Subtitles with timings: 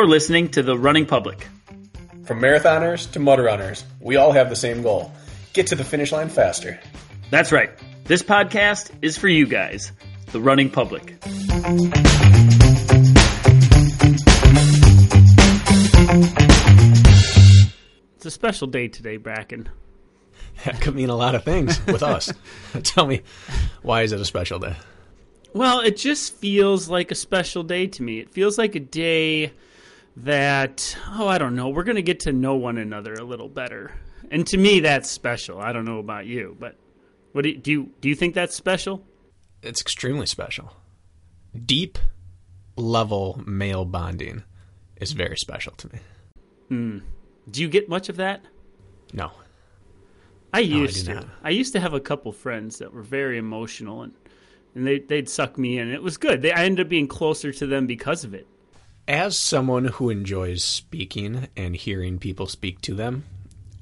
[0.00, 1.46] You're listening to The Running Public.
[2.24, 5.12] From marathoners to mud runners, we all have the same goal
[5.52, 6.80] get to the finish line faster.
[7.28, 7.68] That's right.
[8.04, 9.92] This podcast is for you guys,
[10.32, 11.18] the running public.
[18.16, 19.66] It's a special day today, Brakken.
[20.64, 22.32] That could mean a lot of things with us.
[22.84, 23.20] Tell me,
[23.82, 24.76] why is it a special day?
[25.52, 28.18] Well, it just feels like a special day to me.
[28.20, 29.52] It feels like a day
[30.16, 33.48] that, oh, I don't know, we're going to get to know one another a little
[33.48, 33.92] better.
[34.30, 35.58] And to me, that's special.
[35.60, 36.76] I don't know about you, but
[37.32, 39.04] what do you, do you, do you think that's special?
[39.62, 40.72] It's extremely special.
[41.66, 41.98] Deep
[42.76, 44.44] level male bonding
[44.96, 45.98] is very special to me.
[46.68, 46.98] Hmm.
[47.50, 48.42] Do you get much of that?
[49.12, 49.32] No.
[50.52, 51.20] I I used do to.
[51.20, 51.28] not.
[51.42, 54.12] I used to have a couple friends that were very emotional and
[54.74, 55.90] and they they'd suck me in.
[55.90, 56.42] It was good.
[56.42, 58.46] They, I ended up being closer to them because of it.
[59.08, 63.24] As someone who enjoys speaking and hearing people speak to them,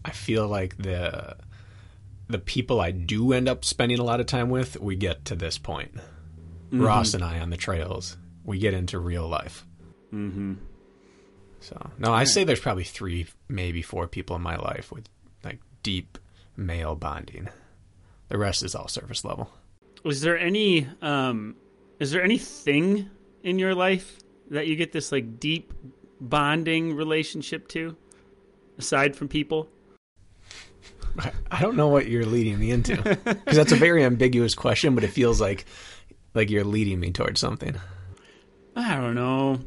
[0.05, 1.37] I feel like the
[2.29, 5.35] the people I do end up spending a lot of time with, we get to
[5.35, 5.93] this point.
[6.71, 9.65] Ross and I on the trails, we get into real life.
[10.13, 10.55] Mm-hmm.
[11.61, 15.09] So no, I say there's probably three, maybe four people in my life with
[15.43, 16.19] like deep
[16.57, 17.49] male bonding.
[18.29, 19.51] The rest is all surface level.
[20.05, 21.57] Was there any um
[21.99, 23.11] is there anything
[23.43, 24.19] in your life
[24.51, 25.73] that you get this like deep
[26.21, 27.97] bonding relationship to
[28.79, 29.69] aside from people?
[31.51, 35.03] I- don't know what you're leading me into because that's a very ambiguous question, but
[35.05, 35.65] it feels like
[36.35, 37.75] like you're leading me towards something.
[38.77, 39.59] I don't know.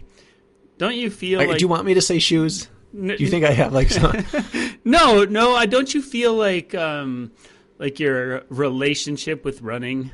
[0.78, 2.70] Don't you feel Like, like do you want me to say shoes?
[2.94, 4.14] Do you think I have like some?
[4.86, 7.32] No, no, I don't you feel like um
[7.78, 10.12] like your relationship with running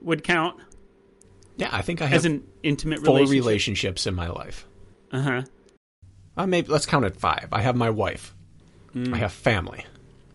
[0.00, 0.58] would count
[1.56, 3.44] yeah, I think I have as an intimate full relationship?
[3.44, 4.66] relationships in my life.
[5.12, 5.42] Uh-huh.
[6.36, 7.48] Uh, maybe let's count it five.
[7.52, 8.34] I have my wife.
[8.94, 9.14] Mm.
[9.14, 9.84] I have family.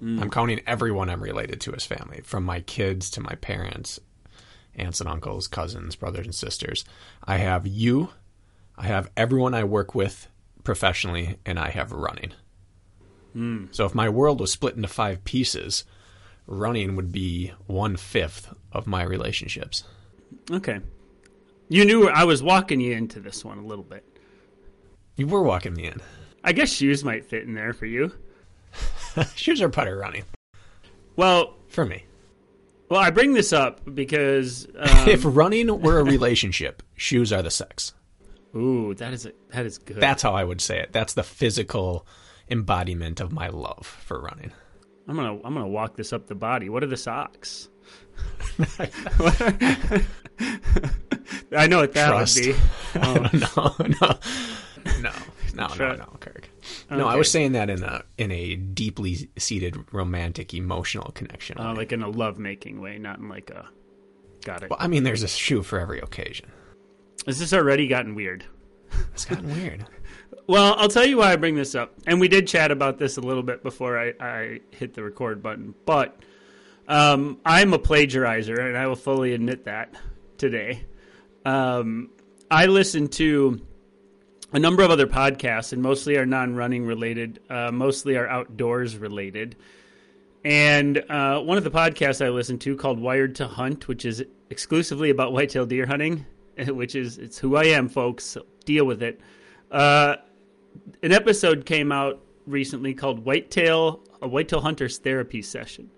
[0.04, 4.00] I'm counting everyone I'm related to as family, from my kids to my parents,
[4.76, 6.84] aunts and uncles, cousins, brothers and sisters.
[7.24, 8.10] I have you.
[8.76, 10.28] I have everyone I work with
[10.64, 12.32] professionally, and I have running.
[13.34, 13.66] Hmm.
[13.70, 15.84] So if my world was split into five pieces,
[16.48, 19.84] running would be one fifth of my relationships.
[20.50, 20.80] Okay.
[21.72, 24.06] You knew I was walking you into this one a little bit.
[25.16, 26.02] You were walking me in.
[26.44, 28.12] I guess shoes might fit in there for you.
[29.36, 30.24] Shoes are better running
[31.16, 32.04] Well, for me.
[32.90, 37.52] well, I bring this up because um, if running were a relationship, shoes are the
[37.52, 37.94] sex.
[38.54, 39.98] ooh, that is a, that is good.
[39.98, 40.92] That's how I would say it.
[40.92, 42.06] That's the physical
[42.50, 44.52] embodiment of my love for running.
[45.08, 46.68] I'm gonna I'm gonna walk this up the body.
[46.70, 47.70] What are the socks?
[51.56, 52.38] I know what that Trust.
[52.46, 53.00] would be.
[53.00, 54.20] no, no, no,
[55.02, 55.12] no,
[55.56, 56.50] no, Try- no, Kirk.
[56.90, 61.58] No, I was saying that in a in a deeply seated romantic emotional connection.
[61.60, 63.68] Uh, like in a love making way, not in like a.
[64.44, 64.70] Got it.
[64.72, 66.52] well, I mean, there's a shoe for every occasion.
[67.28, 68.44] Has this already gotten weird?
[69.14, 69.86] It's gotten weird.
[70.48, 71.94] Well, I'll tell you why I bring this up.
[72.08, 75.44] And we did chat about this a little bit before I, I hit the record
[75.44, 75.76] button.
[75.86, 76.20] But
[76.92, 79.96] um, I'm a plagiarizer, and I will fully admit that
[80.38, 80.84] today.
[81.46, 82.10] Um,
[82.52, 83.62] I listen to
[84.52, 88.98] a number of other podcasts, and mostly are non running related, uh, mostly are outdoors
[88.98, 89.56] related.
[90.44, 94.26] And uh, one of the podcasts I listen to called Wired to Hunt, which is
[94.50, 96.26] exclusively about whitetail deer hunting,
[96.68, 98.26] which is it's who I am, folks.
[98.26, 99.22] So deal with it.
[99.72, 100.18] Uh,
[101.02, 105.90] an episode came out recently called Whitetail a Whitetail Hunters Therapy Session.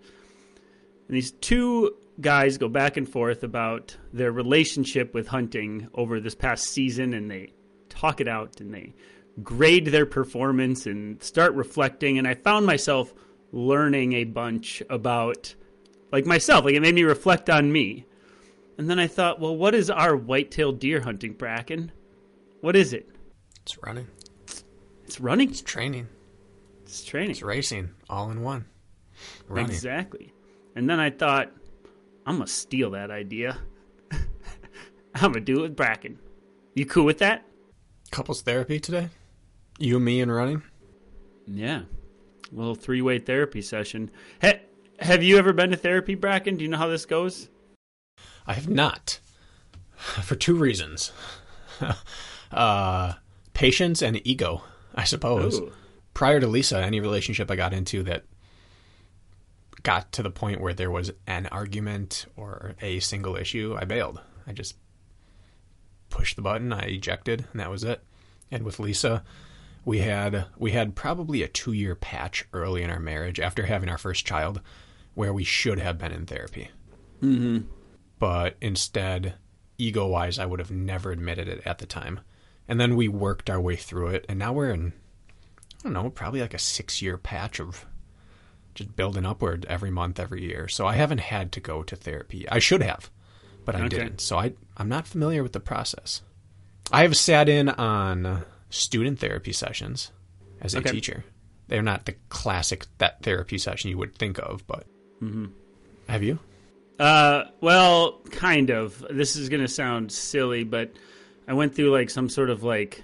[1.13, 6.33] And these two guys go back and forth about their relationship with hunting over this
[6.33, 7.53] past season and they
[7.87, 8.95] talk it out and they
[9.43, 13.13] grade their performance and start reflecting and I found myself
[13.51, 15.53] learning a bunch about
[16.11, 18.07] like myself like it made me reflect on me.
[18.79, 21.91] And then I thought, well, what is our whitetail deer hunting Brakken?
[22.61, 23.07] What is it?
[23.61, 24.07] It's running.
[25.05, 25.51] It's running.
[25.51, 26.07] It's training.
[26.81, 27.29] It's training.
[27.29, 27.91] It's racing.
[28.09, 28.65] All in one.
[29.47, 29.69] Running.
[29.69, 30.32] Exactly.
[30.75, 31.51] And then I thought,
[32.25, 33.57] I'm gonna steal that idea.
[35.15, 36.17] I'm gonna do it with Brakken.
[36.73, 37.45] You cool with that?
[38.11, 39.09] Couples therapy today.
[39.77, 40.63] You, and me, and running.
[41.47, 41.81] Yeah.
[42.51, 44.11] A little three way therapy session.
[44.41, 44.59] Ha-
[44.99, 46.57] have you ever been to therapy, Brakken?
[46.57, 47.49] Do you know how this goes?
[48.45, 49.19] I have not.
[49.95, 51.11] For two reasons.
[52.51, 53.13] uh,
[53.53, 54.63] patience and ego,
[54.95, 55.59] I suppose.
[55.59, 55.73] Ooh.
[56.13, 58.25] Prior to Lisa, any relationship I got into that
[59.81, 64.21] got to the point where there was an argument or a single issue, I bailed.
[64.45, 64.75] I just
[66.09, 68.03] pushed the button, I ejected, and that was it.
[68.51, 69.23] And with Lisa,
[69.85, 73.89] we had we had probably a two year patch early in our marriage after having
[73.89, 74.61] our first child,
[75.15, 76.69] where we should have been in therapy.
[77.21, 77.67] Mm-hmm.
[78.19, 79.35] But instead,
[79.77, 82.19] ego wise, I would have never admitted it at the time.
[82.67, 84.93] And then we worked our way through it, and now we're in
[85.83, 87.85] I don't know, probably like a six year patch of
[88.75, 90.67] just building upward every month, every year.
[90.67, 92.47] So I haven't had to go to therapy.
[92.49, 93.09] I should have,
[93.65, 93.89] but I Okay.
[93.89, 94.21] didn't.
[94.21, 96.21] So I I'm not familiar with the process.
[96.91, 100.11] I have sat in on student therapy sessions
[100.61, 100.91] as a Okay.
[100.91, 101.23] teacher.
[101.67, 104.85] They're not the classic that therapy session you would think of, but
[106.07, 106.39] have you?
[106.99, 109.03] Uh, well, kind of.
[109.09, 110.91] This is gonna sound silly, but
[111.47, 113.03] I went through like some sort of like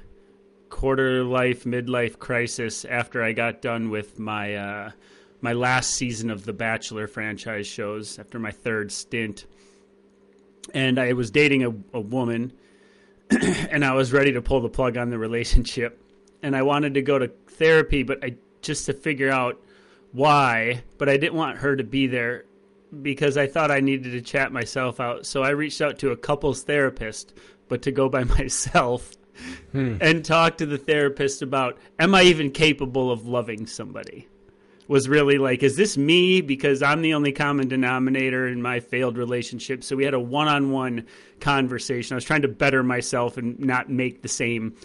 [0.70, 4.92] quarter life, midlife crisis after I got done with my uh,
[5.42, 8.20] my last season of the Bachelor franchise shows.
[8.20, 9.46] After my third stint,
[10.74, 12.54] and I was dating a, a woman,
[13.30, 16.02] and I was ready to pull the plug on the relationship,
[16.42, 19.62] and I wanted to go to therapy, but I just to figure out
[20.12, 22.46] why, but I didn't want her to be there
[23.02, 25.26] because I thought I needed to chat myself out.
[25.26, 27.34] So I reached out to a couples therapist,
[27.68, 29.16] but to go by myself
[29.72, 29.98] hmm.
[30.02, 34.28] and talk to the therapist about am I even capable of loving somebody?
[34.90, 36.42] Was really like, is this me?
[36.42, 39.84] Because I'm the only common denominator in my failed relationship.
[39.84, 41.06] So we had a one on one
[41.40, 42.16] conversation.
[42.16, 44.76] I was trying to better myself and not make the same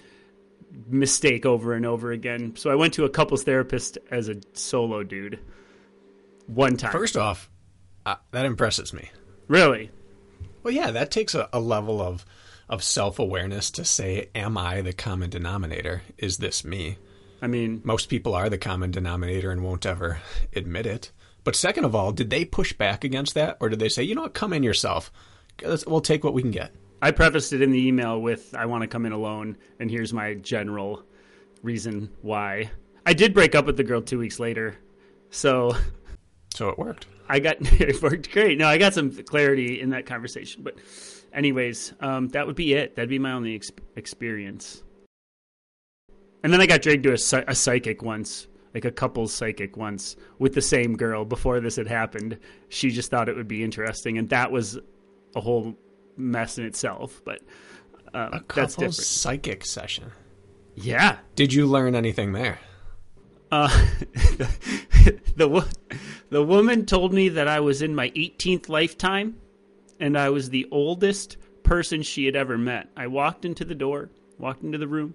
[0.88, 2.54] mistake over and over again.
[2.56, 5.40] So I went to a couples therapist as a solo dude
[6.46, 6.92] one time.
[6.92, 7.50] First off,
[8.06, 9.10] uh, that impresses me.
[9.48, 9.90] Really?
[10.62, 12.24] Well, yeah, that takes a, a level of
[12.68, 16.02] of self awareness to say, "Am I the common denominator?
[16.18, 16.96] Is this me?"
[17.44, 20.18] I mean, Most people are the common denominator and won't ever
[20.56, 21.12] admit it.
[21.44, 24.14] But second of all, did they push back against that, or did they say, "You
[24.14, 24.32] know what?
[24.32, 25.12] Come in yourself.
[25.86, 28.80] We'll take what we can get." I prefaced it in the email with I want
[28.80, 31.02] to come in alone, and here's my general
[31.62, 32.70] reason why.
[33.04, 34.76] I did break up with the girl two weeks later,
[35.28, 35.76] so
[36.54, 37.08] So it worked.
[37.28, 38.56] I got it worked great.
[38.56, 40.62] No, I got some clarity in that conversation.
[40.62, 40.76] But,
[41.34, 42.96] anyways, um, that would be it.
[42.96, 44.82] That'd be my only ex- experience.
[46.44, 50.14] And then I got dragged to a, a psychic once, like a couple's psychic once,
[50.38, 52.38] with the same girl before this had happened.
[52.68, 54.78] She just thought it would be interesting, and that was
[55.34, 55.74] a whole
[56.18, 57.22] mess in itself.
[57.24, 57.40] But
[58.12, 58.94] um, A that's couple's different.
[58.94, 60.12] psychic session.
[60.74, 61.16] Yeah.
[61.34, 62.58] Did you learn anything there?
[63.50, 63.68] Uh,
[65.36, 65.64] the wo-
[66.30, 69.36] the woman told me that I was in my 18th lifetime,
[69.98, 72.88] and I was the oldest person she had ever met.
[72.96, 75.14] I walked into the door, walked into the room,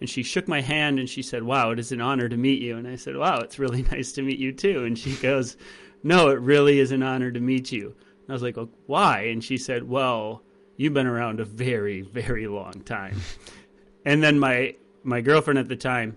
[0.00, 2.60] and she shook my hand and she said, "Wow, it is an honor to meet
[2.62, 5.56] you." And I said, "Wow, it's really nice to meet you too." And she goes,
[6.02, 9.22] "No, it really is an honor to meet you." And I was like, well, "Why?"
[9.22, 10.42] And she said, "Well,
[10.76, 13.20] you've been around a very, very long time."
[14.04, 16.16] and then my my girlfriend at the time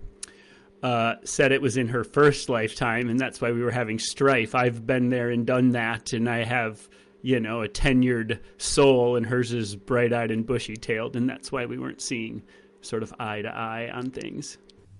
[0.81, 4.55] uh, said it was in her first lifetime, and that's why we were having strife.
[4.55, 6.87] I've been there and done that, and I have,
[7.21, 11.51] you know, a tenured soul, and hers is bright eyed and bushy tailed, and that's
[11.51, 12.43] why we weren't seeing
[12.81, 14.57] sort of eye to eye on things.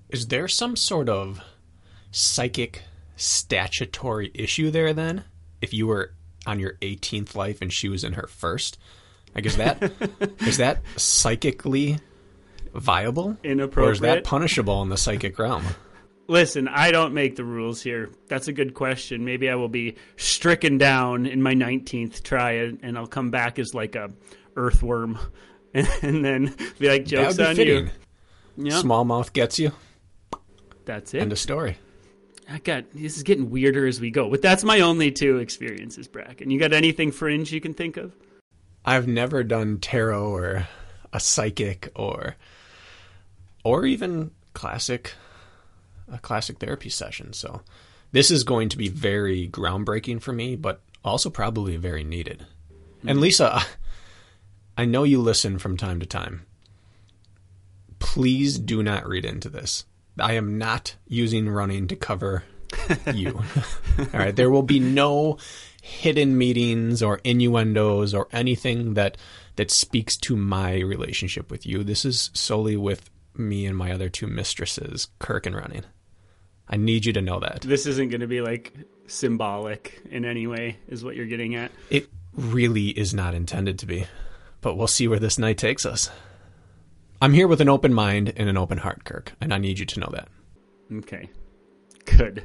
[0.09, 1.41] Is there some sort of
[2.11, 2.83] psychic
[3.15, 5.23] statutory issue there then?
[5.61, 6.13] If you were
[6.45, 8.77] on your 18th life and she was in her first?
[9.35, 9.91] Like is that
[10.41, 11.99] is that psychically
[12.73, 13.37] viable?
[13.87, 15.63] Or is that punishable in the psychic realm?
[16.27, 18.11] Listen, I don't make the rules here.
[18.27, 19.25] That's a good question.
[19.25, 23.59] Maybe I will be stricken down in my 19th try, and and I'll come back
[23.59, 24.11] as like a
[24.55, 25.17] earthworm,
[26.01, 27.87] and, then be like, "Jokes be on fitting.
[28.57, 29.71] you." Yep, Small mouth gets you.
[30.85, 31.21] that's it.
[31.21, 31.77] End of story.
[32.49, 36.07] I got this is getting weirder as we go, but that's my only two experiences,
[36.07, 36.51] Brakken.
[36.51, 38.15] You got anything fringe you can think of?
[38.83, 40.67] I've never done tarot or
[41.13, 42.35] a psychic or
[43.63, 45.13] or even classic
[46.11, 47.33] a classic therapy session.
[47.33, 47.61] So
[48.11, 52.45] this is going to be very groundbreaking for me, but also probably very needed.
[53.05, 53.23] And hmm.
[53.23, 53.61] Lisa,
[54.79, 56.45] I know you listen from time to time.
[57.99, 59.83] Please do not read into this.
[60.17, 62.45] I am not using running to cover
[63.13, 63.41] you.
[63.99, 65.37] All right, there will be no
[65.81, 69.17] hidden meetings or innuendos or anything that
[69.57, 71.83] that speaks to my relationship with you.
[71.83, 75.83] This is solely with me and my other two mistresses, Kirk and Running.
[76.69, 77.63] I need you to know that.
[77.63, 78.71] This isn't going to be like
[79.07, 81.69] symbolic in any way, is what you're getting at.
[81.89, 84.05] It really is not intended to be,
[84.61, 86.09] but we'll see where this night takes us.
[87.21, 89.85] I'm here with an open mind and an open heart, Kirk, and I need you
[89.85, 90.27] to know that.
[90.99, 91.29] Okay,
[92.05, 92.43] good.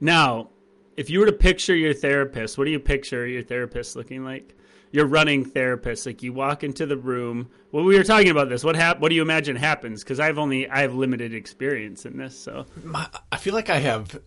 [0.00, 0.50] Now,
[0.96, 4.54] if you were to picture your therapist, what do you picture your therapist looking like?
[4.94, 6.04] your running therapist.
[6.04, 7.48] Like you walk into the room.
[7.70, 8.62] Well, we were talking about this.
[8.62, 10.04] What hap- What do you imagine happens?
[10.04, 12.38] Because I've only I have limited experience in this.
[12.38, 14.20] So My, I feel like I have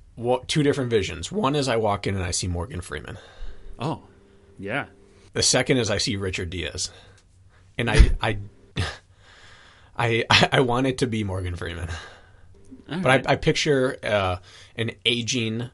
[0.48, 1.32] two different visions.
[1.32, 3.20] One is I walk in and I see Morgan Freeman.
[3.78, 4.06] oh
[4.58, 4.88] yeah,
[5.34, 6.90] The second is I see Richard Diaz,
[7.78, 8.38] and I I
[9.98, 11.90] I, I want it to be Morgan Freeman,
[12.88, 14.38] but I, I picture uh,
[14.76, 15.70] an aging.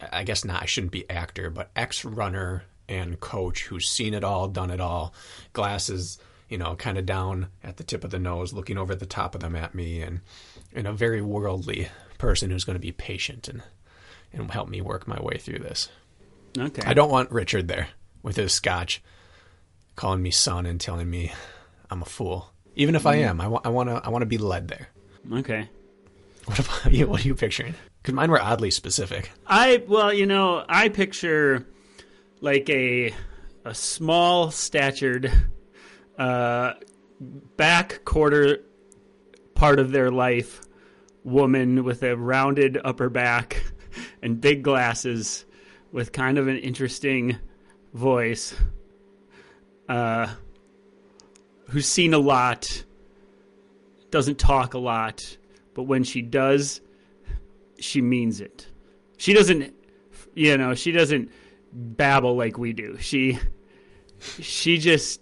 [0.00, 0.62] I guess not.
[0.62, 4.80] I shouldn't be actor, but ex runner and coach who's seen it all, done it
[4.80, 5.12] all,
[5.52, 6.18] glasses,
[6.48, 9.34] you know, kind of down at the tip of the nose, looking over the top
[9.34, 10.20] of them at me, and
[10.74, 13.62] and a very worldly person who's going to be patient and
[14.32, 15.88] and help me work my way through this.
[16.58, 16.82] okay.
[16.84, 17.88] I don't want Richard there
[18.22, 19.02] with his scotch,
[19.96, 21.32] calling me son and telling me
[21.90, 22.52] I'm a fool.
[22.76, 24.88] Even if I am, I want I want to I want to be led there.
[25.32, 25.68] Okay.
[26.44, 27.06] What about you?
[27.06, 27.74] What are you picturing?
[28.02, 29.30] Because mine were oddly specific.
[29.46, 31.66] I well, you know, I picture
[32.40, 33.14] like a
[33.64, 35.32] a small statured
[36.18, 36.74] uh
[37.56, 38.58] back quarter
[39.54, 40.60] part of their life
[41.24, 43.64] woman with a rounded upper back
[44.22, 45.46] and big glasses
[45.92, 47.38] with kind of an interesting
[47.94, 48.54] voice
[49.88, 50.28] uh
[51.70, 52.84] who's seen a lot
[54.10, 55.36] doesn't talk a lot
[55.74, 56.80] but when she does
[57.78, 58.66] she means it.
[59.16, 59.74] She doesn't,
[60.34, 61.30] you know, she doesn't
[61.72, 62.96] babble like we do.
[62.98, 63.38] She
[64.40, 65.20] she just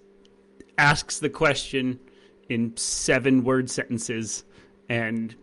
[0.78, 1.98] asks the question
[2.48, 4.44] in seven word sentences
[4.88, 5.34] and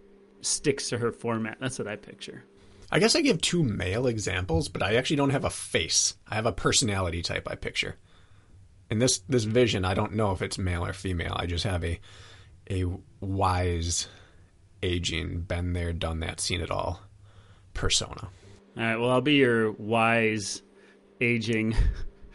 [0.41, 1.57] sticks to her format.
[1.59, 2.43] That's what I picture.
[2.93, 6.15] I guess I give two male examples, but I actually don't have a face.
[6.27, 7.95] I have a personality type I picture.
[8.91, 11.33] In this this vision, I don't know if it's male or female.
[11.35, 11.99] I just have a
[12.69, 12.85] a
[13.21, 14.07] wise,
[14.83, 17.01] aging, been there, done that, seen it all
[17.73, 18.29] persona.
[18.77, 18.97] All right.
[18.97, 20.61] Well, I'll be your wise,
[21.21, 21.73] aging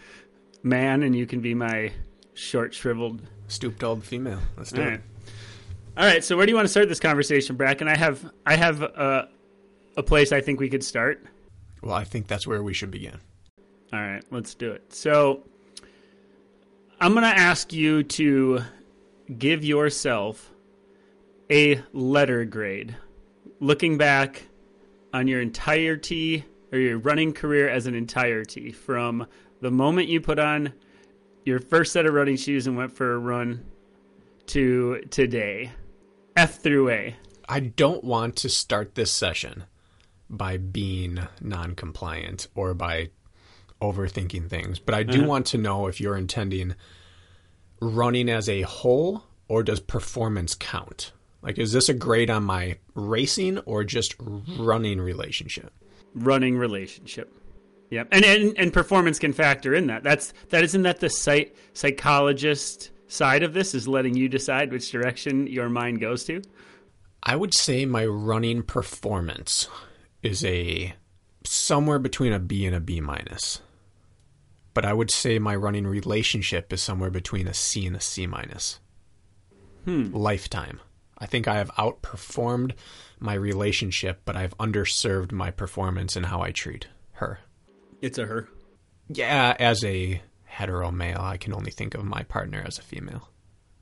[0.63, 1.93] man, and you can be my
[2.35, 4.41] short, shriveled Stooped old female.
[4.57, 4.91] Let's do All it.
[4.91, 5.01] right.
[5.97, 6.25] All right.
[6.25, 7.87] So where do you want to start this conversation, Brakken?
[7.87, 9.29] I have I have a,
[9.97, 11.25] a place I think we could start.
[11.83, 13.19] Well, I think that's where we should begin.
[13.93, 14.93] All right, let's do it.
[14.93, 15.45] So
[16.99, 18.63] I'm going to ask you to
[19.39, 20.51] give yourself
[21.51, 22.97] a letter grade.
[23.61, 24.45] Looking back
[25.13, 29.27] on your entirety or your running career as an entirety from
[29.61, 30.73] the moment you put on
[31.45, 33.67] your first set of running shoes and went for a run
[34.47, 35.73] to today.
[36.35, 37.17] F through A.
[37.47, 39.65] I don't want to start this session
[40.31, 43.11] by being non compliant or by
[43.81, 45.27] overthinking things, but I do mm-hmm.
[45.27, 46.75] want to know if you're intending
[47.81, 51.13] running as a whole or does performance count?
[51.43, 55.73] Like, is this a grade on my racing or just running relationship?
[56.17, 57.33] running relationship.
[57.91, 58.09] Yep.
[58.11, 60.03] And, and and performance can factor in that.
[60.03, 64.91] That's that isn't that the psych, psychologist side of this is letting you decide which
[64.91, 66.43] direction your mind goes to.
[67.23, 69.69] I would say my running performance
[70.23, 70.95] is a
[71.45, 73.61] somewhere between a B and a B minus.
[74.77, 78.27] But I would say my running relationship is somewhere between a C and a C
[78.27, 78.79] minus.
[79.87, 80.15] Hmm.
[80.15, 80.83] Lifetime.
[81.17, 82.73] I think I have outperformed
[83.19, 87.39] my relationship, but I've underserved my performance in how I treat her.
[88.03, 88.51] It's a her.
[89.09, 93.31] Yeah, as a hetero male, I can only think of my partner as a female,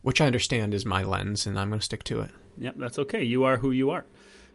[0.03, 2.31] which I understand is my lens, and I'm going to stick to it.
[2.59, 3.25] Yep, that's okay.
[3.25, 4.07] You are who you are.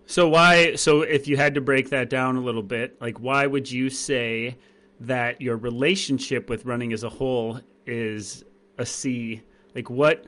[0.06, 3.46] So why so if you had to break that down a little bit, like why
[3.46, 4.58] would you say
[5.02, 8.44] that your relationship with running as a whole is
[8.78, 9.42] a C?
[9.76, 10.26] Like what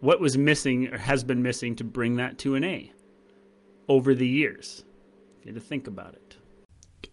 [0.00, 2.92] what was missing or has been missing to bring that to an A
[3.88, 4.84] over the years?
[5.38, 6.36] If you had to think about it.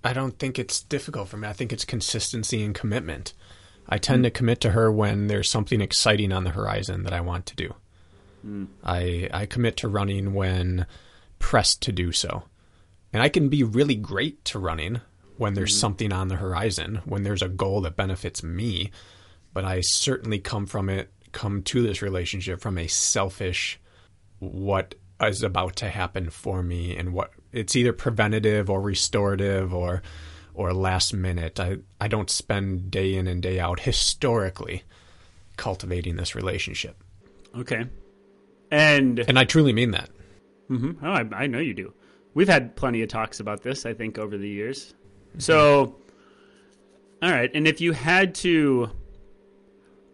[0.03, 1.47] I don't think it's difficult for me.
[1.47, 3.33] I think it's consistency and commitment.
[3.87, 4.23] I tend hmm.
[4.23, 7.55] to commit to her when there's something exciting on the horizon that I want to
[7.55, 7.73] do.
[8.41, 8.65] Hmm.
[8.83, 10.85] I I commit to running when
[11.39, 12.43] pressed to do so.
[13.13, 15.01] And I can be really great to running
[15.37, 18.91] when there's something on the horizon, when there's a goal that benefits me,
[19.53, 23.77] but I certainly come from it come to this relationship from a selfish
[24.39, 30.01] what is about to happen for me and what it's either preventative or restorative or
[30.53, 31.59] or last minute.
[31.59, 34.83] I, I don't spend day in and day out historically
[35.57, 37.03] cultivating this relationship.
[37.57, 37.85] Okay.
[38.71, 40.09] And And I truly mean that.
[40.69, 40.97] Mhm.
[41.03, 41.93] Oh, I, I know you do.
[42.33, 44.93] We've had plenty of talks about this, I think, over the years.
[45.37, 45.95] So,
[47.21, 47.51] all right.
[47.53, 48.89] And if you had to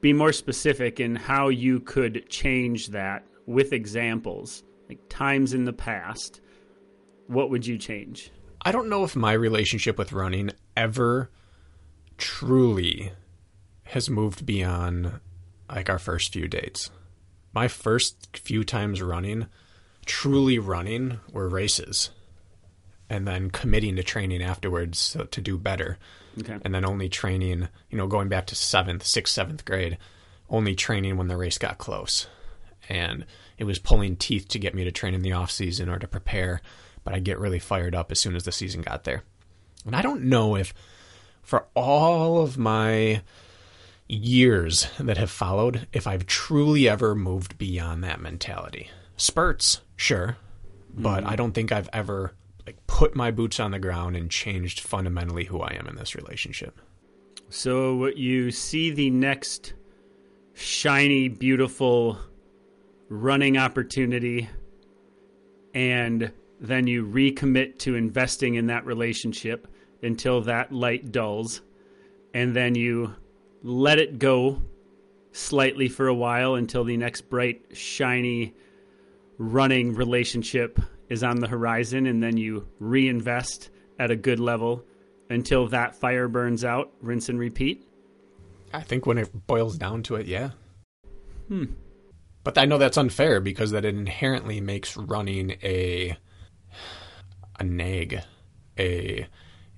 [0.02, 5.74] be more specific in how you could change that with examples, like times in the
[5.74, 6.42] past,
[7.28, 8.32] what would you change?
[8.64, 11.30] I don't know if my relationship with running ever
[12.18, 13.12] truly
[13.84, 15.20] has moved beyond
[15.70, 16.92] like our first few dates.
[17.54, 19.48] My first few times running,
[20.06, 22.12] truly running, were races.
[23.12, 25.98] And then committing to training afterwards so, to do better.
[26.40, 26.58] Okay.
[26.64, 29.98] And then only training, you know, going back to seventh, sixth, seventh grade,
[30.50, 32.28] only training when the race got close.
[32.88, 33.26] And
[33.58, 36.08] it was pulling teeth to get me to train in the off season or to
[36.08, 36.62] prepare,
[37.04, 39.24] but I get really fired up as soon as the season got there.
[39.86, 40.74] And I don't know if
[41.44, 43.24] for all of my
[44.08, 48.90] years that have followed, if I've truly ever moved beyond that mentality.
[49.18, 50.38] Spurts, sure,
[50.94, 51.30] but mm-hmm.
[51.30, 52.32] I don't think I've ever
[52.66, 56.16] like put my boots on the ground and changed fundamentally who I am in this
[56.16, 56.80] relationship.
[57.50, 59.74] So what you see the next
[60.54, 62.18] shiny, beautiful
[63.10, 64.50] running opportunity,
[65.74, 69.68] and then you recommit to investing in that relationship
[70.04, 71.62] until that light dulls,
[72.34, 73.16] and then you
[73.64, 74.62] let it go
[75.32, 78.54] slightly for a while until the next bright, shiny
[79.38, 80.80] running relationship
[81.12, 84.84] is on the horizon, and then you reinvest at a good level
[85.30, 87.86] until that fire burns out, rinse and repeat.
[88.74, 90.52] I think when it boils down to it, yeah.
[91.50, 91.66] Hmm.
[92.46, 96.18] But I know that's unfair because that inherently makes running a
[97.60, 98.22] a nag,
[98.80, 99.28] a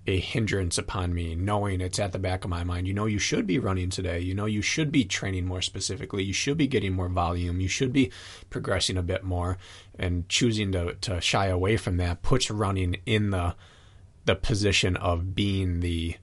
[0.05, 2.87] a hindrance upon me, knowing it's at the back of my mind.
[2.87, 4.19] You know, you should be running today.
[4.19, 6.23] You know, you should be training more specifically.
[6.23, 7.61] You should be getting more volume.
[7.61, 8.11] You should be
[8.49, 9.57] progressing a bit more.
[9.97, 13.55] And choosing to, to shy away from that puts running in the
[14.25, 16.15] the position of being the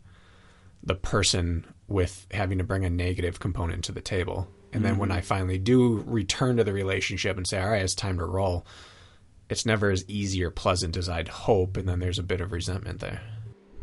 [0.83, 4.49] the person with having to bring a negative component to the table.
[4.73, 5.19] And then when mm-hmm.
[5.19, 8.65] I finally do return to the relationship and say, all right, it's time to roll,
[9.49, 11.77] it's never as easy or pleasant as I'd hope.
[11.77, 13.21] And then there's a bit of resentment there.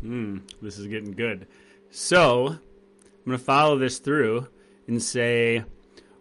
[0.00, 1.46] Hmm, this is getting good.
[1.90, 4.46] So, I'm going to follow this through
[4.86, 5.64] and say,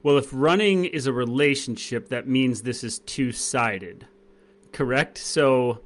[0.04, 4.08] well, if running is a relationship, that means this is two sided.
[4.72, 5.18] Correct?
[5.18, 5.82] So,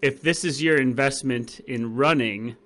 [0.00, 2.56] if this is your investment in running,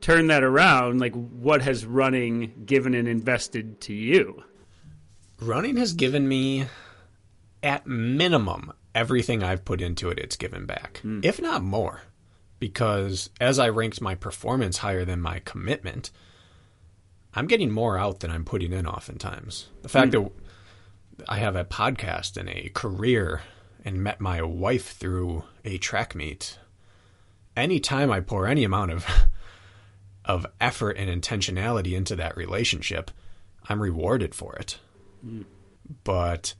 [0.00, 1.00] turn that around.
[1.00, 4.42] Like, what has running given and invested to you?
[5.40, 6.66] Running has given me,
[7.62, 12.02] at minimum, everything I've put into it, it's given back, if not more.
[12.60, 16.12] Because as I ranked my performance higher than my commitment,
[17.34, 19.68] I'm getting more out than I'm putting in oftentimes.
[19.82, 20.22] The fact hmm.
[20.22, 20.32] that
[21.28, 23.42] I have a podcast and a career
[23.84, 26.58] and met my wife through a track meet,
[27.56, 29.06] anytime I pour any amount of
[30.24, 33.10] of effort and intentionality into that relationship,
[33.68, 34.78] I'm rewarded for it.
[35.22, 35.42] Hmm.
[36.04, 36.54] But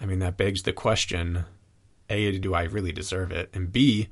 [0.00, 1.44] I mean that begs the question,
[2.10, 3.50] A, do I really deserve it?
[3.54, 4.08] And B,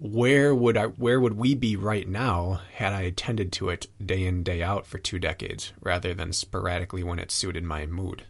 [0.00, 4.24] where would I where would we be right now had I attended to it day
[4.24, 8.24] in, day out for two decades rather than sporadically when it suited my mood?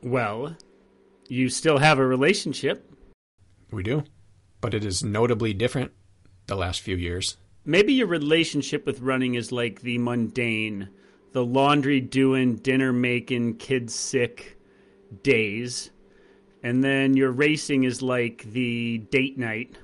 [0.00, 0.56] Well,
[1.28, 2.88] you still have a relationship.
[3.72, 4.04] We do.
[4.60, 5.90] But it is notably different
[6.46, 7.36] the last few years.
[7.64, 10.88] Maybe your relationship with running is like the mundane,
[11.32, 14.56] the laundry doing, dinner making, kids sick
[15.22, 15.90] days.
[16.62, 19.76] And then your racing is like the date night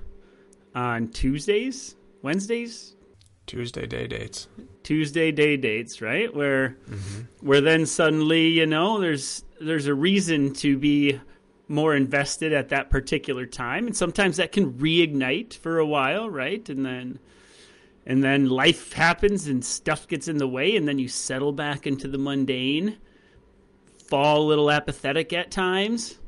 [0.74, 2.94] on Tuesdays, Wednesdays,
[3.48, 4.46] Tuesday day dates.
[4.82, 6.32] Tuesday day dates, right?
[6.34, 7.46] Where mm-hmm.
[7.46, 11.18] where then suddenly, you know, there's there's a reason to be
[11.66, 16.68] more invested at that particular time and sometimes that can reignite for a while, right?
[16.68, 17.18] And then
[18.06, 21.86] and then life happens and stuff gets in the way and then you settle back
[21.86, 22.98] into the mundane,
[24.06, 26.18] fall a little apathetic at times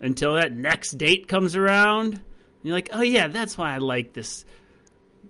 [0.00, 2.20] until that next date comes around.
[2.62, 4.44] You're like, "Oh yeah, that's why I like this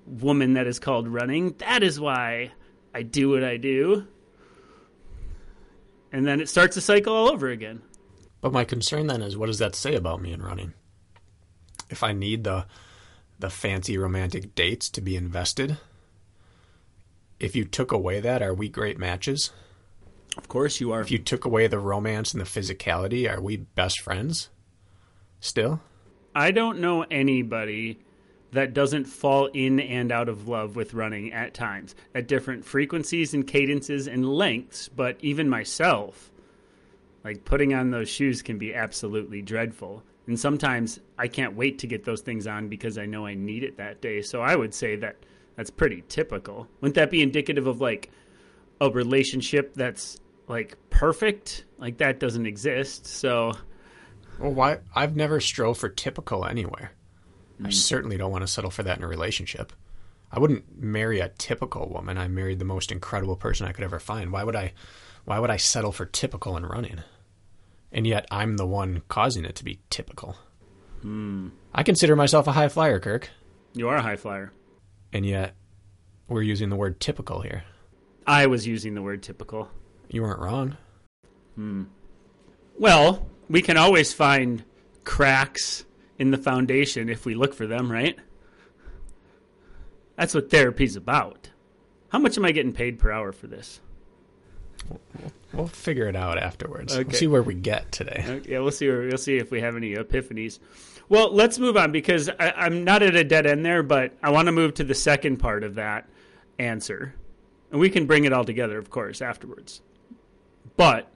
[0.06, 1.54] woman that is called running.
[1.58, 2.52] That is why
[2.94, 4.06] I do what I do.
[6.12, 7.80] And then it starts a cycle all over again.
[8.40, 10.74] But my concern then is what does that say about me in running?
[11.88, 12.66] If I need the
[13.38, 15.78] the fancy romantic dates to be invested,
[17.40, 19.50] if you took away that, are we great matches?
[20.36, 21.00] Of course you are.
[21.00, 24.48] If you took away the romance and the physicality, are we best friends?
[25.40, 25.80] Still?
[26.34, 27.98] I don't know anybody
[28.52, 33.34] that doesn't fall in and out of love with running at times, at different frequencies
[33.34, 36.30] and cadences and lengths, but even myself,
[37.24, 40.02] like putting on those shoes can be absolutely dreadful.
[40.26, 43.64] And sometimes I can't wait to get those things on because I know I need
[43.64, 44.22] it that day.
[44.22, 45.16] So I would say that
[45.56, 46.68] that's pretty typical.
[46.80, 48.10] Wouldn't that be indicative of like
[48.80, 51.64] a relationship that's like perfect?
[51.78, 53.06] Like that doesn't exist.
[53.06, 53.52] So
[54.42, 54.78] Well, why?
[54.92, 56.92] I've never strove for typical anywhere.
[57.64, 59.72] I certainly don't want to settle for that in a relationship.
[60.32, 62.18] I wouldn't marry a typical woman.
[62.18, 64.32] I married the most incredible person I could ever find.
[64.32, 64.72] Why would I
[65.24, 67.02] why would I settle for typical and running?
[67.92, 70.36] And yet I'm the one causing it to be typical.
[71.02, 71.50] Hmm.
[71.72, 73.30] I consider myself a high flyer, Kirk.
[73.74, 74.52] You are a high flyer.
[75.12, 75.54] And yet
[76.26, 77.62] we're using the word typical here.
[78.26, 79.68] I was using the word typical.
[80.08, 80.76] You weren't wrong.
[81.54, 81.84] Hmm.
[82.76, 84.64] Well, we can always find
[85.04, 85.84] cracks
[86.18, 88.18] in the foundation if we look for them, right?
[90.16, 91.50] That's what therapy's about.
[92.10, 93.80] How much am I getting paid per hour for this?
[95.52, 96.94] We'll figure it out afterwards.
[96.94, 97.04] Okay.
[97.04, 98.24] We'll see where we get today.
[98.28, 98.88] Okay, yeah, we'll see.
[98.88, 100.58] We'll see if we have any epiphanies.
[101.08, 104.30] Well, let's move on because I, I'm not at a dead end there, but I
[104.30, 106.08] want to move to the second part of that
[106.58, 107.14] answer,
[107.70, 109.82] and we can bring it all together, of course, afterwards.
[110.76, 111.08] But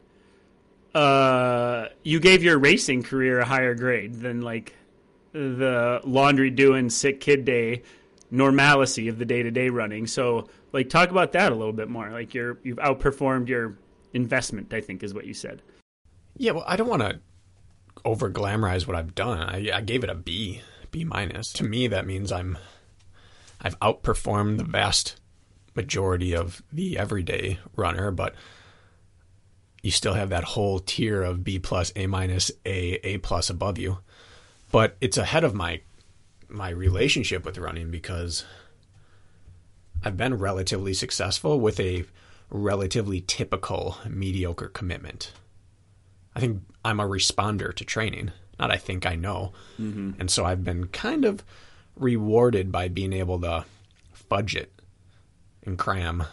[0.97, 4.75] uh, you gave your racing career a higher grade than like
[5.33, 7.83] the laundry doing sick kid day
[8.31, 10.07] normalcy of the day to day running.
[10.07, 12.09] So, like, talk about that a little bit more.
[12.09, 13.77] Like, you're you've outperformed your
[14.15, 14.73] investment.
[14.73, 15.61] I think is what you said.
[16.39, 17.21] Yeah, well, I don't want to
[18.07, 19.39] over glamorize what I've done.
[19.39, 21.53] I, I gave it a B, B minus.
[21.55, 22.57] To me, that means I'm
[23.61, 25.21] I've outperformed the vast
[25.75, 28.35] majority of the everyday runner, but
[29.83, 33.79] you still have that whole tier of B plus, A minus, A, A plus above
[33.79, 33.99] you.
[34.73, 35.81] But it's ahead of my
[36.49, 38.45] my relationship with running because
[40.05, 42.05] I've been relatively successful with a
[42.51, 45.33] relatively typical mediocre commitment.
[46.35, 48.33] I think I'm a responder to training.
[48.59, 49.53] Not I think I know.
[49.81, 50.13] Mm-hmm.
[50.21, 51.43] And so I've been kind of
[51.97, 53.65] rewarded by being able to
[54.13, 54.73] fudge it
[55.65, 56.25] and cram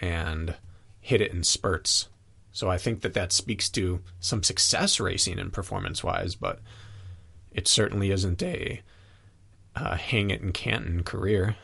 [0.00, 0.54] and
[1.00, 2.08] hit it in spurts.
[2.52, 6.60] So I think that that speaks to some success racing and performance wise, but
[7.52, 8.82] it certainly isn't a
[9.76, 11.56] uh, hang it in Canton career.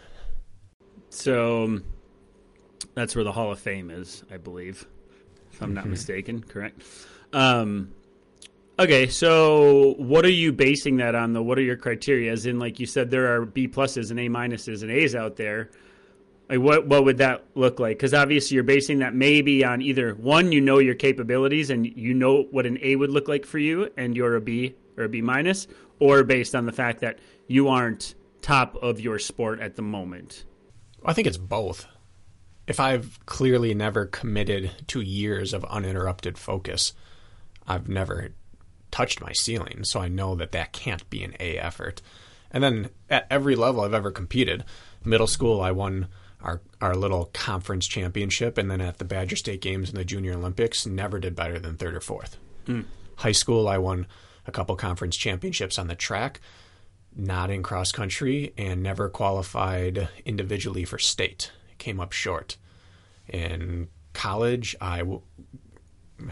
[1.10, 1.84] So um,
[2.94, 4.86] that's where the Hall of Fame is, I believe,
[5.52, 5.90] if I'm not Mm-hmm.
[5.90, 6.42] mistaken.
[6.42, 6.80] Correct.
[7.32, 7.92] Um,
[8.78, 11.32] okay, so what are you basing that on?
[11.32, 12.30] Though, what are your criteria?
[12.32, 15.36] As in, like you said, there are B pluses and A minuses and A's out
[15.36, 15.70] there.
[16.54, 17.96] Like, what what would that look like?
[17.96, 22.14] Because obviously, you're basing that maybe on either one, you know your capabilities and you
[22.14, 25.08] know what an A would look like for you, and you're a B or a
[25.08, 25.66] B minus,
[25.98, 30.44] or based on the fact that you aren't top of your sport at the moment.
[31.04, 31.86] I think it's both.
[32.66, 36.94] If I've clearly never committed to years of uninterrupted focus,
[37.66, 38.30] I've never
[38.90, 42.00] touched my ceiling, so I know that that can't be an A effort.
[42.50, 44.64] And then at every level I've ever competed,
[45.04, 46.08] middle school I won
[46.44, 50.34] our our little conference championship, and then at the Badger State Games and the Junior
[50.34, 52.36] Olympics, never did better than third or fourth.
[52.66, 52.82] Hmm.
[53.16, 54.06] High school I won
[54.46, 56.40] a couple conference championships on the track,
[57.16, 61.50] not in cross country, and never qualified individually for state.
[61.78, 62.58] Came up short.
[63.26, 65.22] In college, I w-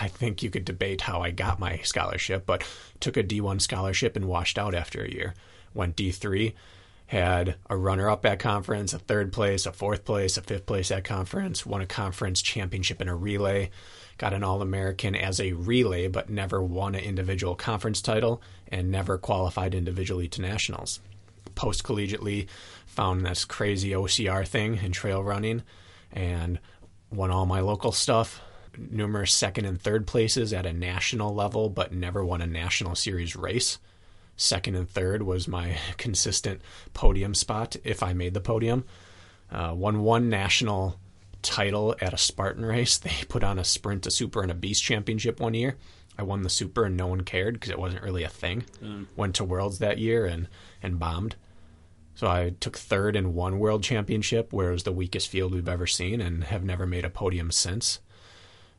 [0.00, 2.62] I think you could debate how I got my scholarship, but
[3.00, 5.34] took a D1 scholarship and washed out after a year.
[5.74, 6.52] Went D3,
[7.06, 10.90] had a runner up at conference, a third place, a fourth place, a fifth place
[10.90, 13.70] at conference, won a conference championship in a relay,
[14.18, 18.90] got an All American as a relay, but never won an individual conference title and
[18.90, 21.00] never qualified individually to nationals.
[21.54, 22.48] Post collegiately,
[22.86, 25.62] found this crazy OCR thing in trail running
[26.12, 26.58] and
[27.10, 28.40] won all my local stuff
[28.78, 33.36] numerous second and third places at a national level, but never won a national series
[33.36, 33.78] race.
[34.36, 36.60] Second and third was my consistent
[36.94, 38.84] podium spot if I made the podium.
[39.50, 40.98] Uh, won one national
[41.42, 42.98] title at a Spartan race.
[43.06, 45.76] They put on a sprint, a super, and a beast championship one year.
[46.18, 48.64] I won the super and no one cared because it wasn't really a thing.
[49.16, 50.48] Went to worlds that year and
[50.82, 51.36] and bombed.
[52.14, 55.68] So I took third in one world championship, where it was the weakest field we've
[55.68, 58.00] ever seen, and have never made a podium since.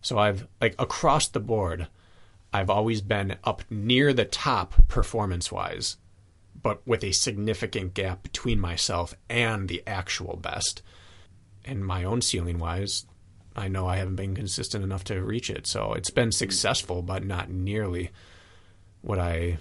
[0.01, 1.87] So I've like across the board,
[2.53, 5.97] I've always been up near the top performance wise,
[6.61, 10.81] but with a significant gap between myself and the actual best.
[11.65, 13.05] And my own ceiling wise,
[13.55, 15.67] I know I haven't been consistent enough to reach it.
[15.67, 18.11] So it's been successful, but not nearly
[19.01, 19.57] what I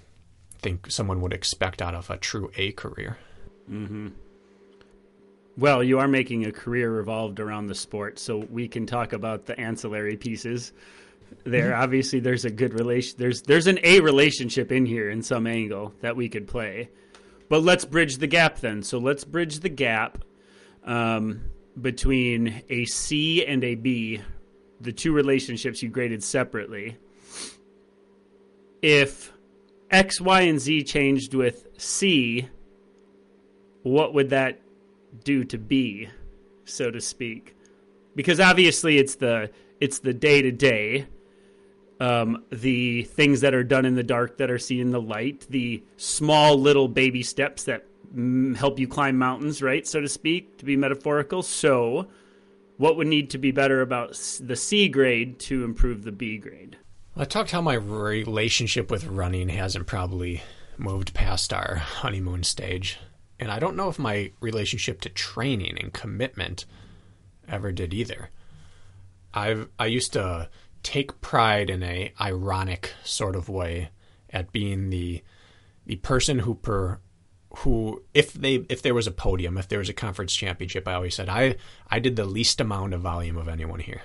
[0.61, 3.19] think someone would expect out of a true A career.
[3.71, 4.09] Mm-hmm.
[5.59, 9.47] Well, you are making a career revolved around the sport, so we can talk about
[9.47, 10.73] the ancillary pieces.
[11.45, 13.17] There, obviously, there's a good relation.
[13.19, 16.89] There's there's an A relationship in here in some angle that we could play,
[17.49, 18.83] but let's bridge the gap then.
[18.83, 20.19] So let's bridge the gap
[20.85, 21.43] um,
[21.81, 24.23] between a C and a B,
[24.81, 26.97] the two relationships you graded separately.
[28.83, 29.33] If
[29.91, 32.49] X, Y, and Z changed with C,
[33.83, 34.61] what would that
[35.23, 36.09] do to B,
[36.65, 37.57] so to speak?
[38.17, 41.07] Because obviously it's the it's the day to day,
[41.99, 45.83] the things that are done in the dark that are seen in the light, the
[45.97, 50.65] small little baby steps that mm, help you climb mountains, right, so to speak, to
[50.65, 51.43] be metaphorical.
[51.43, 52.09] So,
[52.77, 56.77] what would need to be better about the C grade to improve the B grade?
[57.17, 60.43] I talked how my relationship with running hasn't probably
[60.77, 62.99] moved past our honeymoon stage.
[63.41, 66.67] And I don't know if my relationship to training and commitment
[67.49, 68.31] ever did either.
[69.33, 70.49] I've I used to
[70.87, 73.91] take pride in a ironic sort of way
[74.31, 75.21] at being the
[75.85, 77.01] the person who per
[77.59, 80.95] who if they if there was a podium, if there was a conference championship, I
[80.95, 81.57] always said I
[81.91, 84.03] I did the least amount of volume of anyone here.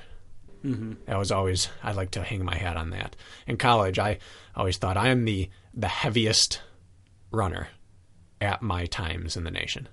[0.66, 0.94] mm-hmm.
[1.06, 3.16] That was always I like to hang my hat on that.
[3.46, 4.18] In college, I
[4.56, 6.62] always thought I am the the heaviest
[7.30, 7.68] runner
[8.42, 9.88] at my times in the nation,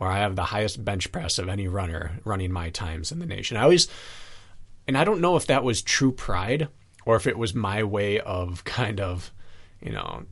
[0.00, 3.26] or I have the highest bench press of any runner running my times in the
[3.26, 3.56] nation.
[3.56, 3.86] I always,
[4.86, 6.68] and I don't know if that was true pride
[7.04, 9.32] or if it was my way of kind of,
[9.80, 10.24] you know,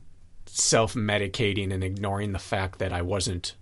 [0.45, 3.55] self medicating and ignoring the fact that I wasn't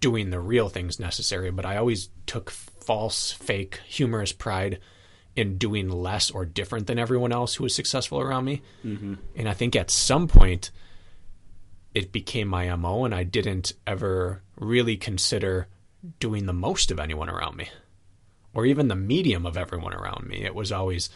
[0.00, 4.80] doing the real things necessary, but I always took false, fake, humorous pride
[5.36, 8.62] in doing less or different than everyone else who was successful around me.
[8.84, 9.14] Mm-hmm.
[9.36, 10.70] And I think at some point
[11.92, 15.68] it became my MO, and I didn't ever really consider
[16.20, 17.68] doing the most of anyone around me
[18.54, 20.44] or even the medium of everyone around me.
[20.44, 21.10] It was always,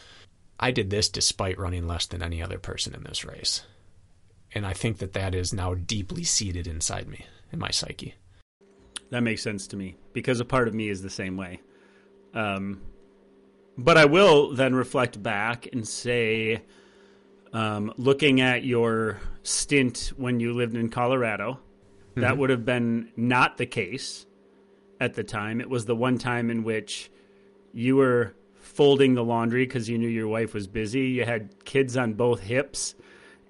[0.58, 3.62] I did this despite running less than any other person in this race.
[4.54, 8.14] And I think that that is now deeply seated inside me, in my psyche.
[9.10, 11.60] That makes sense to me because a part of me is the same way.
[12.34, 12.80] Um,
[13.76, 16.62] but I will then reflect back and say,
[17.52, 21.60] um, looking at your stint when you lived in Colorado,
[22.16, 24.26] that would have been not the case
[25.00, 25.60] at the time.
[25.60, 27.10] It was the one time in which
[27.72, 31.06] you were folding the laundry because you knew your wife was busy.
[31.08, 32.94] You had kids on both hips,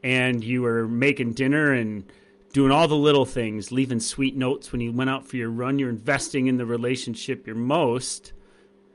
[0.02, 2.04] and you were making dinner and
[2.52, 5.78] doing all the little things, leaving sweet notes when you went out for your run.
[5.78, 8.32] You're investing in the relationship you're most.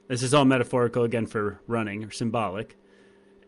[0.07, 2.75] This is all metaphorical again for running or symbolic.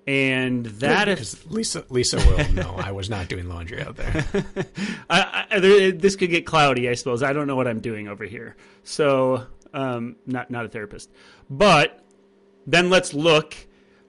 [0.08, 1.08] And that
[1.50, 4.24] Lisa Lisa will know I was not doing laundry out there.
[5.10, 7.24] I, I, there, this could get cloudy, I suppose.
[7.24, 11.12] I don't know what I'm doing over here, so um, not not a therapist.
[11.50, 12.04] But
[12.66, 13.56] then let's look.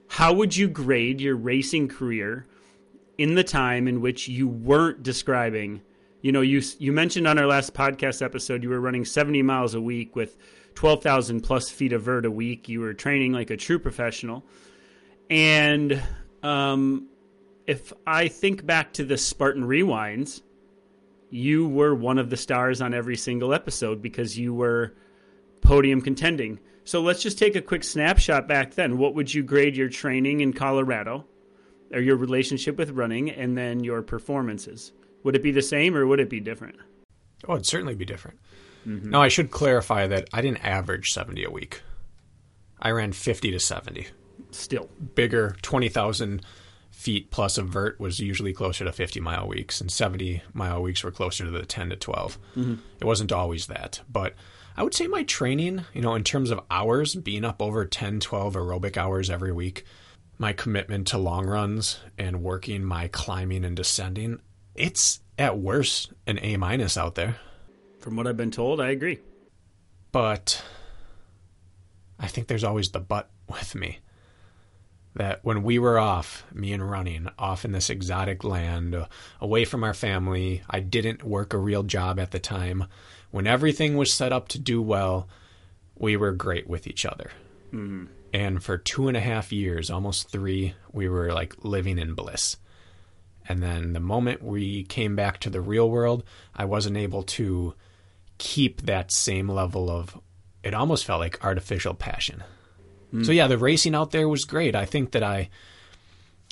[0.07, 2.47] How would you grade your racing career
[3.17, 5.81] in the time in which you weren't describing?
[6.21, 9.75] You know, you you mentioned on our last podcast episode you were running 70 miles
[9.75, 10.37] a week with
[10.75, 12.69] 12,000 plus feet of vert a week.
[12.69, 14.45] You were training like a true professional.
[15.29, 16.01] And
[16.41, 17.09] um,
[17.65, 20.41] if I think back to the Spartan Rewinds,
[21.29, 24.93] you were one of the stars on every single episode because you were
[25.67, 26.59] podium contending.
[26.85, 28.97] So let's just take a quick snapshot back then.
[28.97, 31.25] What would you grade your training in Colorado,
[31.91, 34.93] or your relationship with running, and then your performances?
[35.23, 36.77] Would it be the same or would it be different?
[37.47, 38.39] Oh, it'd certainly be different.
[38.87, 39.09] Mm-hmm.
[39.09, 41.81] Now, I should clarify that I didn't average 70 a week.
[42.79, 44.07] I ran 50 to 70.
[44.51, 46.45] Still, Bigger, 20,000
[46.91, 51.03] feet plus of vert was usually closer to 50 mile weeks, and 70 mile weeks
[51.03, 52.39] were closer to the 10 to 12.
[52.55, 52.75] Mm-hmm.
[53.01, 53.99] It wasn't always that.
[54.09, 54.33] But
[54.77, 58.19] I would say my training, you know, in terms of hours, being up over 10,
[58.19, 59.83] 12 aerobic hours every week,
[60.37, 64.39] my commitment to long runs and working my climbing and descending,
[64.75, 67.37] it's at worst an A minus out there.
[67.99, 69.19] from what I've been told, I agree.
[70.11, 70.63] But
[72.19, 73.99] I think there's always the but with me.
[75.15, 79.07] That when we were off, me and running, off in this exotic land, uh,
[79.41, 82.85] away from our family, I didn't work a real job at the time.
[83.31, 85.27] When everything was set up to do well,
[85.97, 87.31] we were great with each other.
[87.73, 88.05] Mm-hmm.
[88.33, 92.57] And for two and a half years, almost three, we were like living in bliss.
[93.49, 96.23] And then the moment we came back to the real world,
[96.55, 97.73] I wasn't able to
[98.37, 100.17] keep that same level of
[100.63, 102.43] it almost felt like artificial passion.
[103.13, 103.25] Mm.
[103.25, 104.75] So yeah, the racing out there was great.
[104.75, 105.49] I think that I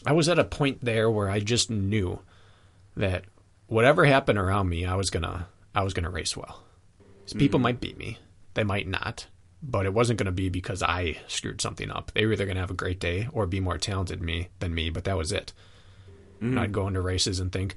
[0.05, 2.19] I was at a point there where I just knew
[2.95, 3.25] that
[3.67, 6.63] whatever happened around me, I was going to I was going to race well.
[7.25, 7.63] 'Cause People mm-hmm.
[7.63, 8.19] might beat me.
[8.53, 9.27] They might not.
[9.63, 12.11] But it wasn't going to be because I screwed something up.
[12.13, 14.75] They were either going to have a great day or be more talented me than
[14.75, 15.53] me, but that was it.
[16.39, 16.73] And I'd mm.
[16.73, 17.75] go into races and think,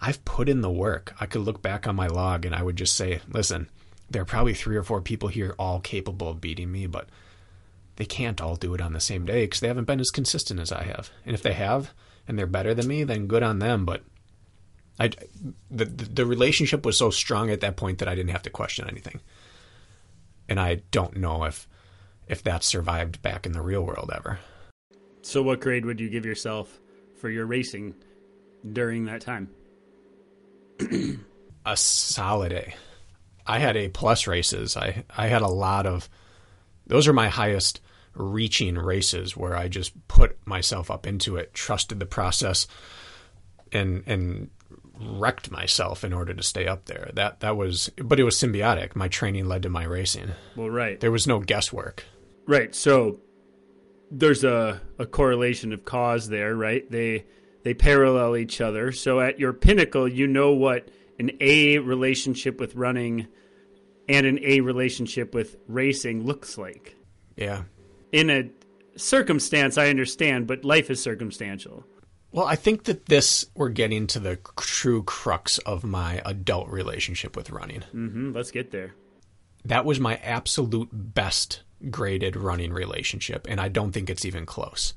[0.00, 1.14] I've put in the work.
[1.20, 3.68] I could look back on my log and I would just say, listen,
[4.10, 7.08] there are probably three or four people here all capable of beating me, but
[7.96, 10.60] they can't all do it on the same day because they haven't been as consistent
[10.60, 11.10] as I have.
[11.26, 11.92] And if they have
[12.26, 13.84] and they're better than me, then good on them.
[13.84, 14.02] But
[14.98, 15.10] I,
[15.70, 18.88] the, the relationship was so strong at that point that I didn't have to question
[18.88, 19.20] anything.
[20.48, 21.68] and I don't know if
[22.26, 24.38] if that survived back in the real world ever.
[25.22, 26.78] So, what grade would you give yourself
[27.16, 27.94] for your racing
[28.72, 29.50] during that time?
[31.66, 32.74] a solid A.
[33.46, 34.76] I had A plus races.
[34.76, 36.08] I I had a lot of
[36.86, 37.80] those are my highest
[38.14, 42.66] reaching races where I just put myself up into it, trusted the process
[43.72, 44.50] and and
[45.00, 47.10] wrecked myself in order to stay up there.
[47.14, 48.96] That that was but it was symbiotic.
[48.96, 50.32] My training led to my racing.
[50.56, 50.98] Well, right.
[50.98, 52.04] There was no guesswork.
[52.46, 52.74] Right.
[52.74, 53.20] So
[54.10, 56.90] there's a, a correlation of cause there, right?
[56.90, 57.26] They
[57.64, 58.92] they parallel each other.
[58.92, 63.26] So at your pinnacle, you know what an A relationship with running
[64.08, 66.96] and an A relationship with racing looks like.
[67.36, 67.64] Yeah.
[68.12, 68.50] In a
[68.96, 71.84] circumstance, I understand, but life is circumstantial.
[72.30, 77.36] Well, I think that this we're getting to the true crux of my adult relationship
[77.36, 77.80] with running.
[77.94, 78.32] Mm-hmm.
[78.32, 78.94] Let's get there.
[79.64, 84.94] That was my absolute best graded running relationship, and I don't think it's even close.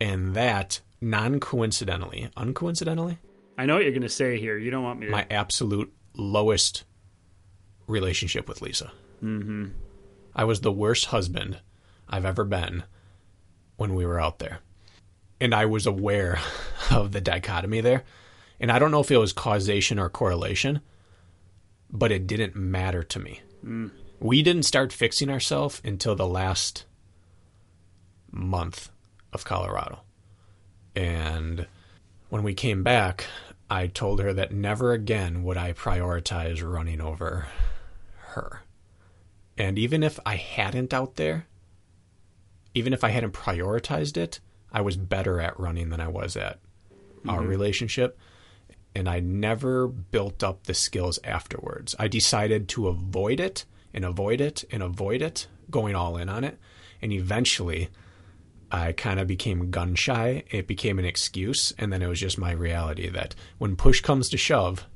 [0.00, 3.18] And that, non coincidentally, uncoincidentally,
[3.56, 4.58] I know what you're going to say here.
[4.58, 5.12] You don't want me to.
[5.12, 6.84] my absolute lowest
[7.86, 8.92] relationship with Lisa.
[9.22, 9.66] mm-hmm.
[10.34, 11.60] I was the worst husband
[12.08, 12.82] I've ever been
[13.76, 14.58] when we were out there.
[15.44, 16.40] And I was aware
[16.90, 18.04] of the dichotomy there.
[18.58, 20.80] And I don't know if it was causation or correlation,
[21.90, 23.42] but it didn't matter to me.
[23.62, 23.90] Mm.
[24.20, 26.86] We didn't start fixing ourselves until the last
[28.30, 28.88] month
[29.34, 30.00] of Colorado.
[30.96, 31.66] And
[32.30, 33.26] when we came back,
[33.68, 37.48] I told her that never again would I prioritize running over
[38.28, 38.62] her.
[39.58, 41.48] And even if I hadn't out there,
[42.72, 44.40] even if I hadn't prioritized it,
[44.74, 46.58] I was better at running than I was at
[47.28, 47.48] our mm-hmm.
[47.48, 48.18] relationship.
[48.96, 51.94] And I never built up the skills afterwards.
[51.98, 56.44] I decided to avoid it and avoid it and avoid it, going all in on
[56.44, 56.58] it.
[57.00, 57.88] And eventually,
[58.70, 60.42] I kind of became gun shy.
[60.50, 61.72] It became an excuse.
[61.78, 64.86] And then it was just my reality that when push comes to shove,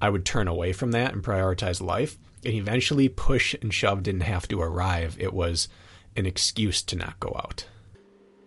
[0.00, 2.16] I would turn away from that and prioritize life.
[2.44, 5.16] And eventually, push and shove didn't have to arrive.
[5.18, 5.68] It was
[6.16, 7.66] an excuse to not go out.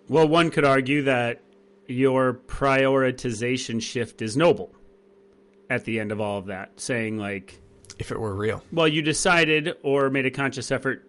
[0.10, 1.42] Well, one could argue that
[1.88, 4.74] your prioritization shift is noble
[5.70, 7.60] at the end of all of that, saying, like,
[8.00, 8.64] If it were real.
[8.72, 11.04] well, you decided or made a conscious effort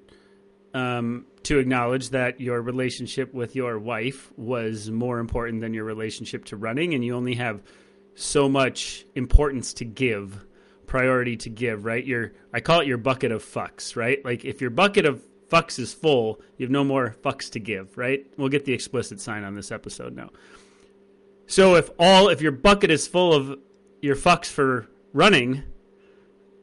[0.75, 6.45] um, to acknowledge that your relationship with your wife was more important than your relationship
[6.47, 7.63] to running, and you only have
[8.15, 10.45] so much importance to give,
[10.87, 12.05] priority to give, right?
[12.05, 14.25] Your I call it your bucket of fucks, right?
[14.25, 17.97] Like if your bucket of fucks is full, you have no more fucks to give,
[17.97, 18.27] right?
[18.37, 20.31] We'll get the explicit sign on this episode now.
[21.47, 23.59] So if all if your bucket is full of
[24.03, 25.63] your fucks for running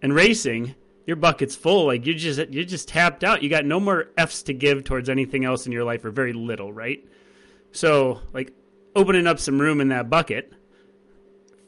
[0.01, 1.87] and racing, your bucket's full.
[1.87, 3.43] Like you just you're just tapped out.
[3.43, 6.33] You got no more F's to give towards anything else in your life, or very
[6.33, 7.03] little, right?
[7.71, 8.53] So like
[8.95, 10.53] opening up some room in that bucket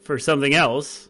[0.02, 1.08] for something else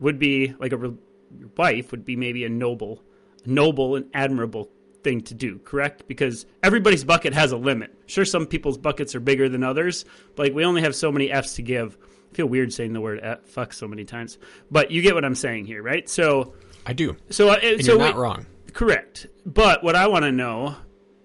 [0.00, 3.02] would be like a your wife would be maybe a noble,
[3.44, 4.70] noble and admirable
[5.06, 5.58] thing to do.
[5.60, 6.08] Correct?
[6.08, 7.94] Because everybody's bucket has a limit.
[8.06, 11.30] Sure, some people's buckets are bigger than others, but like we only have so many
[11.30, 11.96] F's to give.
[12.32, 14.38] I feel weird saying the word F, fuck so many times,
[14.70, 16.08] but you get what I'm saying here, right?
[16.08, 16.54] So.
[16.84, 17.16] I do.
[17.30, 18.46] So, uh, And so you're not we- wrong.
[18.72, 19.26] Correct.
[19.46, 20.74] But what I want to know,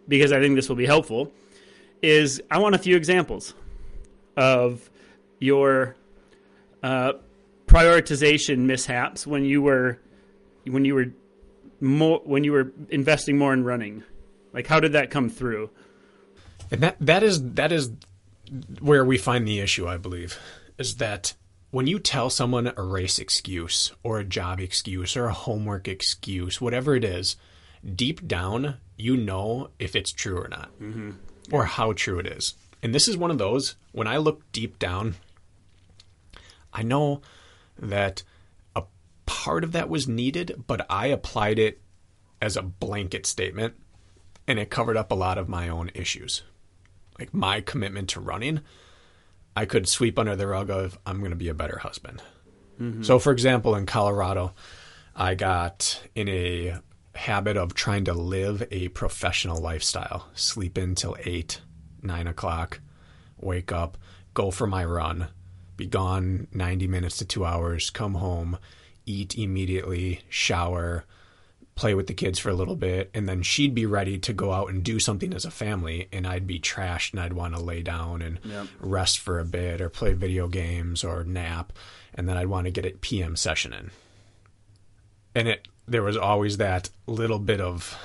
[0.08, 1.32] because I think this will be helpful,
[2.02, 3.54] is I want a few examples
[4.38, 4.90] of
[5.40, 5.96] your
[6.84, 7.14] uh,
[7.66, 10.00] prioritization mishaps when you were
[10.66, 11.08] when you were
[11.82, 14.04] more when you were investing more in running.
[14.54, 15.70] Like, how did that come through?
[16.70, 17.92] And that that is that is
[18.80, 20.38] where we find the issue, I believe,
[20.78, 21.34] is that
[21.72, 26.60] when you tell someone a race excuse or a job excuse or a homework excuse,
[26.60, 27.38] whatever it is,
[27.96, 31.12] deep down you know if it's true or not, mm-hmm.
[31.52, 32.54] or how true it is.
[32.84, 35.16] And this is one of those when I look deep down,
[36.74, 37.22] I know
[37.80, 38.24] that
[38.76, 38.84] a
[39.26, 41.81] part of that was needed, but I applied it
[42.42, 43.76] as a blanket statement,
[44.48, 46.44] and it covered up a lot of my own issues.
[47.20, 48.62] Like my commitment to running,
[49.56, 52.22] I could sweep under the rug of I'm going to be a better husband.
[52.80, 53.04] Mm-hmm.
[53.04, 54.54] So, for example, in Colorado,
[55.16, 56.78] I got in a
[57.14, 61.62] habit of trying to live a professional lifestyle, sleep in till eight,
[62.02, 62.80] nine o'clock,
[63.38, 63.98] wake up,
[64.34, 65.28] go for my run,
[65.78, 68.58] be gone 90 minutes to two hours, come home,
[69.06, 71.06] eat immediately, shower,
[71.82, 74.54] play with the kids for a little bit and then she'd be ready to go
[74.54, 77.60] out and do something as a family and I'd be trashed and I'd want to
[77.60, 78.68] lay down and Yep.
[78.82, 81.74] rest for a bit or play video games or nap
[82.14, 83.90] and then I'd want to get a PM session in.
[85.34, 87.98] And it there was always that little bit of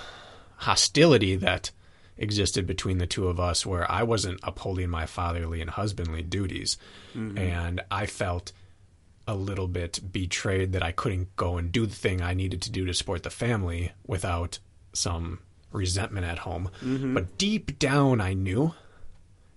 [0.56, 1.70] hostility that
[2.16, 6.78] existed between the two of us where I wasn't upholding my fatherly and husbandly duties.
[7.14, 7.36] Mm-hmm.
[7.36, 8.52] And I felt
[9.26, 12.70] a little bit betrayed that I couldn't go and do the thing I needed to
[12.70, 14.58] do to support the family without
[14.92, 15.40] some
[15.72, 16.70] resentment at home.
[16.82, 17.14] Mm-hmm.
[17.14, 18.74] But deep down, I knew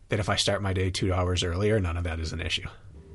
[0.09, 2.67] that if I start my day two hours earlier, none of that is an issue.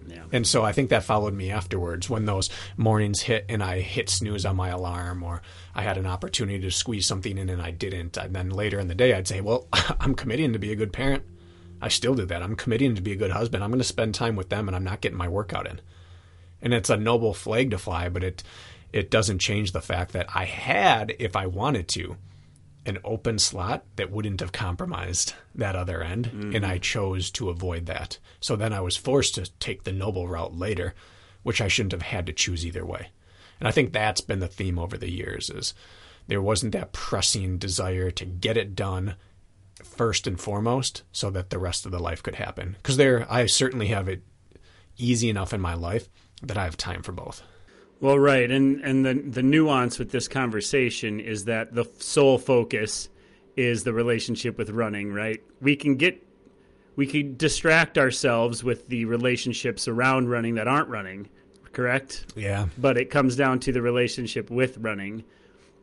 [0.07, 0.25] Yeah.
[0.33, 4.11] And so I think that followed me afterwards when those mornings hit and I hit
[4.11, 5.43] snooze on my alarm or
[5.75, 8.17] I had an opportunity to squeeze something in and I didn't.
[8.17, 10.93] And then later in the day, I'd say, well, I'm committing to be a good
[10.93, 11.25] parent.
[11.81, 12.43] I still do that.
[12.43, 13.65] I'm committing to be a good husband.
[13.65, 15.81] I'm going to spend time with them and I'm not getting my workout in.
[16.65, 18.43] And it's a noble flag to fly, but it,
[18.93, 22.17] it doesn't change the fact that I had, if I wanted to,
[22.87, 26.57] an open slot that wouldn't have compromised that other end, mm-hmm.
[26.57, 28.19] and I chose to avoid that.
[28.41, 30.95] So then I was forced to take the noble route later,
[31.43, 33.09] which I shouldn't have had to choose either way.
[33.61, 35.75] And I think that's been the theme over the years is
[36.27, 39.17] there wasn't that pressing desire to get it done
[39.83, 42.77] first and foremost so that the rest of the life could happen.
[42.83, 44.23] Cuz there I certainly have it
[44.97, 46.09] easy enough in my life
[46.49, 47.43] that I have time for both.
[48.01, 53.09] Well, right, and and the the nuance with this conversation is that the sole focus
[53.57, 55.13] is the relationship with running.
[55.13, 56.23] Right, we can get
[56.97, 61.29] we can distract ourselves with the relationships around running that aren't running.
[61.73, 62.33] Correct.
[62.37, 62.67] Yeah.
[62.79, 65.25] But it comes down to the relationship with running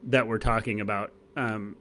[0.04, 1.12] that we're talking about.
[1.36, 1.76] Um,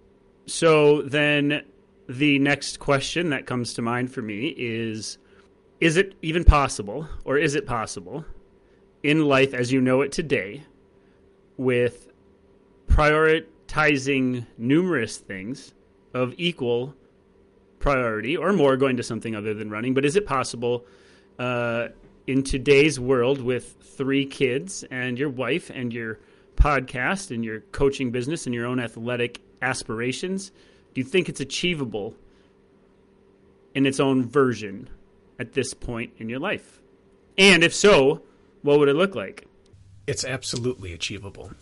[0.47, 1.63] so then,
[2.09, 5.19] the next question that comes to mind for me is:
[5.81, 8.25] Is it even possible, or is it possible?
[9.03, 10.63] In life as you know it today
[11.57, 12.09] with
[12.89, 15.73] prioritizing numerous things
[16.15, 16.95] of equal
[17.79, 19.95] priority or more going to something other than running.
[19.95, 20.87] But is it possible
[21.39, 21.89] uh,
[22.27, 26.19] in today's world with three kids and your wife and your
[26.57, 30.51] podcast and your coaching business and your own athletic aspirations?
[30.95, 32.15] Do you think it's achievable
[33.75, 34.89] in its own version
[35.39, 36.81] at this point in your life?
[37.39, 38.23] And if so,
[38.63, 39.47] what would it look like?
[40.07, 41.53] It's absolutely achievable.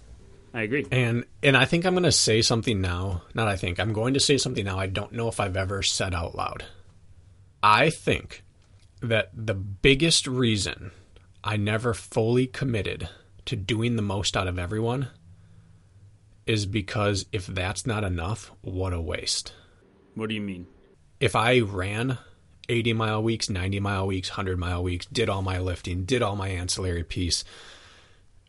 [0.54, 0.86] I agree.
[0.90, 3.22] And and I think I'm going to say something now.
[3.34, 3.78] Not I think.
[3.78, 6.64] I'm going to say something now I don't know if I've ever said out loud.
[7.62, 8.42] I think
[9.02, 10.92] that the biggest reason
[11.44, 13.08] I never fully committed
[13.46, 15.08] to doing the most out of everyone
[16.46, 19.52] is because if that's not enough, what a waste.
[20.14, 20.66] What do you mean?
[21.20, 22.18] If I ran
[22.68, 26.36] 80 mile weeks, 90 mile weeks, 100 mile weeks, did all my lifting, did all
[26.36, 27.44] my ancillary piece,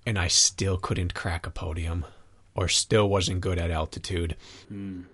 [0.05, 2.05] and I still couldn't crack a podium
[2.55, 4.35] or still wasn't good at altitude,
[4.71, 5.05] mm.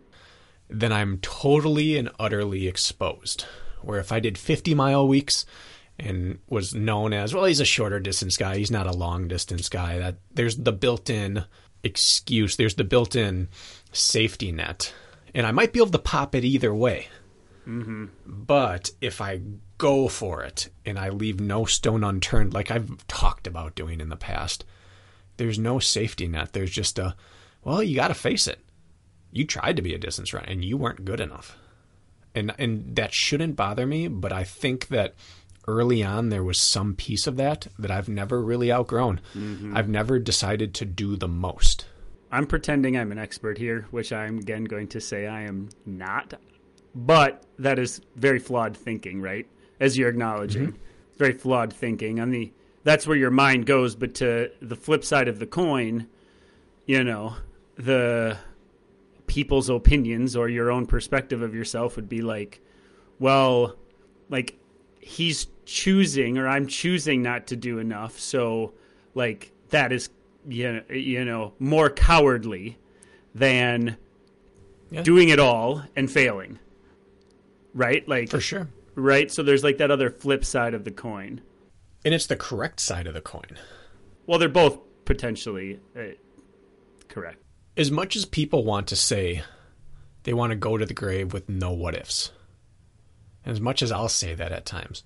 [0.70, 3.46] then I'm totally and utterly exposed.
[3.82, 5.46] Where if I did 50 mile weeks
[6.00, 9.70] and was known as, well, he's a shorter distance guy, he's not a long distance
[9.70, 11.46] guy, that there's the built in
[11.84, 13.48] excuse, there's the built in
[13.92, 14.94] safety net.
[15.36, 17.08] And I might be able to pop it either way.
[17.68, 18.06] Mm-hmm.
[18.26, 19.42] But if I
[19.78, 24.10] go for it and I leave no stone unturned, like I've talked about doing in
[24.10, 24.66] the past,
[25.38, 26.54] there's no safety net.
[26.54, 27.16] There's just a,
[27.64, 28.60] well, you got to face it.
[29.32, 31.58] You tried to be a distance runner and you weren't good enough.
[32.34, 35.16] And, and that shouldn't bother me, but I think that
[35.68, 39.20] early on there was some piece of that that I've never really outgrown.
[39.34, 39.76] Mm-hmm.
[39.76, 41.86] I've never decided to do the most.
[42.32, 46.34] I'm pretending I'm an expert here, which I'm again going to say I am not.
[46.96, 49.46] But that is very flawed thinking, right?
[49.80, 51.18] As you're acknowledging, mm-hmm.
[51.18, 52.20] very flawed thinking.
[52.22, 53.96] On the that's where your mind goes.
[53.96, 56.08] But to the flip side of the coin,
[56.86, 57.36] you know,
[57.76, 58.38] the
[59.28, 62.62] people's opinions or your own perspective of yourself would be like,
[63.20, 63.76] well,
[64.30, 64.58] like
[65.02, 68.20] he's choosing or I'm choosing not to do enough.
[68.20, 68.74] So,
[69.14, 70.10] like that is
[70.48, 72.78] you know, you know more cowardly
[73.34, 73.98] than
[74.92, 75.02] yeah.
[75.02, 76.60] doing it all and failing
[77.76, 78.08] right?
[78.08, 79.32] Like for sure, right?
[79.32, 81.42] So there's like that other flip side of the coin,
[82.04, 83.58] and it's the correct side of the coin.
[84.26, 86.16] Well, they're both potentially uh,
[87.08, 87.38] correct.
[87.78, 89.44] As much as people want to say
[90.24, 92.32] they want to go to the grave with no what ifs,
[93.44, 95.04] and as much as I'll say that at times,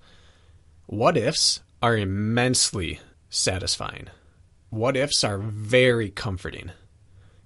[0.86, 3.00] what ifs are immensely
[3.30, 4.08] satisfying.
[4.68, 6.70] What ifs are very comforting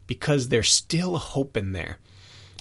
[0.06, 1.98] because there's still hope in there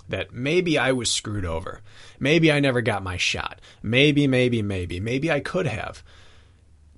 [0.10, 1.82] that maybe I was screwed over.
[2.20, 3.62] Maybe I never got my shot.
[3.82, 5.00] Maybe, maybe, maybe.
[5.00, 6.04] Maybe I could have.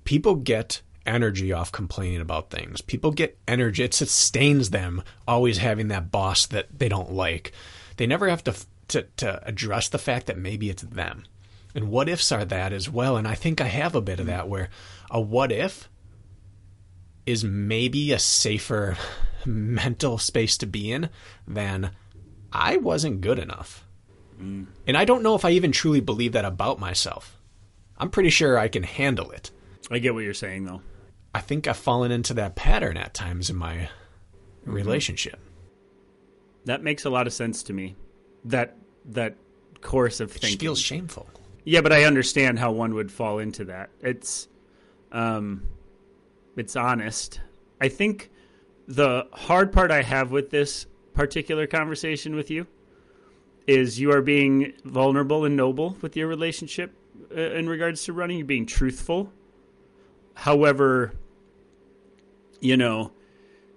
[0.04, 2.80] People get energy off complaining about things.
[2.80, 3.84] People get energy.
[3.84, 7.52] It sustains them always having that boss that they don't like.
[7.96, 8.54] They never have to,
[8.88, 11.24] to, to address the fact that maybe it's them.
[11.74, 13.16] And what ifs are that as well.
[13.16, 14.68] And I think I have a bit of that where
[15.10, 15.88] a what if
[17.26, 18.96] is maybe a safer
[19.44, 21.10] mental space to be in,
[21.46, 21.90] then
[22.52, 23.86] I wasn't good enough.
[24.38, 27.38] And I don't know if I even truly believe that about myself.
[27.96, 29.50] I'm pretty sure I can handle it.
[29.90, 30.82] I get what you're saying, though.
[31.34, 33.88] I think I've fallen into that pattern at times in my
[34.64, 35.38] relationship.
[36.66, 37.94] That makes a lot of sense to me.
[38.44, 38.76] That
[39.06, 39.36] that
[39.80, 41.28] course of It feels shameful.
[41.64, 43.90] Yeah, but I understand how one would fall into that.
[44.00, 44.48] It's
[45.12, 45.62] um
[46.56, 47.40] it's honest.
[47.80, 48.30] I think
[48.88, 50.86] the hard part I have with this
[51.16, 52.66] particular conversation with you
[53.66, 56.92] is you are being vulnerable and noble with your relationship
[57.34, 59.32] uh, in regards to running, you're being truthful.
[60.34, 61.14] However,
[62.60, 63.12] you know,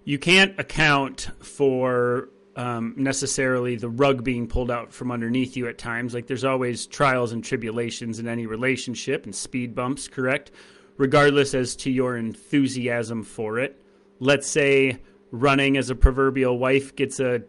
[0.03, 5.77] you can't account for um, necessarily the rug being pulled out from underneath you at
[5.77, 6.13] times.
[6.13, 10.51] Like there's always trials and tribulations in any relationship and speed bumps, correct?
[10.97, 13.81] Regardless as to your enthusiasm for it.
[14.19, 14.99] Let's say
[15.31, 17.41] running as a proverbial wife gets a,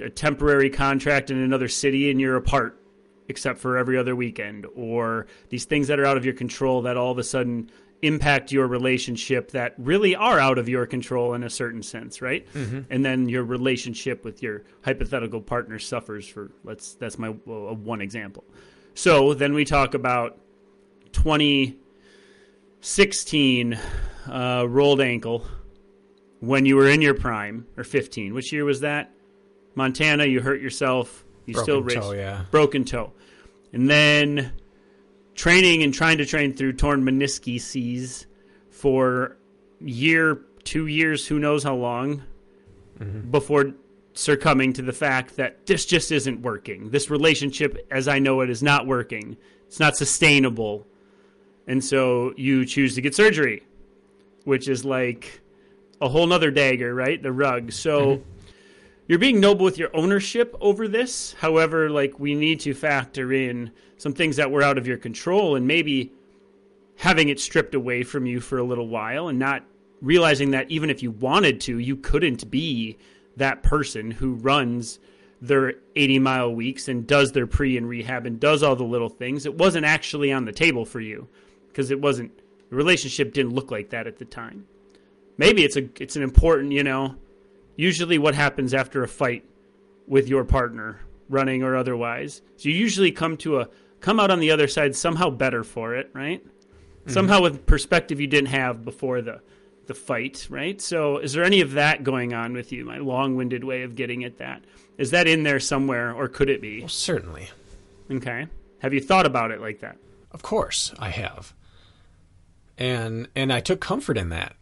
[0.00, 2.80] a temporary contract in another city and you're apart
[3.28, 6.96] except for every other weekend, or these things that are out of your control that
[6.96, 11.42] all of a sudden impact your relationship that really are out of your control in
[11.42, 12.46] a certain sense, right?
[12.88, 18.44] And then your relationship with your hypothetical partner suffers for let's that's my one example.
[18.94, 20.38] So then we talk about
[21.12, 23.78] 2016
[24.30, 25.44] uh, rolled ankle
[26.40, 28.34] when you were in your prime or 15.
[28.34, 29.12] Which year was that?
[29.74, 31.24] Montana, you hurt yourself.
[31.46, 32.44] You still Broken race toe, yeah.
[32.50, 33.12] broken toe,
[33.72, 34.52] and then
[35.34, 38.26] training and trying to train through torn meniscuses
[38.70, 39.38] for
[39.80, 42.22] year, two years, who knows how long,
[42.98, 43.30] mm-hmm.
[43.30, 43.72] before
[44.12, 46.90] succumbing to the fact that this just isn't working.
[46.90, 49.38] This relationship, as I know it, is not working.
[49.68, 50.86] It's not sustainable,
[51.66, 53.62] and so you choose to get surgery,
[54.44, 55.40] which is like
[56.00, 57.22] a whole nother dagger, right?
[57.22, 57.72] The rug.
[57.72, 58.30] So mm-hmm.
[59.06, 61.34] you're being noble with your ownership over this.
[61.38, 65.56] However, like we need to factor in some things that were out of your control
[65.56, 66.12] and maybe
[66.96, 69.64] having it stripped away from you for a little while and not
[70.00, 72.96] realizing that even if you wanted to, you couldn't be
[73.36, 74.98] that person who runs
[75.40, 79.08] their 80 mile weeks and does their pre and rehab and does all the little
[79.08, 79.46] things.
[79.46, 81.28] It wasn't actually on the table for you
[81.68, 82.32] because it wasn't
[82.70, 84.66] the relationship didn't look like that at the time.
[85.38, 87.16] Maybe it's a it's an important, you know,
[87.78, 89.44] usually what happens after a fight
[90.06, 93.68] with your partner running or otherwise so you usually come to a
[94.00, 96.44] come out on the other side somehow better for it right?
[96.44, 97.10] Mm-hmm.
[97.10, 99.40] Somehow with perspective you didn't have before the
[99.86, 100.80] the fight right?
[100.80, 104.24] So is there any of that going on with you my long-winded way of getting
[104.24, 104.64] at that?
[104.98, 106.86] Is that in there somewhere or could it be?
[106.88, 107.48] Certainly.
[108.10, 108.48] okay.
[108.80, 109.96] Have you thought about it like that?
[110.32, 111.54] Of course, I have.
[112.76, 114.54] And and I took comfort in that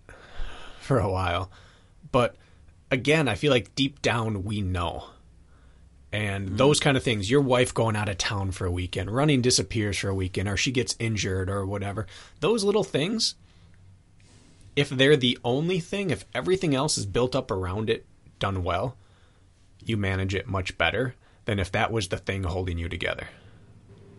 [0.87, 1.51] for a while.
[2.13, 2.37] But
[2.91, 5.05] again, I feel like deep down we know.
[6.13, 6.57] And hmm.
[6.57, 9.99] those kind of things, your wife going out of town for a weekend, running disappears
[9.99, 12.07] for a weekend, or she gets injured or whatever,
[12.41, 13.35] those little things,
[14.75, 18.07] if they're the only thing, if everything else is built up around it,
[18.39, 18.97] done well,
[19.85, 21.15] you manage it much better
[21.47, 23.29] than if that was the thing holding you together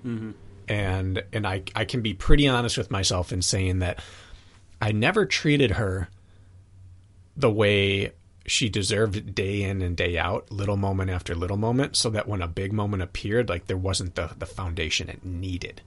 [0.06, 0.32] mm-hmm.
[0.68, 4.00] and and I I can be pretty honest with myself in saying that
[4.82, 6.10] I never treated her
[7.38, 8.12] the way
[8.46, 12.28] she deserved it day in and day out, little moment after little moment, so that
[12.28, 15.82] when a big moment appeared, like there wasn't the the foundation it needed.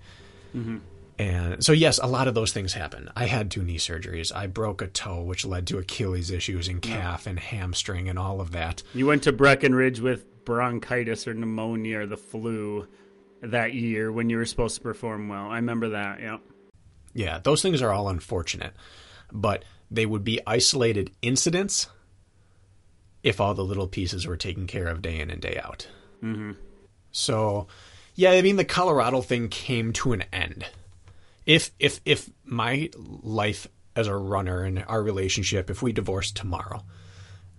[0.57, 0.79] Mm-hmm.
[1.19, 3.11] And so, yes, a lot of those things happen.
[3.15, 4.35] I had two knee surgeries.
[4.35, 8.41] I broke a toe, which led to Achilles issues and calf and hamstring and all
[8.41, 8.83] of that.
[8.95, 12.89] you went to breckenridge with bronchitis or pneumonia or the flu
[13.43, 16.39] that year when you were supposed to perform well i remember that yeah
[17.13, 18.73] Yeah, those things are all unfortunate,
[19.31, 21.89] but they would be isolated incidents
[23.23, 25.89] if all the little pieces were taken care of day in and day out.
[26.23, 26.53] Mm-hmm.
[27.13, 27.67] So,
[28.15, 30.67] yeah, I mean, the Colorado thing came to an end.
[31.47, 33.67] If if if my life
[33.97, 36.85] as a runner and our relationship, if we divorced tomorrow,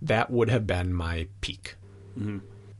[0.00, 1.76] that would have been my peak.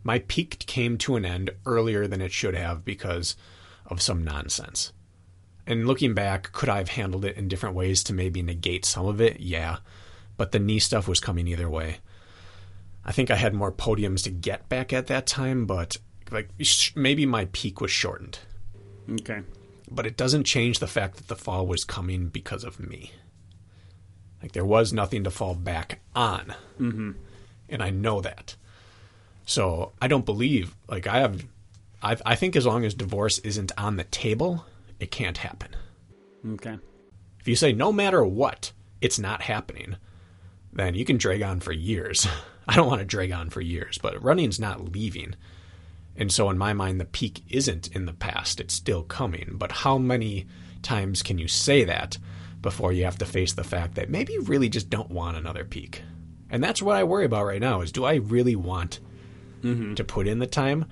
[0.05, 3.37] My peak came to an end earlier than it should have because
[3.87, 4.93] of some nonsense.
[5.67, 9.07] And looking back, could I have handled it in different ways to maybe negate some
[9.07, 9.41] of it?
[9.41, 9.79] Yeah.
[10.37, 11.99] But the knee stuff was coming either way.
[13.05, 15.97] I think I had more podiums to get back at that time, but
[16.31, 18.39] like sh- maybe my peak was shortened.
[19.11, 19.43] okay
[19.91, 23.13] But it doesn't change the fact that the fall was coming because of me.
[24.41, 26.55] Like there was nothing to fall back on.
[26.81, 27.13] Mm-hmm.
[27.69, 28.57] And I know that.
[29.45, 31.45] So I don't believe, like I have,
[32.03, 34.65] I, I think as long as divorce isn't on the table,
[35.03, 35.75] it can't happen.
[36.49, 36.79] okay
[37.41, 39.97] If you say no matter what, it's not happening,
[40.73, 42.27] then you can drag on for years.
[42.69, 45.35] I don't want to drag on for years, but running's not leaving.
[46.17, 49.55] And so, in my mind, the peak isn't in the past, it's still coming.
[49.55, 50.47] But how many
[50.83, 52.17] times can you say that
[52.61, 55.65] before you have to face the fact that maybe you really just don't want another
[55.65, 56.03] peak?
[56.49, 59.01] And that's what I worry about right now is do I really want
[59.63, 59.95] mm-hmm.
[59.95, 60.85] to put in the time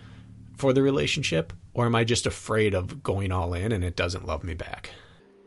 [0.56, 4.26] for the relationship or am I just afraid of going all in and it doesn't
[4.26, 4.90] love me back?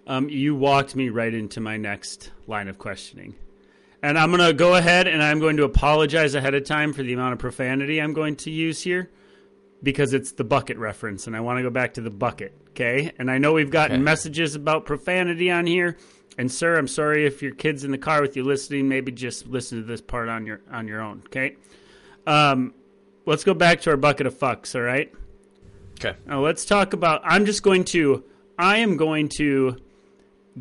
[0.08, 3.36] Um, you walked me right into my next line of questioning.
[4.02, 7.04] And I'm going to go ahead and I'm going to apologize ahead of time for
[7.04, 9.10] the amount of profanity I'm going to use here
[9.82, 13.14] because it's the bucket reference and I want to go back to the bucket, okay?
[13.18, 14.04] And I know we've gotten Okay.
[14.04, 15.98] messages about profanity on here.
[16.38, 19.48] And sir, I'm sorry if your kid's in the car with you listening, maybe just
[19.48, 21.56] listen to this part on your on your own, okay?
[22.28, 22.74] Um,
[23.26, 25.14] let's go back to our bucket of fucks, all right?
[26.04, 26.18] Okay.
[26.26, 27.22] Now let's talk about.
[27.24, 28.24] I'm just going to.
[28.58, 29.78] I am going to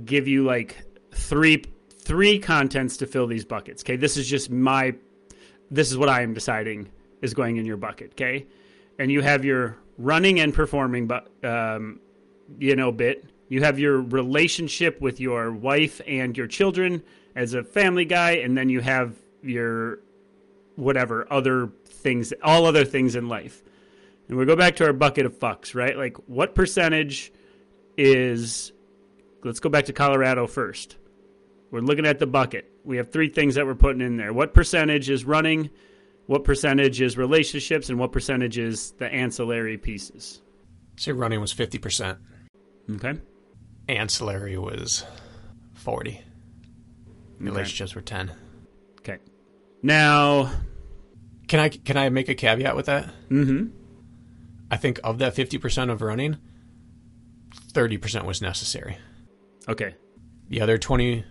[0.05, 1.65] give you like three
[1.99, 3.83] three contents to fill these buckets.
[3.83, 4.95] Okay, this is just my.
[5.71, 6.91] This is what I am deciding
[7.23, 8.13] is going in your bucket.
[8.13, 8.47] Okay,
[8.99, 11.99] and you have your running and performing, but um,
[12.59, 13.25] you know, bit.
[13.49, 17.03] You have your relationship with your wife and your children
[17.35, 19.99] as a family guy, and then you have your
[20.77, 23.63] whatever other things, all other things in life.
[24.29, 25.97] And we go back to our bucket of fucks, right?
[25.97, 27.33] Like, what percentage
[27.97, 28.73] is.
[29.45, 30.97] Let's go back to Colorado first.
[31.71, 32.71] We're looking at the bucket.
[32.85, 34.33] We have three things that we're putting in there.
[34.33, 35.71] What percentage is running?
[36.27, 37.89] What percentage is relationships?
[37.89, 40.41] And what percentage is the ancillary pieces?
[40.97, 42.19] So running was 50%.
[42.97, 43.15] Okay.
[43.89, 45.05] Ancillary was
[45.75, 46.21] 40.
[47.41, 48.31] Relationships were 10.
[49.01, 49.19] Okay.
[49.83, 50.51] Now,
[51.49, 53.07] Can I can I make a caveat with that?
[53.29, 53.67] mm-hmm.
[54.73, 56.39] I think of that 50% of running,
[57.73, 58.97] 30% was necessary.
[59.69, 59.95] Okay.
[60.49, 61.25] The other 20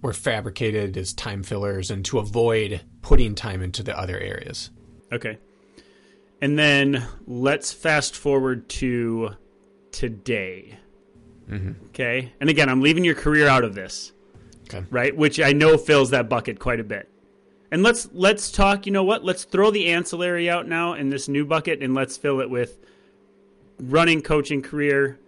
[0.00, 4.70] were fabricated as time fillers and to avoid putting time into the other areas.
[5.12, 5.38] Okay.
[6.40, 9.32] And then let's fast forward to
[9.92, 10.78] today.
[11.50, 11.84] Mm-hmm.
[11.88, 12.32] Okay.
[12.40, 14.12] And again, I'm leaving your career out of this,
[14.64, 14.86] Okay.
[14.90, 15.14] right?
[15.14, 17.10] Which I know fills that bucket quite a bit.
[17.72, 19.24] And let's let's talk, you know what?
[19.24, 22.78] Let's throw the ancillary out now in this new bucket and let's fill it with
[23.78, 25.18] running, coaching, career,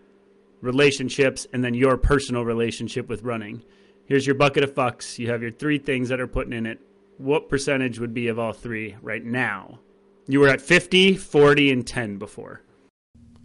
[0.60, 3.62] relationships, and then your personal relationship with running.
[4.06, 5.18] Here's your bucket of fucks.
[5.18, 6.80] You have your three things that are putting in it.
[7.18, 9.78] What percentage would be of all three right now?
[10.26, 12.62] You were at 50, 40, and 10 before.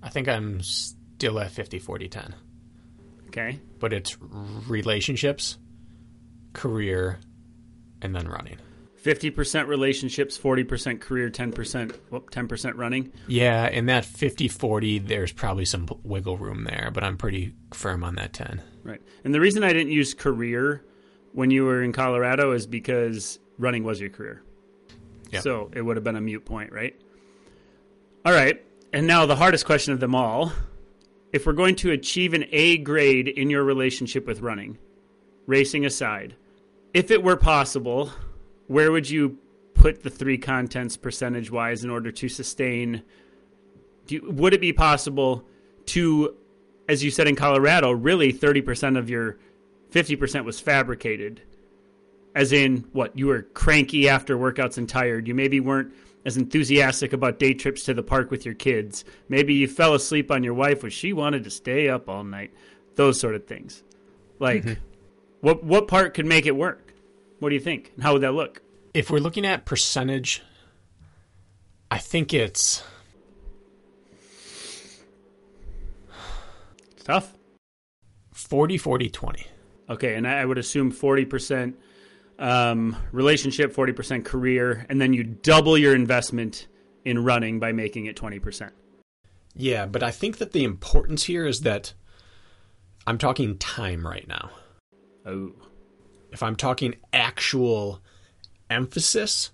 [0.01, 2.35] I think I'm still at 50 40 10.
[3.27, 3.59] Okay.
[3.79, 4.17] But it's
[4.67, 5.57] relationships,
[6.53, 7.19] career,
[8.01, 8.57] and then running.
[9.07, 13.13] 50% relationships, 40% career, 10%, whoop, 10% running.
[13.27, 18.03] Yeah, in that 50 40, there's probably some wiggle room there, but I'm pretty firm
[18.03, 18.61] on that 10.
[18.83, 19.01] Right.
[19.23, 20.83] And the reason I didn't use career
[21.31, 24.43] when you were in Colorado is because running was your career.
[25.31, 25.41] Yep.
[25.41, 26.99] So it would have been a mute point, right?
[28.25, 28.61] All right.
[28.91, 30.51] And now the hardest question of them all.
[31.31, 34.77] If we're going to achieve an A grade in your relationship with running,
[35.45, 36.35] racing aside,
[36.93, 38.11] if it were possible,
[38.67, 39.37] where would you
[39.73, 43.03] put the three contents percentage wise in order to sustain?
[44.05, 45.45] Do you, would it be possible
[45.87, 46.35] to,
[46.87, 49.37] as you said in Colorado, really 30% of your
[49.91, 51.41] 50% was fabricated?
[52.35, 55.27] As in, what, you were cranky after workouts and tired.
[55.27, 55.93] You maybe weren't
[56.25, 59.05] as enthusiastic about day trips to the park with your kids.
[59.29, 62.53] Maybe you fell asleep on your wife when she wanted to stay up all night.
[62.95, 63.81] Those sort of things.
[64.37, 64.81] Like, mm-hmm.
[65.41, 66.86] what what part could make it work?
[67.39, 67.91] What do you think?
[67.95, 68.61] And how would that look?
[68.93, 70.41] If we're looking at percentage,
[71.91, 72.83] I think it's
[76.95, 77.33] It's tough.
[78.33, 79.47] 40 40 20.
[79.89, 81.77] Okay, and I would assume forty percent
[82.39, 86.67] um, relationship, forty percent career, and then you double your investment
[87.05, 88.73] in running by making it twenty percent.
[89.55, 91.93] Yeah, but I think that the importance here is that
[93.07, 94.51] I'm talking time right now.
[95.25, 95.53] Oh,
[96.37, 97.99] If I'm talking actual
[98.69, 99.49] emphasis,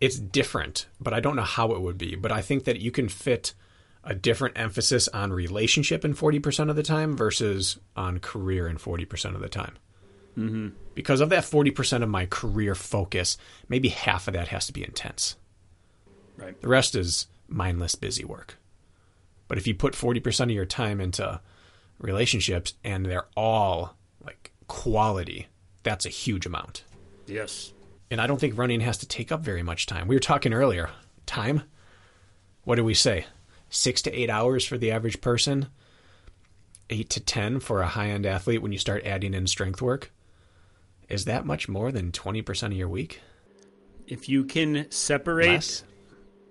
[0.00, 2.16] it's different, but I don't know how it would be.
[2.16, 3.54] But I think that you can fit
[4.02, 9.36] a different emphasis on relationship in 40% of the time versus on career in 40%
[9.36, 9.76] of the time.
[10.36, 10.70] Mm-hmm.
[10.96, 14.82] Because of that 40% of my career focus, maybe half of that has to be
[14.82, 15.36] intense.
[16.36, 16.60] right.
[16.60, 18.58] The rest is mindless, busy work.
[19.46, 21.40] But if you put 40% of your time into
[22.00, 23.97] relationships and they're all
[24.68, 25.48] quality,
[25.82, 26.84] that's a huge amount.
[27.26, 27.72] Yes.
[28.10, 30.08] And I don't think running has to take up very much time.
[30.08, 30.90] We were talking earlier.
[31.26, 31.62] Time?
[32.64, 33.26] What do we say?
[33.70, 35.68] Six to eight hours for the average person,
[36.88, 40.10] eight to 10 for a high end athlete when you start adding in strength work.
[41.08, 43.20] Is that much more than 20% of your week?
[44.06, 45.84] If you can separate, Less?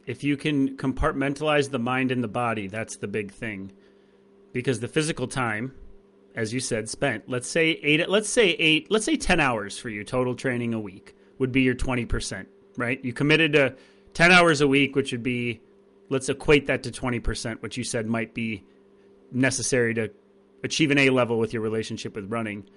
[0.05, 3.71] if you can compartmentalize the mind and the body, that's the big thing.
[4.53, 5.73] Because the physical time,
[6.37, 9.89] as you said, spent, let's say eight, let's say eight, let's say 10 hours for
[9.89, 12.45] you total training a week would be your 20%,
[12.77, 13.03] right?
[13.03, 13.75] You committed to
[14.13, 15.61] 10 hours a week, which would be,
[16.09, 18.63] let's equate that to 20%, which you said might be
[19.31, 20.11] necessary to
[20.63, 22.69] achieve an A level with your relationship with running.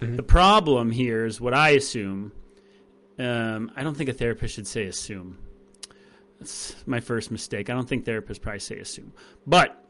[0.00, 2.30] The problem here is what I assume.
[3.18, 5.38] Um, I don't think a therapist should say assume.
[6.38, 7.70] That's my first mistake.
[7.70, 9.12] I don't think therapists probably say assume.
[9.46, 9.87] But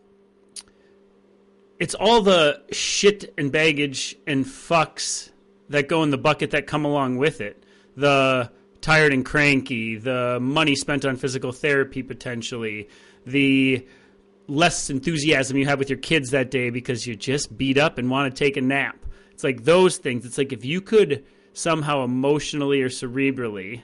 [1.78, 5.30] it's all the shit and baggage and fucks
[5.68, 7.64] that go in the bucket that come along with it.
[7.96, 8.50] The
[8.80, 12.88] tired and cranky, the money spent on physical therapy potentially,
[13.26, 13.86] the
[14.46, 18.10] less enthusiasm you have with your kids that day because you're just beat up and
[18.10, 18.96] want to take a nap.
[19.32, 20.24] It's like those things.
[20.24, 23.82] It's like if you could somehow emotionally or cerebrally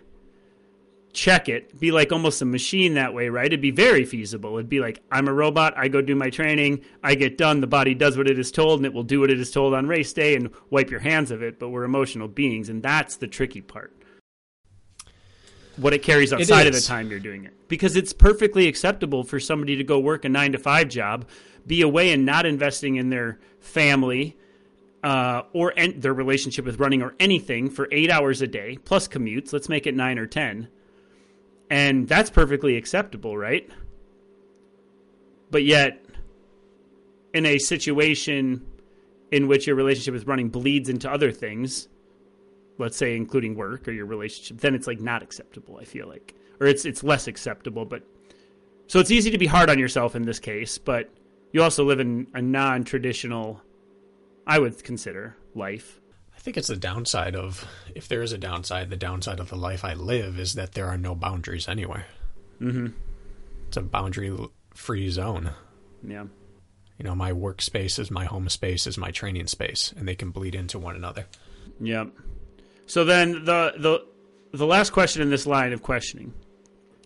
[1.14, 3.46] check it, be like almost a machine that way, right?
[3.46, 4.58] It'd be very feasible.
[4.58, 7.66] It'd be like, I'm a robot, I go do my training, I get done, the
[7.66, 9.86] body does what it is told, and it will do what it is told on
[9.86, 13.28] race day and wipe your hands of it, but we're emotional beings, and that's the
[13.28, 13.96] tricky part.
[15.76, 17.68] What it carries outside of the time you're doing it.
[17.68, 21.26] Because it's perfectly acceptable for somebody to go work a nine to five job,
[21.66, 24.36] be away and not investing in their family,
[25.02, 29.08] uh, or en- their relationship with running or anything for eight hours a day plus
[29.08, 29.52] commutes.
[29.52, 30.68] Let's make it nine or ten,
[31.74, 33.68] and that's perfectly acceptable, right?
[35.50, 36.06] But yet,
[37.32, 38.64] in a situation
[39.32, 41.88] in which your relationship with running bleeds into other things,
[42.78, 45.76] let's say including work or your relationship, then it's like not acceptable.
[45.80, 47.84] I feel like, or it's it's less acceptable.
[47.84, 48.04] But
[48.86, 51.10] so it's easy to be hard on yourself in this case, but
[51.50, 53.60] you also live in a non-traditional
[54.46, 56.00] I would consider life.
[56.44, 59.56] I think it's the downside of, if there is a downside, the downside of the
[59.56, 62.04] life I live is that there are no boundaries anywhere.
[62.60, 62.88] Mm-hmm.
[63.68, 64.36] It's a boundary
[64.74, 65.52] free zone.
[66.06, 66.24] Yeah.
[66.98, 70.32] You know, my workspace is my home space, is my training space, and they can
[70.32, 71.24] bleed into one another.
[71.80, 72.08] Yep.
[72.84, 74.06] So then the the
[74.52, 76.34] the last question in this line of questioning.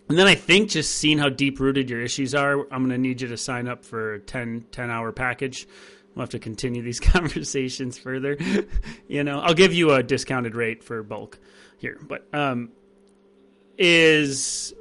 [0.09, 2.99] And then I think just seeing how deep rooted your issues are, I'm going to
[2.99, 5.69] need you to sign up for a 10, 10 hour package.
[6.15, 8.37] We'll have to continue these conversations further.
[9.09, 11.39] you know, I'll give you a discounted rate for bulk
[11.79, 12.71] here, but um,
[13.77, 14.75] is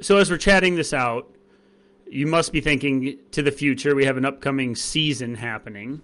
[0.00, 1.34] so as we're chatting this out,
[2.06, 3.94] you must be thinking to the future.
[3.94, 6.02] We have an upcoming season happening.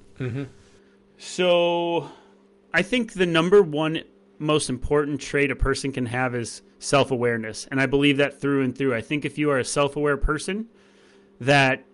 [1.19, 2.11] So
[2.73, 4.03] I think the number one
[4.39, 7.67] most important trait a person can have is self awareness.
[7.71, 8.95] And I believe that through and through.
[8.95, 10.67] I think if you are a self aware person,
[11.41, 11.85] that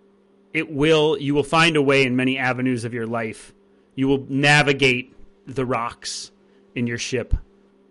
[0.55, 3.53] it will you will find a way in many avenues of your life.
[3.93, 5.13] You will navigate
[5.45, 6.31] the rocks
[6.75, 7.35] in your ship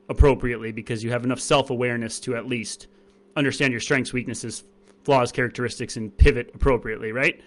[0.09, 2.87] appropriately because you have enough self awareness to at least
[3.37, 4.65] understand your strengths, weaknesses,
[5.03, 7.39] flaws, characteristics, and pivot appropriately, right?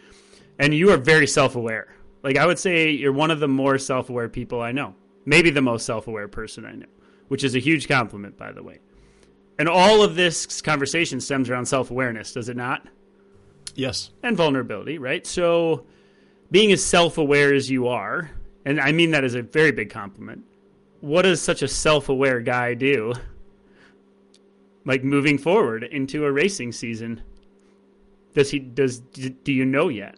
[0.59, 1.95] And you are very self aware.
[2.21, 4.93] Like I would say you're one of the more self aware people I know.
[5.25, 6.85] Maybe the most self aware person I know,
[7.27, 8.81] which is a huge compliment, by the way.
[9.57, 12.87] And all of this conversation stems around self awareness, does it not?
[13.77, 14.09] Yes.
[14.23, 15.25] and vulnerability, right?
[15.25, 15.85] So,
[16.51, 18.31] being as self aware as you are,
[18.65, 20.43] and I mean that as a very big compliment,
[20.99, 23.13] what does such a self aware guy do?
[24.83, 27.21] Like moving forward into a racing season?
[28.33, 30.15] Does he, does, do you know yet?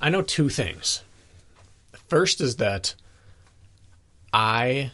[0.00, 1.02] I know two things.
[2.08, 2.94] First is that
[4.32, 4.92] I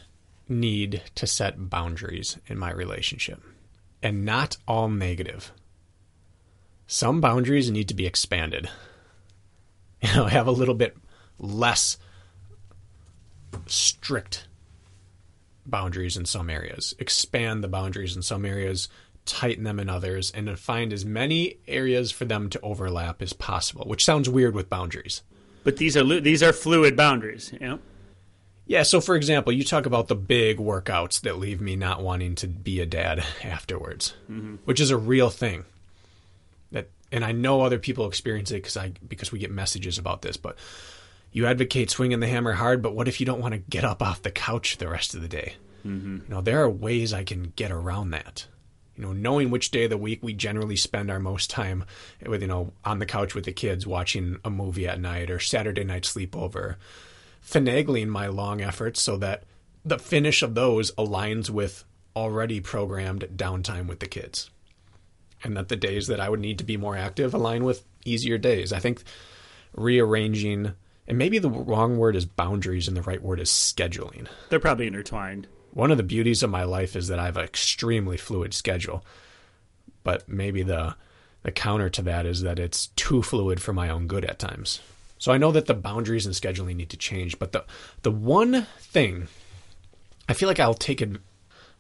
[0.49, 3.43] need to set boundaries in my relationship,
[4.03, 5.53] and not all negative.
[6.93, 8.69] Some boundaries need to be expanded.
[10.03, 10.97] You know, have a little bit
[11.39, 11.99] less
[13.67, 14.49] strict
[15.67, 18.89] boundaries in some areas, expand the boundaries in some areas,
[19.27, 23.85] tighten them in others, and find as many areas for them to overlap as possible,
[23.85, 25.21] which sounds weird with boundaries.
[25.65, 27.79] But these are these are fluid boundaries, you know?
[28.67, 32.37] Yeah, so for example, you talk about the big workouts that leave me not wanting
[32.37, 34.55] to be a dad afterwards, mm-hmm.
[34.65, 35.67] which is a real thing.
[37.13, 40.37] And I know other people experience it because I because we get messages about this,
[40.37, 40.57] but
[41.33, 44.03] you advocate swinging the hammer hard, but what if you don't want to get up
[44.03, 45.55] off the couch the rest of the day?
[45.87, 46.17] Mm-hmm.
[46.17, 48.47] You know, there are ways I can get around that.
[48.97, 51.85] You know, knowing which day of the week we generally spend our most time
[52.27, 55.39] with, you know, on the couch with the kids watching a movie at night or
[55.39, 56.77] Saturday night sleepover,
[57.43, 59.45] finagling my long efforts so that
[59.85, 61.85] the finish of those aligns with
[62.15, 64.51] already programmed downtime with the kids.
[65.43, 68.39] And that the days that I would need to be more active align with easier
[68.39, 68.73] days.
[68.73, 69.03] I think
[69.75, 70.75] rearranging
[71.07, 74.29] And maybe the wrong word is boundaries and the right word is scheduling.
[74.49, 75.49] They're probably intertwined.
[75.73, 79.05] One of the beauties of my life is that I have an extremely fluid schedule.
[80.05, 80.95] But maybe the
[81.43, 84.81] the counter to that is that it's too fluid for my own good at times.
[85.19, 87.65] So I know that the boundaries and scheduling need to change, but the
[88.03, 89.29] the one thing
[90.29, 91.17] I feel like I'll take it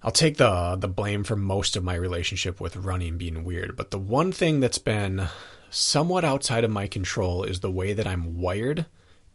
[0.02, 3.90] I'll take the the blame for most of my relationship with running being weird, but
[3.90, 5.28] the one thing that's been
[5.70, 8.86] somewhat outside of my control is the way that I'm wired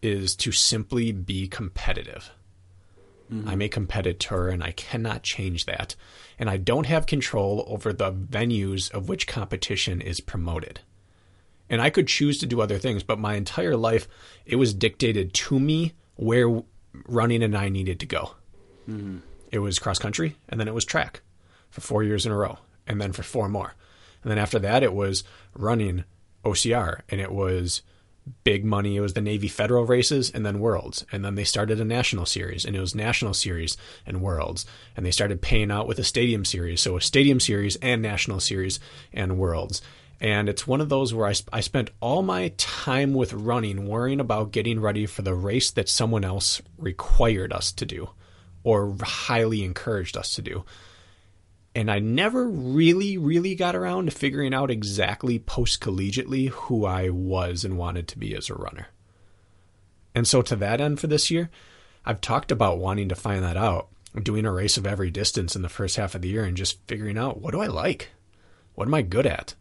[0.01, 2.31] is to simply be competitive.
[3.31, 3.49] Mm-hmm.
[3.49, 5.95] I'm a competitor and I cannot change that.
[6.37, 10.81] And I don't have control over the venues of which competition is promoted.
[11.69, 14.07] And I could choose to do other things, but my entire life,
[14.45, 16.61] it was dictated to me where
[17.07, 18.35] running and I needed to go.
[18.87, 19.17] Mm-hmm.
[19.55, 21.21] It was cross country, and then it was track
[21.69, 23.73] for four years in a row, and then for four more.
[24.21, 25.23] And then after that, it was
[25.55, 26.03] running
[26.43, 27.81] OCR, and it was
[28.43, 28.95] big money.
[28.95, 31.05] It was the Navy Federal races and then Worlds.
[31.11, 34.65] And then they started a national series and it was national series and Worlds.
[34.95, 36.81] And they started paying out with a stadium series.
[36.81, 38.79] So a stadium series and national series
[39.13, 39.81] and Worlds.
[40.19, 43.87] And it's one of those where I, sp- I spent all my time with running
[43.87, 48.09] worrying about getting ready for the race that someone else required us to do
[48.65, 50.65] or highly encouraged us to do
[51.75, 57.09] and I never really, really got around to figuring out exactly post collegiately who I
[57.09, 58.87] was and wanted to be as a runner.
[60.15, 61.49] And so, to that end, for this year,
[62.05, 63.89] I've talked about wanting to find that out,
[64.23, 66.79] doing a race of every distance in the first half of the year and just
[66.87, 68.11] figuring out what do I like?
[68.75, 69.55] What am I good at?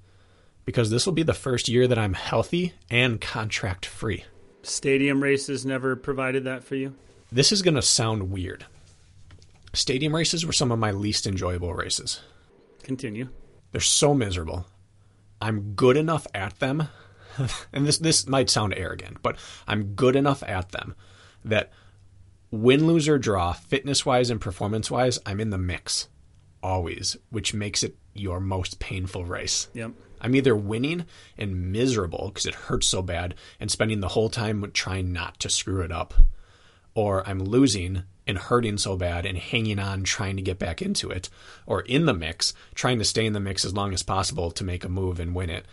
[0.65, 4.25] Because this will be the first year that I'm healthy and contract free.
[4.63, 6.95] Stadium races never provided that for you?
[7.33, 8.67] This is going to sound weird
[9.75, 12.21] Stadium races were some of my least enjoyable races.
[12.83, 13.29] Continue.
[13.73, 14.67] They're so miserable.
[15.41, 16.89] I'm good enough at them,
[17.73, 20.95] and this this might sound arrogant, but I'm good enough at them
[21.45, 21.73] that
[22.51, 26.09] win, lose, or draw, fitness wise and performance wise, I'm in the mix
[26.63, 29.69] always, which makes it your most painful race.
[29.75, 29.93] Yep.
[30.21, 31.05] I'm either winning
[31.37, 35.51] and miserable because it hurts so bad and spending the whole time trying not to
[35.51, 36.15] screw it up,
[36.95, 41.11] or I'm losing and hurting so bad and hanging on trying to get back into
[41.11, 41.29] it
[41.67, 44.65] or in the mix trying to stay in the mix as long as possible to
[44.65, 45.67] make a move and win it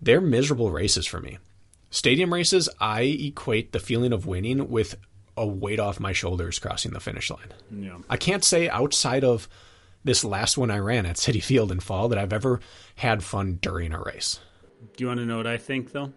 [0.00, 1.38] they're miserable races for me
[1.90, 4.94] stadium races i equate the feeling of winning with
[5.36, 7.98] a weight off my shoulders crossing the finish line yeah.
[8.08, 9.48] i can't say outside of
[10.04, 12.60] this last one i ran at Citi Field in fall that i've ever
[12.96, 14.40] had fun during a race
[14.96, 16.12] do you want to know what i think though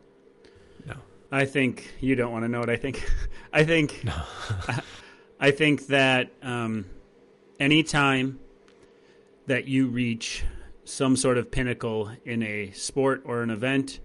[0.85, 0.95] no
[1.31, 3.03] I think you don't want to know what I think.
[3.53, 4.13] I think no.
[5.39, 6.85] I think that um,
[7.59, 8.39] anytime
[9.47, 10.43] that you reach
[10.85, 13.99] some sort of pinnacle in a sport or an event,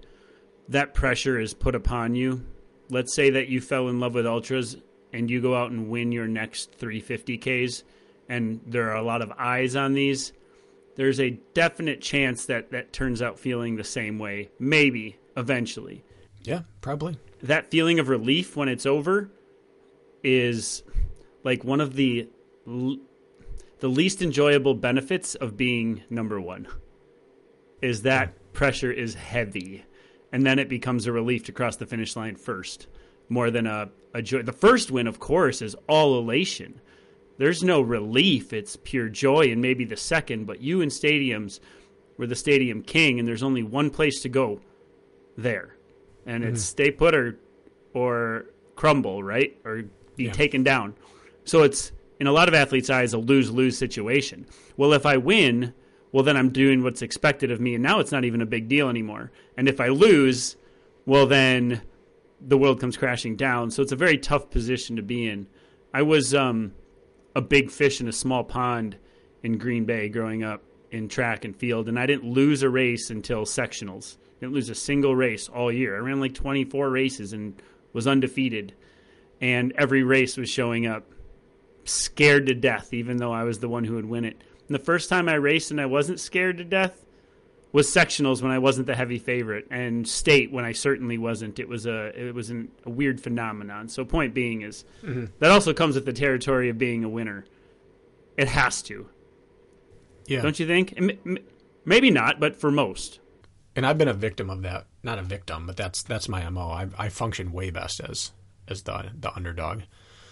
[0.68, 2.44] that pressure is put upon you.
[2.88, 4.76] Let's say that you fell in love with ultras
[5.12, 7.82] and you go out and win your next 350Ks,
[8.28, 10.32] and there are a lot of eyes on these.
[10.96, 16.04] There's a definite chance that that turns out feeling the same way, maybe eventually.
[16.42, 17.18] Yeah, probably.
[17.42, 19.30] That feeling of relief when it's over
[20.22, 20.82] is
[21.44, 22.28] like one of the
[22.66, 26.68] the least enjoyable benefits of being number one
[27.80, 29.84] is that pressure is heavy
[30.32, 32.86] and then it becomes a relief to cross the finish line first
[33.28, 34.42] more than a, a joy.
[34.42, 36.80] The first win of course is all elation.
[37.38, 41.60] There's no relief it's pure joy and maybe the second but you in stadiums
[42.18, 44.60] were the stadium king and there's only one place to go
[45.38, 45.74] there
[46.26, 46.52] and mm-hmm.
[46.52, 47.38] it's stay put or
[47.94, 48.44] or
[48.76, 49.58] crumble right?
[49.64, 49.84] Or
[50.16, 50.32] be yeah.
[50.32, 50.94] taken down
[51.44, 54.46] so it's in a lot of athletes' eyes a lose lose situation.
[54.76, 55.74] Well, if I win,
[56.12, 58.68] well then I'm doing what's expected of me, and now it's not even a big
[58.68, 59.32] deal anymore.
[59.56, 60.56] And if I lose,
[61.06, 61.82] well then
[62.40, 63.70] the world comes crashing down.
[63.70, 65.46] So it's a very tough position to be in.
[65.92, 66.72] I was um,
[67.34, 68.96] a big fish in a small pond
[69.42, 73.10] in Green Bay growing up in track and field, and I didn't lose a race
[73.10, 74.16] until sectionals.
[74.16, 75.96] I didn't lose a single race all year.
[75.96, 77.60] I ran like 24 races and
[77.92, 78.74] was undefeated,
[79.40, 81.04] and every race was showing up
[81.84, 84.42] scared to death, even though I was the one who would win it.
[84.68, 87.04] And the first time I raced and I wasn't scared to death
[87.72, 91.58] was sectionals when I wasn't the heavy favorite, and state when I certainly wasn't.
[91.58, 93.88] It was a it was an, a weird phenomenon.
[93.88, 95.26] So point being is mm-hmm.
[95.38, 97.44] that also comes with the territory of being a winner.
[98.36, 99.08] It has to.
[100.26, 100.42] Yeah.
[100.42, 100.98] Don't you think?
[101.84, 103.20] Maybe not, but for most.
[103.76, 104.86] And I've been a victim of that.
[105.02, 106.70] Not a victim, but that's that's my mo.
[106.70, 108.32] I, I function way best as
[108.68, 109.82] as the the underdog.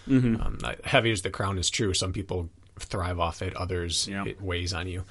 [0.09, 0.40] Mm-hmm.
[0.40, 1.94] Um, heavy as the crown is true.
[1.94, 2.48] Some people
[2.78, 4.24] thrive off it, others yeah.
[4.24, 5.04] it weighs on you.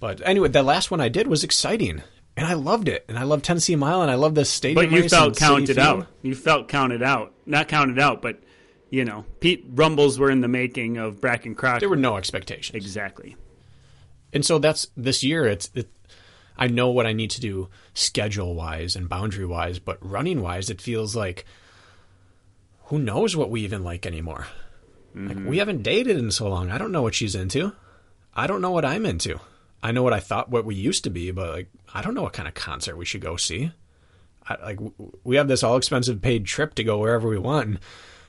[0.00, 2.02] But anyway, the last one I did was exciting.
[2.36, 4.90] and I loved it, and I love Tennessee Mile, and I love this stadium.
[4.90, 6.06] But you felt counted out.
[6.22, 7.32] You felt counted out.
[7.46, 8.40] Not counted out, but
[8.90, 11.80] you know, Pete rumbles were in the making of Brakken Croc.
[11.80, 12.76] There were no expectations.
[12.76, 13.36] exactly.
[14.32, 15.88] and so that's this year it's it,
[16.58, 20.68] i know what i need to do schedule wise and boundary wise but running wise
[20.68, 21.44] it feels like
[22.86, 24.46] who knows what we even like anymore.
[25.14, 26.70] Like we haven't dated in so long.
[26.70, 27.72] I don't know what she's into.
[28.34, 29.40] I don't know what i'm into.
[29.82, 32.22] I know what i thought what we used to be but like i don't know
[32.22, 33.70] what kind of concert we should go see.
[34.46, 37.66] I, like w- we have this all expensive paid trip to go wherever we want
[37.68, 37.78] and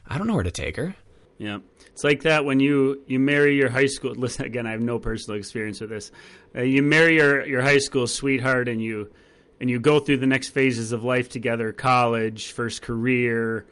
[0.08, 0.96] i don't know where to take her.
[1.40, 1.60] Yeah,
[1.92, 4.16] it's like that when you you marry your high school.
[4.16, 6.12] Listen again, I have no personal experience with this.
[6.56, 9.12] Uh, you marry your your high school sweetheart, and you
[9.60, 13.68] and you go through the next phases of life together: college, first career,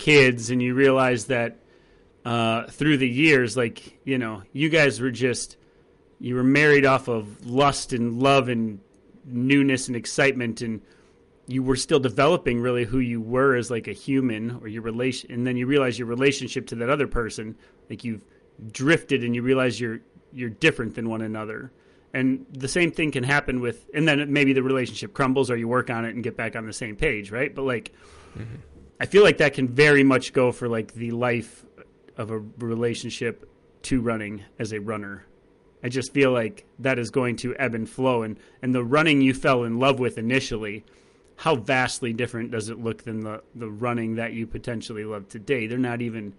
[0.00, 1.58] kids, and you realize that
[2.24, 5.56] uh, through the years, like you know, you guys were just
[6.18, 8.80] you were married off of lust and love and
[9.24, 10.80] newness and excitement and
[11.46, 15.30] you were still developing really who you were as like a human or your relation
[15.30, 17.56] and then you realize your relationship to that other person
[17.88, 18.24] like you've
[18.72, 20.00] drifted and you realize you're
[20.32, 21.72] you're different than one another.
[22.12, 25.68] And the same thing can happen with and then maybe the relationship crumbles or you
[25.68, 27.54] work on it and get back on the same page right?
[27.54, 27.92] But like
[29.00, 31.64] i feel like that can very much go for like the life
[32.16, 33.48] of a relationship
[33.82, 35.24] to running as a runner
[35.82, 39.20] i just feel like that is going to ebb and flow and and the running
[39.20, 40.84] you fell in love with initially
[41.40, 45.66] how vastly different does it look than the, the running that you potentially love today?
[45.66, 46.34] They're not even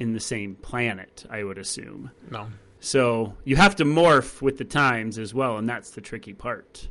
[0.00, 2.10] in the same planet, I would assume.
[2.32, 2.48] no
[2.80, 6.88] So you have to morph with the times as well, and that's the tricky part.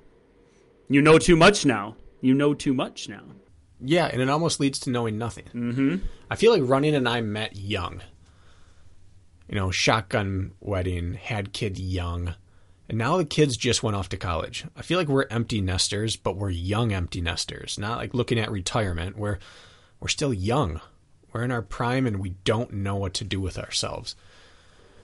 [0.88, 1.98] You know too much now.
[2.22, 3.24] You know too much now.
[3.82, 5.46] Yeah, and it almost leads to knowing nothing.
[5.54, 5.96] Mm-hmm.
[6.30, 8.02] I feel like Running and I met young.
[9.48, 12.36] You know, shotgun wedding, had kid young,
[12.88, 14.66] and now the kids just went off to college.
[14.76, 17.80] I feel like we're empty nesters, but we're young empty nesters.
[17.80, 19.18] Not like looking at retirement.
[19.18, 19.40] We're
[20.00, 20.82] we're still young.
[21.32, 24.16] We're in our prime, and we don't know what to do with ourselves.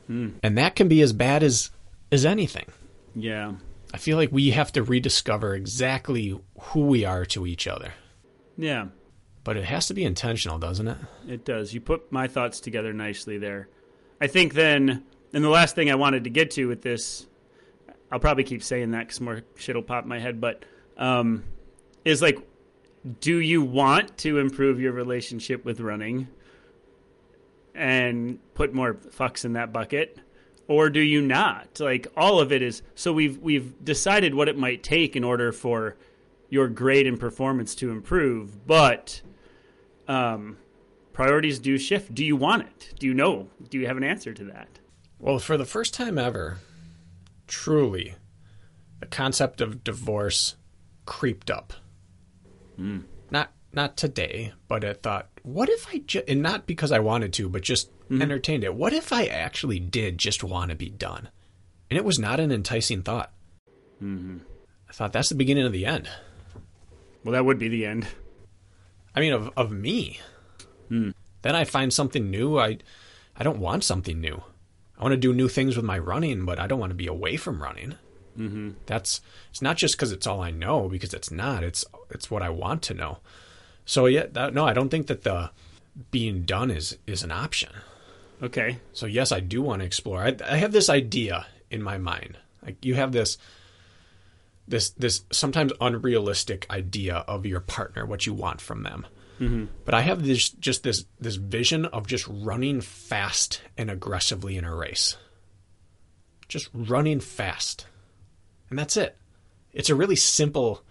[0.08, 1.72] And that can be as bad as
[2.12, 2.68] as anything.
[3.16, 3.54] Yeah.
[3.94, 7.94] I feel like we have to rediscover exactly who we are to each other.
[8.58, 8.88] Yeah,
[9.44, 10.98] But it has to be intentional, doesn't it?
[11.28, 11.74] it does.
[11.74, 13.68] You put my thoughts together nicely there.
[14.22, 15.04] I think then,
[15.34, 17.28] and the last thing I wanted to get to with this,
[18.12, 20.64] I'll probably keep saying that because more shit will pop in my head, but
[20.98, 21.44] um,
[22.06, 22.40] is like,
[23.20, 26.28] do you want to improve your relationship with running
[27.74, 30.18] and put more fucks in that bucket?
[30.68, 31.80] Or do you not?
[31.80, 35.52] Like all of it is so we've we've decided what it might take in order
[35.52, 35.96] for
[36.50, 39.22] your grade and performance to improve, but
[40.08, 40.58] um,
[41.14, 42.14] priorities do shift.
[42.14, 42.94] Do you want it?
[43.00, 43.48] Do you know?
[43.70, 44.80] Do you have an answer to that?
[45.20, 46.60] Well, for the first time ever,
[47.48, 48.16] truly,
[49.00, 50.56] the concept of divorce
[51.06, 51.74] creeped up.
[52.76, 53.00] Hmm.
[53.32, 57.34] Not not today, but I thought, what if I just, and not because I wanted
[57.34, 58.22] to, but just hmm.
[58.22, 58.76] entertained it.
[58.76, 61.30] What if I actually did just want to be done?
[61.90, 63.32] And it was not an enticing thought.
[64.02, 64.38] Mm-hmm.
[64.90, 66.10] I thought that's the beginning of the end.
[67.26, 68.08] Well, that would be the end.
[69.16, 70.22] I mean, of of me.
[70.90, 72.60] Then I find something new.
[72.60, 72.78] I
[73.36, 74.44] I don't want something new.
[74.98, 77.08] I want to do new things with my running, but I don't want to be
[77.08, 77.96] away from running.
[78.38, 78.72] Mm-hmm.
[78.86, 81.64] That's it's not just because it's all I know, because it's not.
[81.64, 83.18] It's it's what I want to know.
[83.86, 85.50] So yeah, that, no, I don't think that the
[86.12, 87.72] being done is is an option.
[88.44, 88.78] Okay.
[88.94, 90.22] So yes, I do want to explore.
[90.22, 92.38] I, I have this idea in my mind.
[92.64, 93.38] Like you have this
[94.68, 99.06] this this sometimes unrealistic idea of your partner, what you want from them.
[99.40, 99.66] Mm-hmm.
[99.84, 104.64] But I have this just this this vision of just running fast and aggressively in
[104.64, 105.18] a race.
[106.48, 107.88] Just running fast.
[108.70, 109.18] And that's it.
[109.74, 110.84] It's a really simple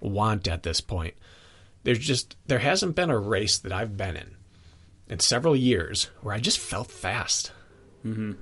[0.00, 1.14] want at this point.
[1.84, 4.36] There's just there hasn't been a race that I've been in
[5.08, 7.52] in several years where I just felt fast.
[8.04, 8.32] Mm-hmm.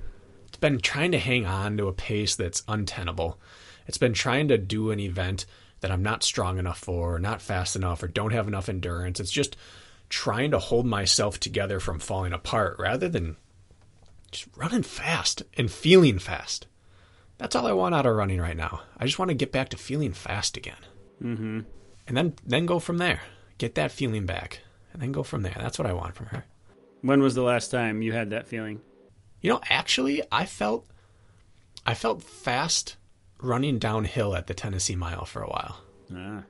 [0.47, 3.39] It's been trying to hang on to a pace that's untenable.
[3.87, 5.45] It's been trying to do an event
[5.81, 9.19] that I'm not strong enough for, or not fast enough, or don't have enough endurance.
[9.19, 9.57] It's just
[10.09, 13.35] trying to hold myself together from falling apart rather than
[14.31, 16.67] just running fast and feeling fast.
[17.37, 18.81] That's all I want out of running right now.
[18.97, 20.77] I just want to get back to feeling fast again.
[21.21, 21.59] Mm-hmm.
[22.07, 23.21] And then, then go from there.
[23.57, 24.59] Get that feeling back.
[24.93, 25.55] And then go from there.
[25.57, 26.45] That's what I want from her.
[27.01, 28.81] When was the last time you had that feeling?
[29.41, 30.87] You know, actually, I felt
[31.85, 32.95] I felt fast
[33.43, 35.77] running downhill at the Tennessee Mile for a while.
[36.15, 36.43] Ah.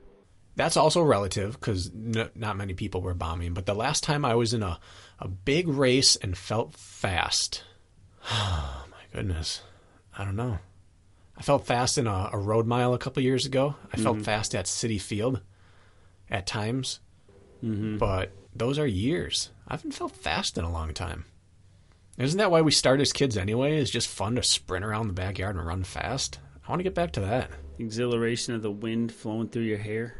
[0.55, 3.53] That's also relative because n- not many people were bombing.
[3.53, 4.79] But the last time I was in a,
[5.19, 7.63] a big race and felt fast,
[8.31, 9.61] oh my goodness,
[10.17, 10.59] I don't know.
[11.35, 13.75] I felt fast in a, a road mile a couple years ago.
[13.91, 15.41] I felt fast at Citi Field
[16.29, 16.99] at times,
[17.97, 19.49] but those are years.
[19.67, 21.25] I haven't felt fast in a long time.
[22.19, 23.77] Isn't that why we start as kids anyway?
[23.81, 26.37] It's just fun to sprint around the backyard and run fast.
[26.65, 27.49] I want to get back to that.
[27.79, 30.15] Exhilaration of the wind flowing through your hair.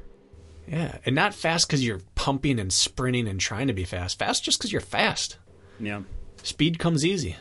[0.68, 4.18] Yeah, and not fast because you're pumping and sprinting and trying to be fast.
[4.20, 5.38] Fast just because you're fast.
[5.80, 6.02] Yeah.
[6.42, 7.36] Speed comes easy.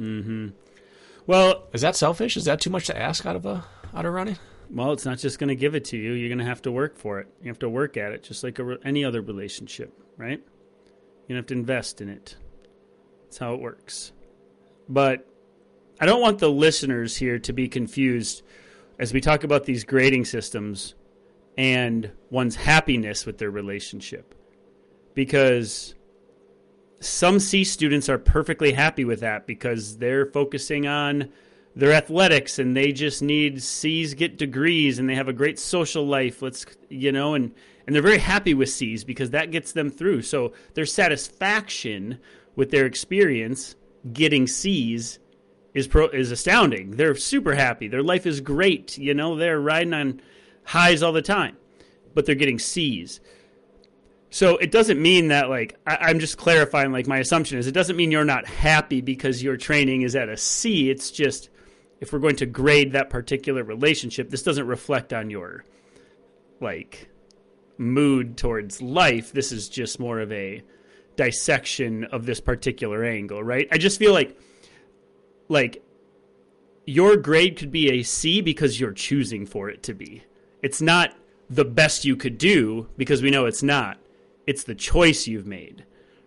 [0.00, 0.48] Mm-hmm.
[1.26, 2.36] Well, Is that selfish?
[2.36, 3.64] Is that too much to ask out of a
[3.94, 4.36] out of running?
[4.70, 6.12] well, it's not just going to give it to you.
[6.12, 7.28] You're going to have to work for it.
[7.42, 10.42] You have to work at it, just like a re- any other relationship, right?
[11.28, 12.36] You have to invest in it.
[13.22, 14.12] That's how it works.
[14.88, 15.28] But
[16.00, 18.42] I don't want the listeners here to be confused
[18.98, 20.94] as we talk about these grading systems
[21.56, 24.34] and one's happiness with their relationship.
[25.14, 25.94] Because
[27.00, 31.28] some C students are perfectly happy with that because they're focusing on
[31.76, 36.06] their athletics and they just need C's get degrees and they have a great social
[36.06, 36.42] life.
[36.42, 37.54] Let's you know and
[37.86, 40.22] and they're very happy with C's because that gets them through.
[40.22, 42.18] So their satisfaction
[42.56, 43.76] with their experience
[44.12, 45.18] getting C's
[45.74, 46.92] is pro is astounding.
[46.92, 47.88] They're super happy.
[47.88, 48.96] Their life is great.
[48.96, 50.22] You know, they're riding on
[50.64, 51.56] highs all the time,
[52.14, 53.20] but they're getting C's.
[54.30, 56.92] So it doesn't mean that like I, I'm just clarifying.
[56.92, 60.28] Like my assumption is, it doesn't mean you're not happy because your training is at
[60.28, 60.90] a C.
[60.90, 61.50] It's just
[62.00, 65.64] if we're going to grade that particular relationship, this doesn't reflect on your
[66.60, 67.08] like
[67.78, 69.32] mood towards life.
[69.32, 70.62] This is just more of a
[71.16, 73.68] dissection of this particular angle, right?
[73.70, 74.38] I just feel like
[75.48, 75.82] like
[76.86, 80.22] your grade could be a C because you're choosing for it to be.
[80.62, 81.14] It's not
[81.50, 83.98] the best you could do because we know it's not.
[84.46, 85.84] It's the choice you've made,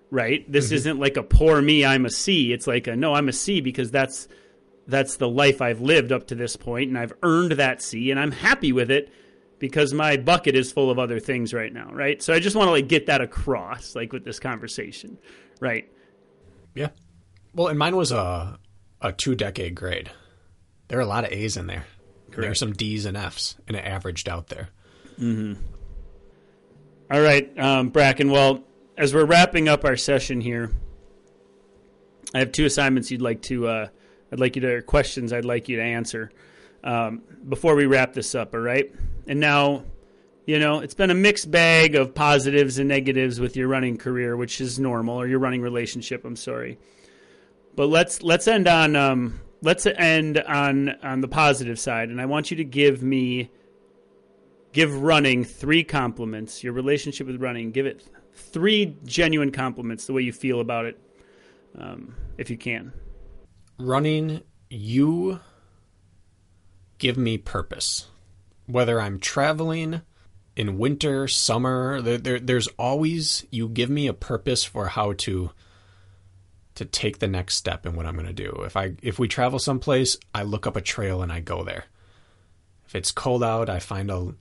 [0.10, 0.50] right?
[0.52, 0.76] This mm-hmm.
[0.76, 2.52] isn't like a poor me, I'm a C.
[2.54, 4.28] It's like a no, I'm a C because that's
[4.88, 8.20] that's the life I've lived up to this point and I've earned that C and
[8.20, 9.12] I'm happy with it
[9.60, 12.22] because my bucket is full of other things right now, right?
[12.22, 15.18] So I just want to like get that across like with this conversation,
[15.60, 15.92] right?
[16.74, 16.90] Yeah.
[17.54, 18.60] Well, and mine was a
[19.02, 20.12] a two decade grade.
[20.88, 21.86] There are a lot of A's in there.
[22.42, 24.70] There are some D's and F's, and it averaged out there.
[27.10, 28.32] All right, um, Brakken.
[28.32, 28.64] Well,
[28.98, 30.72] as we're wrapping up our session here,
[32.34, 33.68] I have two assignments you'd like to.
[33.68, 33.88] Uh,
[34.32, 35.32] I'd like you to questions.
[35.32, 36.32] I'd like you to answer
[36.84, 38.54] um, before we wrap this up.
[38.54, 38.94] All right.
[39.28, 39.84] And now,
[40.46, 44.36] you know, it's been a mixed bag of positives and negatives with your running career,
[44.36, 46.26] which is normal, or your running relationship.
[46.26, 46.78] I'm sorry,
[47.78, 52.26] but let's let's end on um, let's end on on the positive side, and I
[52.26, 53.52] want you to give me
[54.74, 56.64] give running three compliments.
[56.64, 58.04] Your relationship with running, give it
[58.34, 60.08] three genuine compliments.
[60.08, 61.00] The way you feel about it,
[61.78, 62.92] um, if you can.
[63.78, 65.40] Running, you
[66.98, 68.08] give me purpose.
[68.66, 70.02] Whether I'm traveling
[70.56, 75.52] in winter, summer, there, there, there's always you give me a purpose for how to
[76.78, 78.62] to take the next step in what I'm going to do.
[78.64, 81.86] If I if we travel someplace, I look up a trail and I go there.
[82.86, 84.36] If it's cold out, I find a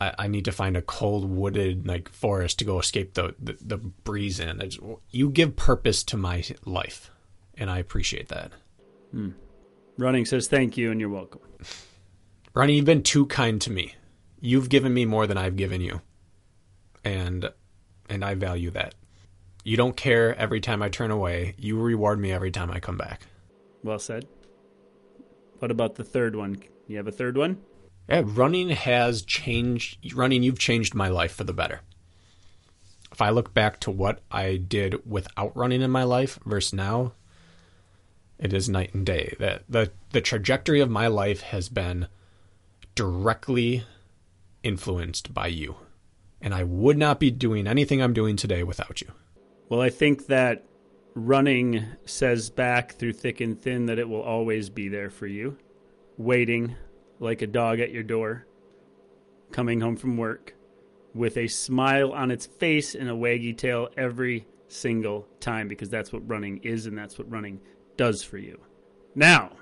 [0.00, 3.56] I, I need to find a cold wooded like forest to go escape the the,
[3.60, 4.62] the breeze in.
[5.10, 7.10] You give purpose to my life,
[7.56, 8.52] and I appreciate that.
[9.10, 9.30] Hmm.
[9.98, 11.40] Running says thank you and you're welcome.
[12.54, 13.94] Ronnie, you've been too kind to me.
[14.40, 16.02] You've given me more than I've given you.
[17.04, 17.50] And
[18.08, 18.94] and I value that.
[19.64, 21.54] You don't care every time I turn away.
[21.56, 23.26] You reward me every time I come back.
[23.82, 24.26] Well said.
[25.58, 26.60] What about the third one?
[26.88, 27.58] You have a third one?
[28.08, 31.80] Yeah, running has changed running you've changed my life for the better.
[33.12, 37.12] If I look back to what I did without running in my life versus now,
[38.38, 39.36] it is night and day.
[39.38, 42.08] That the the trajectory of my life has been
[42.96, 43.84] directly
[44.62, 45.76] influenced by you.
[46.40, 49.12] And I would not be doing anything I'm doing today without you.
[49.72, 50.66] Well, I think that
[51.14, 55.56] running says back through thick and thin that it will always be there for you,
[56.18, 56.76] waiting
[57.20, 58.46] like a dog at your door,
[59.50, 60.54] coming home from work
[61.14, 66.12] with a smile on its face and a waggy tail every single time because that's
[66.12, 67.58] what running is and that's what running
[67.96, 68.60] does for you.
[69.14, 69.52] Now,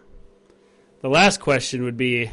[1.02, 2.32] the last question would be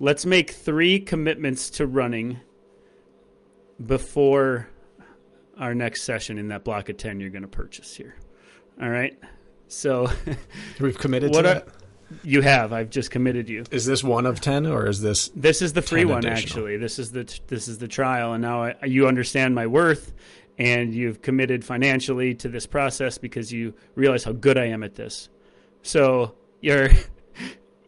[0.00, 2.40] let's make three commitments to running
[3.86, 4.68] before
[5.58, 8.14] our next session in that block of 10 you're going to purchase here.
[8.80, 9.18] All right.
[9.68, 10.08] So
[10.80, 11.68] We've committed what to that.
[12.22, 12.72] you have.
[12.72, 13.64] I've just committed you.
[13.70, 16.36] Is this one of 10 or is this This is the free one additional.
[16.66, 16.76] actually.
[16.76, 20.12] This is the this is the trial and now I, you understand my worth
[20.58, 24.94] and you've committed financially to this process because you realize how good I am at
[24.94, 25.28] this.
[25.82, 26.90] So you're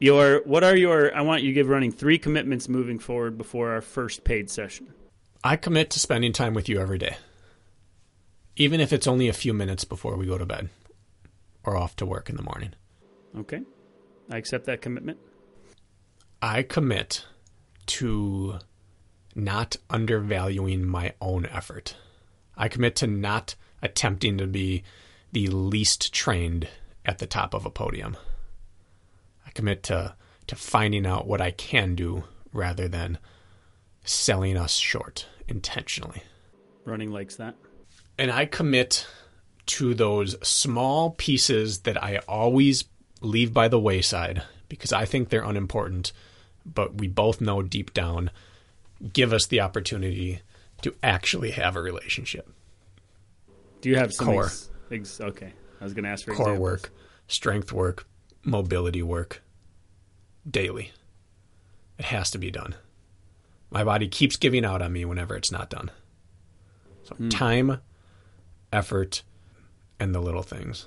[0.01, 1.13] Your what are your?
[1.13, 4.95] I want you to give running three commitments moving forward before our first paid session.
[5.43, 7.17] I commit to spending time with you every day,
[8.59, 10.69] even if it's only a few minutes before we go to bed
[11.65, 12.75] or off to work in the morning.
[13.39, 13.63] Okay,
[14.31, 15.19] I accept that commitment.
[16.43, 17.25] I commit
[17.87, 18.59] to
[19.35, 21.97] not undervaluing my own effort.
[22.57, 24.83] I commit to not attempting to be
[25.33, 26.69] the least trained
[27.05, 28.17] at the top of a podium.
[29.47, 30.17] I commit to
[30.49, 33.19] to finding out what I can do rather than
[34.03, 36.23] selling us short intentionally.
[36.87, 37.55] Running likes that.
[38.19, 39.07] And I commit
[39.67, 42.85] to those small pieces that I always
[43.21, 46.13] leave by the wayside because I think they're unimportant,
[46.67, 48.31] but we both know deep down
[49.13, 50.41] give us the opportunity
[50.83, 52.51] to actually have a relationship.
[53.81, 54.47] Do you have some Core.
[54.47, 56.61] ex- ex- okay, I was going to ask for Core examples.
[56.61, 56.93] work,
[57.29, 58.07] strength work,
[58.43, 59.43] mobility work
[60.49, 60.93] daily.
[61.99, 62.75] It has to be done.
[63.71, 65.91] My body keeps giving out on me whenever it's not done.
[67.05, 67.29] So hmm.
[67.29, 67.81] time,
[68.73, 69.23] effort,
[69.99, 70.87] and the little things.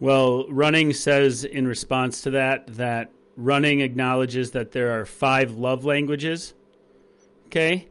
[0.00, 5.84] Well, running says in response to that that running acknowledges that there are five love
[5.84, 6.54] languages.
[7.46, 7.88] Okay.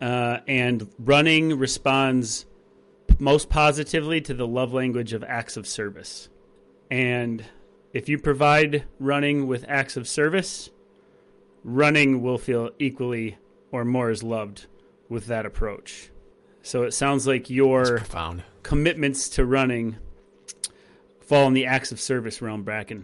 [0.00, 2.46] Uh, and running responds
[3.18, 6.28] most positively to the love language of acts of service.
[6.90, 7.44] And
[7.92, 10.70] if you provide running with acts of service,
[11.62, 13.38] running will feel equally
[13.70, 14.66] or more as loved
[15.08, 16.11] with that approach.
[16.62, 17.98] So it sounds like your
[18.62, 19.96] commitments to running
[21.20, 23.02] fall in the acts of service realm, Brakken.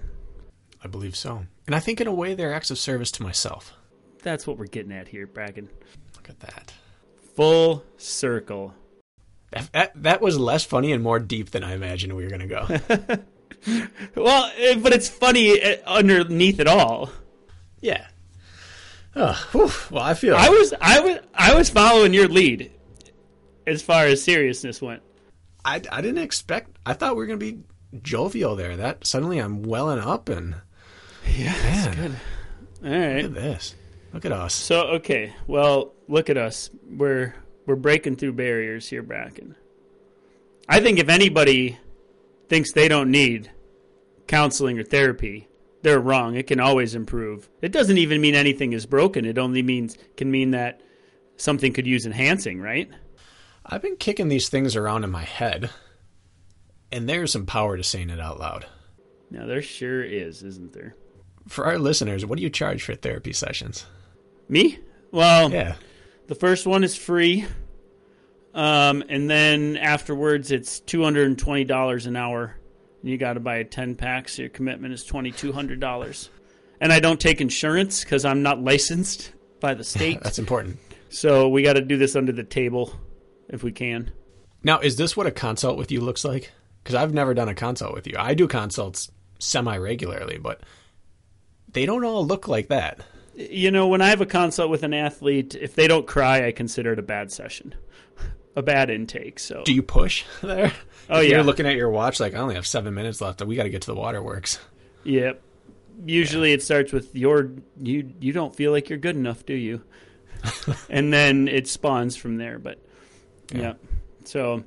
[0.82, 1.44] I believe so.
[1.66, 3.74] And I think in a way they're acts of service to myself.
[4.22, 5.68] That's what we're getting at here, Brakken.
[6.14, 6.72] Look at that.
[7.34, 8.74] Full circle.
[9.50, 12.48] That, that, that was less funny and more deep than I imagined we were going
[12.48, 13.24] to go.
[14.14, 17.10] Well, eh, but it's funny eh, underneath it all.
[17.80, 18.06] yeah.
[19.16, 19.70] Oh, whew.
[19.90, 20.36] well, I feel.
[20.36, 22.70] I was, I was, I was following your lead
[23.68, 25.02] as far as seriousness went.
[25.64, 26.78] I, I didn't expect.
[26.86, 27.62] I thought we were going to be
[28.02, 28.76] jovial there.
[28.76, 30.56] That suddenly I'm welling up and
[31.26, 32.16] Yeah, man, good.
[32.84, 33.16] All right.
[33.22, 33.74] look at this.
[34.12, 34.54] Look at us.
[34.54, 36.70] So okay, well, look at us.
[36.88, 37.34] We're
[37.66, 39.54] we're breaking through barriers here, Brakken.
[40.68, 41.78] I think if anybody
[42.48, 43.50] thinks they don't need
[44.26, 45.48] counseling or therapy,
[45.82, 46.34] they're wrong.
[46.34, 47.48] It can always improve.
[47.60, 49.24] It doesn't even mean anything is broken.
[49.24, 50.80] It only means can mean that
[51.36, 52.90] something could use enhancing, right?
[53.68, 55.70] I've been kicking these things around in my head,
[56.90, 58.66] and there's some power to saying it out loud.
[59.30, 60.94] Now there sure is, isn't there?
[61.48, 63.86] For our listeners, what do you charge for therapy sessions?
[64.48, 64.78] Me?
[65.12, 65.74] Well, Yeah.
[66.28, 67.46] The first one is free.
[68.54, 72.56] Um, and then afterwards, it's two hundred and twenty dollars an hour.
[73.02, 75.80] And You got to buy a ten pack, so your commitment is twenty two hundred
[75.80, 76.28] dollars.
[76.80, 80.78] And I don't take insurance because I'm not licensed by the state, That's important.
[81.08, 82.92] so we got to do this under the table
[83.48, 84.10] if we can.
[84.62, 86.52] Now, is this what a consult with you looks like?
[86.82, 88.14] Because I've never done a consult with you.
[88.18, 90.60] I do consults semi regularly, but
[91.72, 93.00] they don't all look like that.
[93.34, 96.52] You know, when I have a consult with an athlete, if they don't cry, I
[96.52, 97.74] consider it a bad session,
[98.56, 99.38] a bad intake.
[99.38, 100.72] So Do you push there?
[101.08, 101.36] Oh, yeah.
[101.36, 103.42] You're looking at your watch like I only have seven minutes left.
[103.42, 104.58] We got to get to the waterworks.
[105.04, 105.40] Yep.
[106.04, 107.50] Usually it starts with your
[107.80, 109.82] you you don't feel like you're good enough, do you?
[110.90, 112.80] and then it spawns from there, but
[113.52, 113.74] yeah.
[114.24, 114.64] So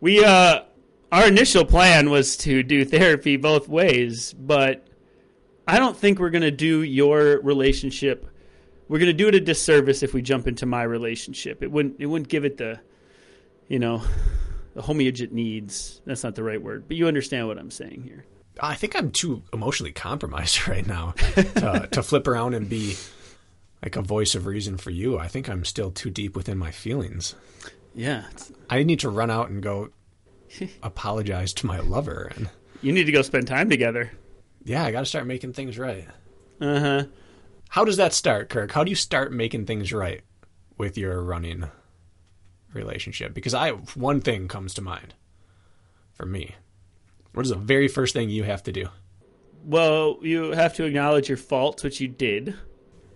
[0.00, 0.62] we uh
[1.10, 4.86] our initial plan was to do therapy both ways, but
[5.66, 8.28] I don't think we're going to do your relationship
[8.88, 11.62] we're going to do it a disservice if we jump into my relationship.
[11.62, 12.80] It wouldn't it wouldn't give it the
[13.68, 14.02] you know
[14.74, 16.00] the homage it needs.
[16.06, 18.24] That's not the right word, but you understand what I'm saying here.
[18.60, 22.96] I think I'm too emotionally compromised right now to, to flip around and be
[23.82, 25.18] like a voice of reason for you.
[25.18, 27.34] I think I'm still too deep within my feelings.
[27.94, 28.24] Yeah,
[28.70, 29.90] I need to run out and go
[30.82, 32.30] apologize to my lover.
[32.36, 32.48] And
[32.82, 34.12] You need to go spend time together.
[34.64, 36.06] yeah, I got to start making things right.
[36.60, 37.04] Uh huh.
[37.70, 38.72] How does that start, Kirk?
[38.72, 40.22] How do you start making things right
[40.78, 41.64] with your running
[42.72, 43.34] relationship?
[43.34, 45.14] Because I one thing comes to mind
[46.14, 46.54] for me.
[47.34, 48.88] What is the very first thing you have to do?
[49.64, 52.54] Well, you have to acknowledge your faults, which you did.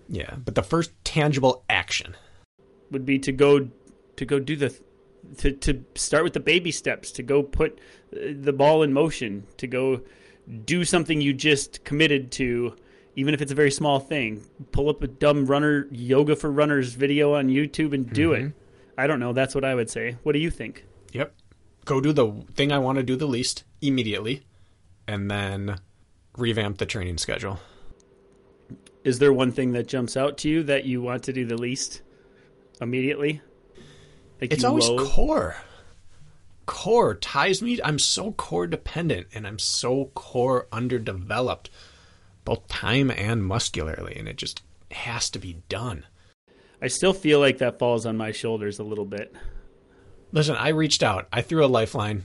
[0.09, 2.15] Yeah, but the first tangible action.
[2.90, 3.69] Would be to go
[4.16, 4.74] to go do the
[5.39, 7.12] to to start with the baby steps.
[7.12, 7.78] To go put
[8.14, 9.47] uh, the ball in motion.
[9.59, 10.02] To go
[10.64, 12.74] do something you just committed to,
[13.14, 14.43] even if it's a very small thing.
[14.72, 18.52] Pull up a dumb runner yoga for runners video on YouTube and do it.
[18.98, 19.32] I don't know.
[19.32, 20.16] That's what I would say.
[20.22, 20.84] What do you think?
[21.12, 21.34] Yep.
[21.84, 24.43] Go do the thing I want to do the least immediately,
[25.09, 25.78] and then
[26.36, 27.59] revamp the training schedule.
[29.05, 31.56] is there one thing that jumps out to you that you want to do the
[31.56, 32.02] least
[32.80, 33.40] immediately?
[34.43, 35.09] Like It's always loathe?
[35.09, 35.56] core.
[36.66, 37.78] Core ties me.
[37.85, 41.70] I'm so core dependent and I'm so core underdeveloped,
[42.44, 46.06] both time and muscularly, and it just has to be done.
[46.82, 49.32] I still feel like that falls on my shoulders a little bit.
[50.32, 52.24] Listen, I reached out, I threw a lifeline,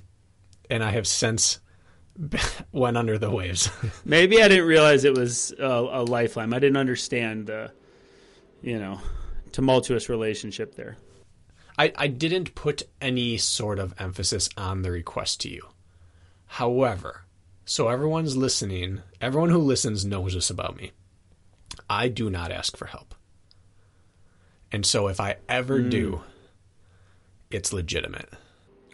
[0.72, 1.60] and I have since
[2.72, 3.70] went under the waves.
[4.06, 6.52] Maybe I didn't realize it was a, a lifeline.
[6.52, 7.72] I didn't understand the,
[8.64, 9.00] you know,
[9.52, 10.98] tumultuous relationship there.
[11.78, 15.68] I, I didn't put any sort of emphasis on the request to you.
[16.46, 17.26] However,
[17.66, 20.92] so everyone's listening, everyone who listens knows this about me.
[21.90, 23.14] I do not ask for help.
[24.72, 26.24] And so if I ever do, hmm.
[27.52, 28.30] it's legitimate.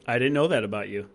[0.06, 1.10] I didn't know that about you.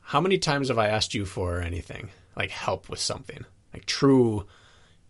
[0.00, 2.10] How many times have I asked you for anything?
[2.36, 3.44] Like help with something?
[3.72, 4.46] Like true,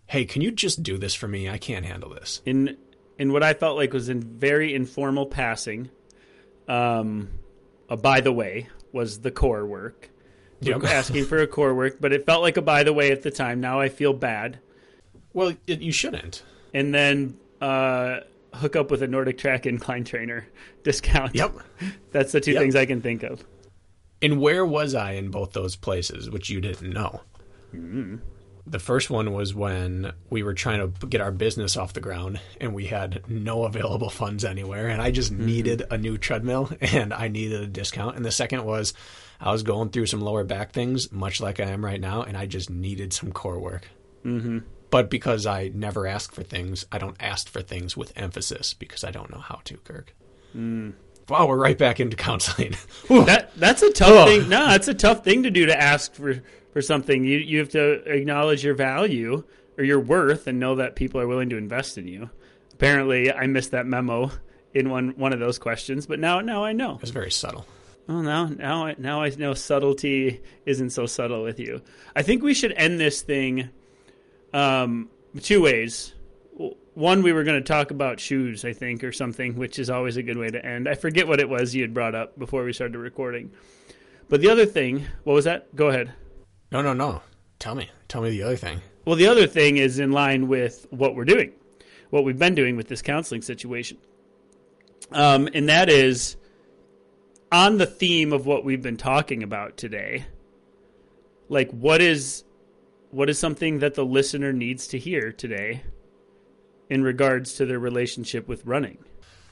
[0.07, 1.49] hey, can you just do this for me?
[1.49, 2.43] I can't handle this.
[2.45, 2.77] in
[3.19, 5.91] in what I felt like was in very informal passing.
[6.69, 7.29] Um,
[7.89, 10.09] a by the way was the core work.
[10.61, 10.85] Yep.
[10.85, 13.31] asking for a core work, but it felt like a by the way at the
[13.31, 13.61] time.
[13.61, 14.59] Now I feel bad.
[15.33, 16.43] Well, it, you shouldn't.
[16.73, 18.21] And then uh,
[18.55, 20.47] hook up with a NordicTrack incline trainer
[20.85, 21.35] discount.
[21.35, 21.53] Yep.
[22.13, 22.61] That's the two Yep.
[22.63, 23.45] things I can think of.
[24.21, 27.23] And where was I in both those places, which you didn't know?
[28.67, 32.41] The first one was when we were trying to get our business off the ground
[32.61, 34.89] and we had no available funds anywhere.
[34.89, 38.17] And I just needed a new treadmill and I needed a discount.
[38.17, 38.95] And the second was
[39.41, 42.37] I was going through some lower back things, much like I am right now, and
[42.37, 43.89] I just needed some core work.
[44.25, 44.59] Mm-hmm.
[44.91, 49.03] But because I never ask for things, I don't ask for things with emphasis because
[49.03, 50.15] I don't know how to, Kirk.
[51.33, 52.77] Wow, we're right back into counseling.
[53.09, 54.29] That that's a tough Ugh.
[54.29, 54.49] thing.
[54.51, 56.43] No, that's a tough thing to do to ask for
[56.73, 57.25] for something.
[57.25, 59.43] You you have to acknowledge your value
[59.79, 62.29] or your worth and know that people are willing to invest in you.
[62.75, 64.31] Apparently, I missed that memo
[64.75, 66.99] in one one of those questions, but now now I know.
[67.01, 67.67] It's very subtle.
[68.11, 71.81] Oh, now now I, now I know subtlety isn't so subtle with you.
[72.15, 73.71] I think we should end this thing
[74.53, 75.09] um,
[75.41, 76.13] two ways.
[76.95, 80.19] One, we were going to talk about shoes, I think, or something, which is always
[80.19, 80.87] a good way to end.
[80.87, 83.51] I forget what it was you had brought up before we started recording.
[84.29, 85.75] But the other thing, what was that?
[85.75, 86.13] Go ahead.
[86.71, 87.23] No, no, no.
[87.59, 87.89] Tell me.
[88.09, 88.83] Tell me the other thing.
[89.07, 91.53] Well, the other thing is in line with what we're doing,
[92.11, 93.97] what we've been doing with this counseling situation.
[95.11, 96.37] Um, and that is
[97.51, 100.27] on the theme of what we've been talking about today.
[101.49, 102.45] Like, what is
[103.11, 105.83] what is something that the listener needs to hear today
[106.93, 108.99] in regards to their relationship with running?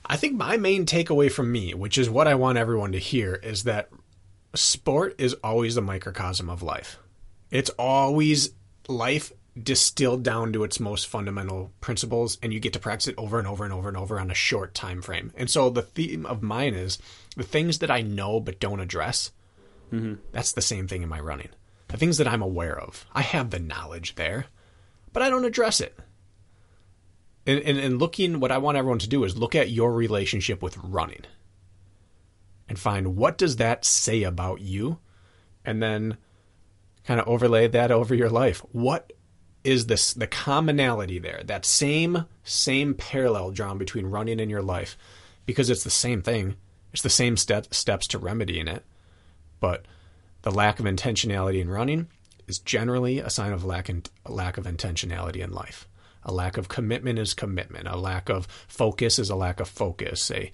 [0.05, 3.37] I think my main takeaway from me, which is what I want everyone to hear,
[3.37, 3.89] is that
[4.55, 6.99] sport is always the microcosm of life.
[7.51, 8.51] It's always
[8.89, 13.39] life distilled down to its most fundamental principles and you get to practice it over
[13.39, 15.33] and over and over and over on a short time frame.
[15.35, 16.99] And so the theme of mine is
[17.39, 19.33] the things that I know but don't address.
[19.91, 20.17] Mm-hmm.
[20.33, 21.49] That's the same thing in my running.
[21.89, 23.07] The things that I'm aware of.
[23.15, 24.45] I have the knowledge there,
[25.15, 25.99] but I don't address it.
[27.51, 30.63] And, and, and looking, what I want everyone to do is look at your relationship
[30.63, 31.23] with running
[32.69, 34.99] and find what does that say about you
[35.65, 36.17] and then
[37.05, 38.61] kind of overlay that over your life.
[38.71, 39.13] What
[39.65, 41.43] is this the commonality there?
[41.45, 44.97] That same same parallel drawn between running and your life
[45.45, 46.55] because it's the same thing.
[46.93, 48.85] It's the same step, steps to remedying it.
[49.59, 49.87] But
[50.43, 52.09] the lack of intentionality in running
[52.47, 55.89] is generally a sign of lack in, lack of intentionality in life.
[56.25, 57.89] A lack of commitment is commitment.
[57.89, 60.31] A lack of focus is a lack of focus.
[60.31, 60.51] A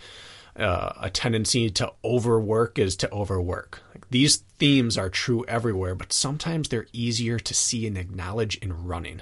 [0.59, 3.83] uh, a tendency to overwork is to overwork.
[3.95, 8.87] Like, these themes are true everywhere, but sometimes they're easier to see and acknowledge in
[8.87, 9.21] running,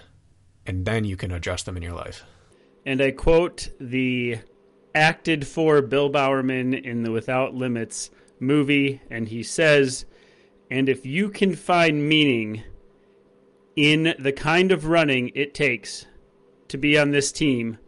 [0.65, 2.25] and then you can address them in your life.
[2.87, 4.39] And I quote the
[4.95, 10.05] acted for Bill Bowerman in the Without Limits movie, and he says,
[10.71, 12.63] And if you can find meaning
[13.75, 16.07] in the kind of running it takes
[16.75, 17.79] to be on this team,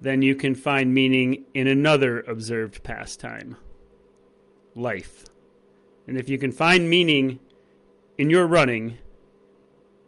[0.00, 3.56] then you can find meaning in another observed pastime
[4.76, 5.24] life.
[6.06, 7.40] And if you can find meaning
[8.16, 8.98] in your running,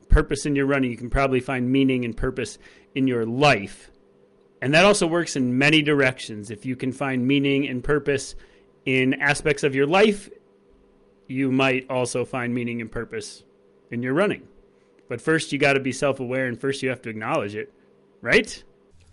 [0.08, 2.56] purpose in your running, you can probably find meaning and purpose
[2.94, 3.90] in your life.
[4.62, 6.52] And that also works in many directions.
[6.52, 8.36] If you can find meaning and purpose
[8.84, 10.30] in aspects of your life,
[11.26, 13.42] you might also find meaning and purpose
[13.90, 14.46] in your running.
[15.08, 17.72] But first, you got to be self aware, and first, you have to acknowledge it,
[18.20, 18.62] right?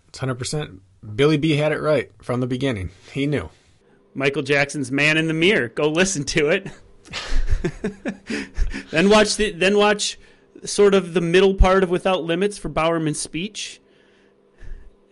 [0.08, 0.80] It's 100%.
[1.14, 2.90] Billy B had it right from the beginning.
[3.12, 3.50] He knew.
[4.14, 6.66] Michael Jackson's "Man in the Mirror." Go listen to it.
[8.90, 10.18] then watch the then watch
[10.64, 13.80] sort of the middle part of Without Limits for Bowerman's speech.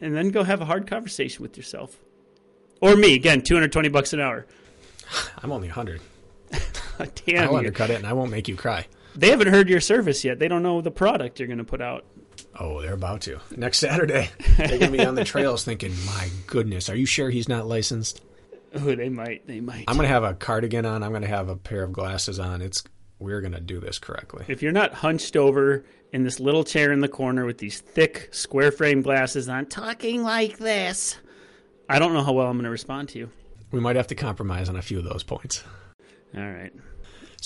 [0.01, 1.98] and then go have a hard conversation with yourself.
[2.81, 4.47] Or me, again, 220 bucks an hour.
[5.43, 6.01] I'm only 100.
[7.27, 7.44] Damn.
[7.44, 7.59] I'll you.
[7.59, 8.86] undercut it and I won't make you cry.
[9.14, 10.39] They haven't heard your service yet.
[10.39, 12.05] They don't know the product you're going to put out.
[12.59, 13.39] Oh, they're about to.
[13.57, 14.31] Next Saturday.
[14.57, 17.67] They're going to be on the trails thinking, my goodness, are you sure he's not
[17.67, 18.23] licensed?
[18.75, 19.47] Oh, they might.
[19.47, 19.85] They might.
[19.89, 21.03] I'm going to have a cardigan on.
[21.03, 22.63] I'm going to have a pair of glasses on.
[22.63, 22.83] It's
[23.19, 24.45] We're going to do this correctly.
[24.49, 28.29] if you're not hunched over in this little chair in the corner with these thick
[28.33, 31.17] square frame glasses on, talking like this,
[31.89, 33.31] I don't know how well I'm going to respond to you.
[33.71, 35.65] We might have to compromise on a few of those points.
[36.37, 36.73] All right.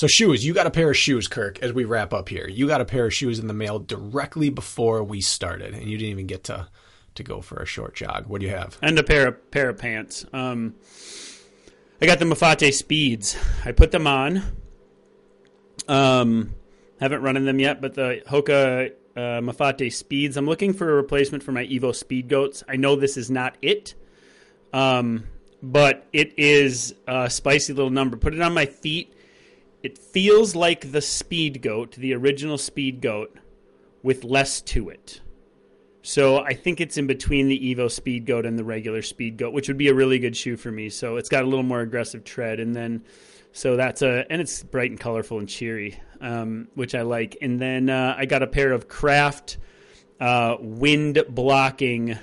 [0.01, 1.62] So shoes, you got a pair of shoes, Kirk.
[1.62, 4.48] As we wrap up here, you got a pair of shoes in the mail directly
[4.48, 6.68] before we started, and you didn't even get to
[7.16, 8.27] to go for a short jog.
[8.27, 8.78] What do you have?
[8.81, 10.24] and a pair of pair of pants.
[10.32, 10.74] Um,
[12.01, 13.36] I got the Mafate Speeds.
[13.66, 14.43] I put them on.
[15.86, 16.55] Um,
[16.98, 20.39] haven't run in them yet, but the Hoka uh, Mafate Speeds.
[20.39, 22.64] I'm looking for a replacement for my Evo Speed Goats.
[22.66, 23.97] I know this is not it,
[24.72, 25.24] um,
[25.62, 28.16] but it is a spicy little number.
[28.16, 29.14] Put it on my feet.
[29.82, 33.36] It feels like the Speed Goat, the original Speed Goat,
[34.02, 35.20] with less to it.
[36.02, 39.52] So I think it's in between the Evo Speed Goat and the regular Speed Goat,
[39.52, 40.89] which would be a really good shoe for me.
[40.89, 43.05] So it's got a little more aggressive tread, and then
[43.52, 47.36] so that's a and it's bright and colorful and cheery, um, which I like.
[47.43, 49.59] And then uh, I got a pair of Craft
[50.20, 52.19] uh, wind blocking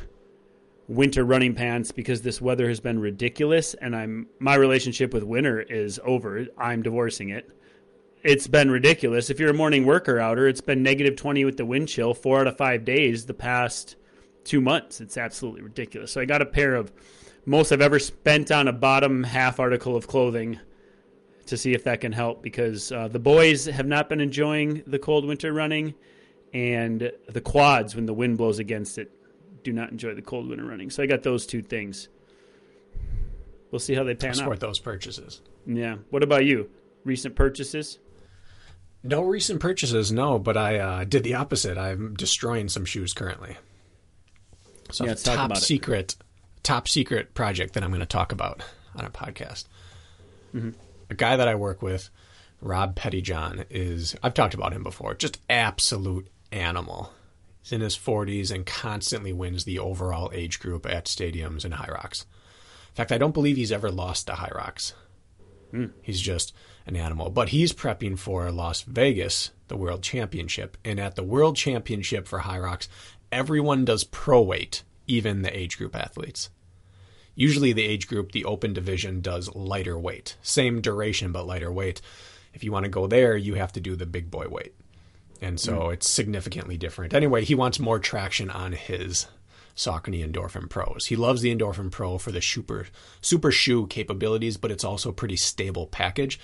[0.88, 5.61] winter running pants because this weather has been ridiculous, and I'm my relationship with winter
[5.61, 6.45] is over.
[6.57, 7.49] I'm divorcing it
[8.23, 9.30] it's been ridiculous.
[9.30, 12.41] If you're a morning worker outer, it's been negative 20 with the wind chill four
[12.41, 13.95] out of five days the past
[14.43, 15.01] two months.
[15.01, 16.11] It's absolutely ridiculous.
[16.11, 16.91] So I got a pair of
[17.45, 20.59] most I've ever spent on a bottom half article of clothing
[21.45, 24.99] to see if that can help because uh, the boys have not been enjoying the
[24.99, 25.93] cold winter running,
[26.53, 29.11] and the quads, when the wind blows against it,
[29.63, 30.89] do not enjoy the cold winter running.
[30.89, 32.09] So I got those two things.
[33.71, 34.59] We'll see how they pan Support out.
[34.61, 35.41] those purchases.
[35.65, 35.97] Yeah.
[36.09, 36.69] What about you?
[37.03, 37.99] Recent purchases?
[39.03, 41.77] No recent purchases, no, but I uh, did the opposite.
[41.77, 43.57] I'm destroying some shoes currently.
[44.91, 46.15] So Yeah, a top secret,
[46.63, 48.63] top secret project that I'm going to talk about
[48.95, 49.65] on a podcast.
[50.55, 50.71] Mm-hmm.
[51.09, 52.09] A guy that I work with,
[52.61, 55.13] Rob Pettyjohn, is I've talked about him before.
[55.13, 57.11] Just absolute animal.
[57.69, 62.22] In his 40s and constantly wins the overall age group at stadiums and Hyrox.
[62.22, 64.94] In fact, I don't believe he's ever lost to Hyrox.
[65.72, 65.88] Hmm.
[66.02, 66.53] He's just
[66.85, 67.30] an animal.
[67.30, 70.77] But he's prepping for Las Vegas, the World Championship.
[70.85, 72.88] And at the World Championship for Hyrox,
[73.31, 76.49] everyone does pro weight, even the age group athletes.
[77.35, 80.38] Usually, the age group, the open division, does lighter weight.
[80.41, 82.02] Same duration, but lighter weight.
[82.53, 84.73] If you want to go there, you have to do the big boy weight.
[85.41, 85.93] And so mm.
[85.93, 87.14] it's significantly different.
[87.14, 89.27] Anyway, he wants more traction on his
[89.76, 91.05] Saucony Endorphin Pros.
[91.05, 92.88] He loves the Endorphin Pro for the super
[93.22, 96.39] super shoe capabilities, but it's also a pretty stable package.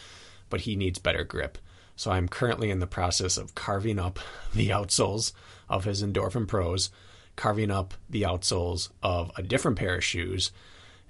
[0.49, 1.57] But he needs better grip.
[1.95, 4.19] So I'm currently in the process of carving up
[4.53, 5.33] the outsoles
[5.69, 6.91] of his Endorphin Pros,
[7.35, 10.51] carving up the outsoles of a different pair of shoes,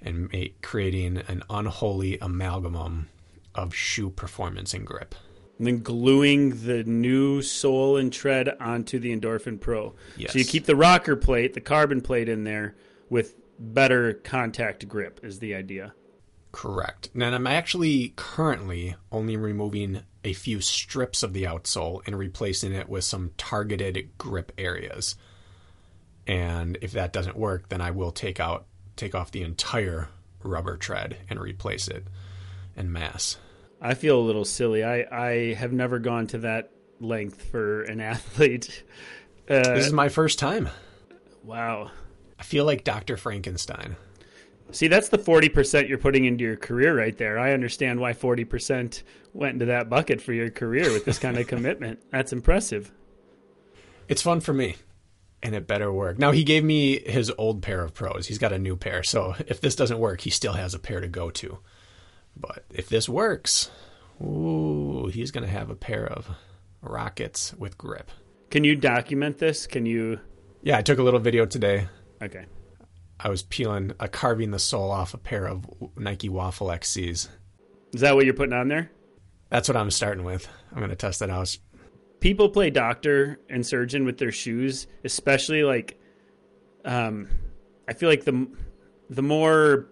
[0.00, 3.06] and make, creating an unholy amalgamum
[3.54, 5.14] of shoe performance and grip.
[5.58, 9.94] And then gluing the new sole and tread onto the Endorphin Pro.
[10.16, 10.32] Yes.
[10.32, 12.74] So you keep the rocker plate, the carbon plate in there
[13.08, 15.94] with better contact grip is the idea.
[16.52, 17.10] Correct.
[17.14, 22.88] And I'm actually currently only removing a few strips of the outsole and replacing it
[22.88, 25.16] with some targeted grip areas.
[26.26, 28.66] And if that doesn't work, then I will take out
[28.96, 30.08] take off the entire
[30.42, 32.06] rubber tread and replace it
[32.76, 33.36] in masse.
[33.84, 34.82] I feel a little silly.
[34.82, 36.70] I, I have never gone to that
[37.00, 38.82] length for an athlete.
[39.48, 40.68] Uh, This is my first time.
[41.44, 41.90] wow.
[42.38, 43.16] I feel like Dr.
[43.16, 43.96] Frankenstein.
[44.72, 47.38] See, that's the 40% you're putting into your career right there.
[47.38, 49.02] I understand why 40%
[49.34, 52.00] went into that bucket for your career with this kind of commitment.
[52.10, 52.90] That's impressive.
[54.08, 54.76] It's fun for me.
[55.42, 56.18] And it better work.
[56.18, 58.26] Now he gave me his old pair of pros.
[58.26, 59.02] He's got a new pair.
[59.02, 61.58] So if this doesn't work, he still has a pair to go to.
[62.36, 63.70] But if this works,
[64.22, 66.28] ooh, he's gonna have a pair of
[66.82, 68.10] rockets with grip.
[68.50, 69.66] Can you document this?
[69.66, 70.20] Can you?
[70.62, 71.88] Yeah, I took a little video today.
[72.22, 72.46] Okay.
[73.20, 75.64] I was peeling, uh, carving the sole off a pair of
[75.96, 77.28] Nike Waffle XCs.
[77.94, 78.90] Is that what you're putting on there?
[79.50, 80.48] That's what I'm starting with.
[80.72, 81.56] I'm gonna test it out.
[82.20, 85.98] people play doctor and surgeon with their shoes, especially like
[86.84, 87.28] um
[87.88, 88.48] I feel like the
[89.10, 89.88] the more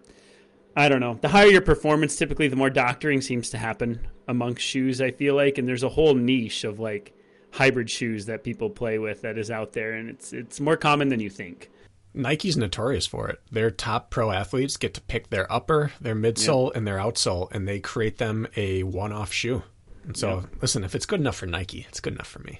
[0.75, 4.63] I don't know, the higher your performance typically the more doctoring seems to happen amongst
[4.65, 7.13] shoes I feel like and there's a whole niche of like
[7.51, 11.09] hybrid shoes that people play with that is out there and it's it's more common
[11.09, 11.69] than you think.
[12.15, 13.39] Nike's notorious for it.
[13.51, 17.67] Their top pro athletes get to pick their upper, their midsole, and their outsole, and
[17.67, 19.63] they create them a one-off shoe.
[20.05, 20.45] And so, Yep.
[20.61, 22.59] listen, if it's good enough for Nike, it's good enough for me.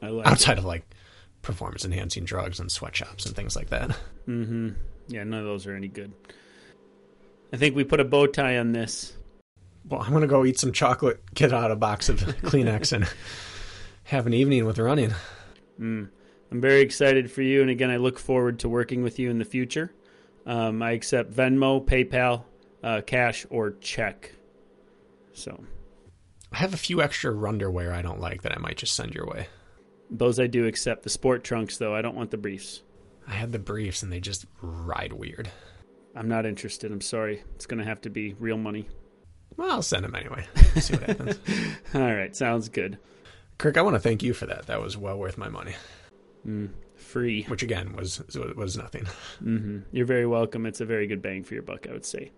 [0.00, 0.26] I like.
[0.28, 0.84] Outside of like
[1.42, 3.90] performance-enhancing drugs and sweatshops and things like that.
[4.28, 4.68] Mm-hmm.
[5.08, 6.12] Yeah, none of those are any good.
[7.52, 9.14] I think we put a bow tie on this.
[9.88, 13.08] Well, I'm gonna go eat some chocolate, get out a box of Kleenex, and
[14.04, 15.12] have an evening with running.
[15.80, 16.08] Mm.
[16.50, 19.38] I'm very excited for you, and again, I look forward to working with you in
[19.38, 19.92] the future.
[20.44, 22.44] Um, I accept Venmo, PayPal,
[22.82, 24.32] uh, cash, or check.
[25.32, 25.64] So
[26.52, 29.26] I have a few extra underwear I don't like that I might just send your
[29.26, 29.48] way.
[30.08, 31.02] those I do accept.
[31.02, 32.82] The sport trunks, though, I don't want the briefs.
[33.26, 35.50] I had the briefs and they just ride weird.
[36.16, 36.90] I'm not interested.
[36.90, 37.42] I'm sorry.
[37.54, 38.88] It's going to have to be real money.
[39.56, 40.44] Well, I'll send them anyway.
[40.76, 41.38] See what happens.
[41.94, 42.98] All right, sounds good.
[43.58, 44.66] Kirk, I want to thank you for that.
[44.66, 45.74] That was well worth my money,
[46.46, 46.70] Mm.
[46.96, 47.42] Free.
[47.44, 48.22] which again was
[48.56, 49.06] was nothing.
[49.38, 50.66] hmm You're very welcome.
[50.66, 52.32] It's a very good bang for your buck, I would say.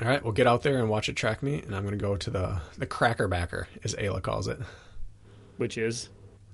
[0.00, 2.02] All right, we'll get out there and watch it track meet, and I'm going to
[2.02, 4.58] go to the the cracker backer, as Ayla calls it,
[5.58, 6.08] Which is,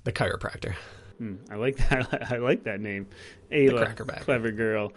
[0.04, 0.74] the chiropractor.
[1.20, 2.30] mm, I like that.
[2.32, 3.06] I like that name,
[3.52, 3.96] Ayla.
[4.20, 4.92] Clever girl.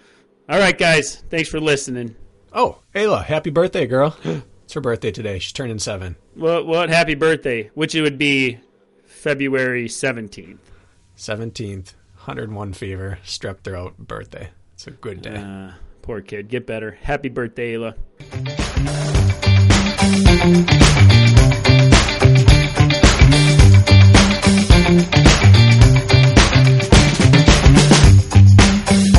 [0.49, 1.23] All right, guys.
[1.29, 2.15] Thanks for listening.
[2.51, 4.17] Oh, Ayla, happy birthday, girl.
[4.23, 5.39] it's her birthday today.
[5.39, 6.17] She's turning seven.
[6.35, 6.67] What?
[6.67, 6.89] What?
[6.89, 8.59] Happy birthday, which it would be
[9.05, 10.57] February 17th.
[11.17, 14.49] 17th, 101 fever, strep throat, birthday.
[14.73, 15.37] It's a good day.
[15.37, 15.71] Uh,
[16.01, 16.49] poor kid.
[16.49, 16.91] Get better.
[16.91, 17.95] Happy birthday, Ayla.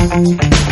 [0.07, 0.64] Thank you.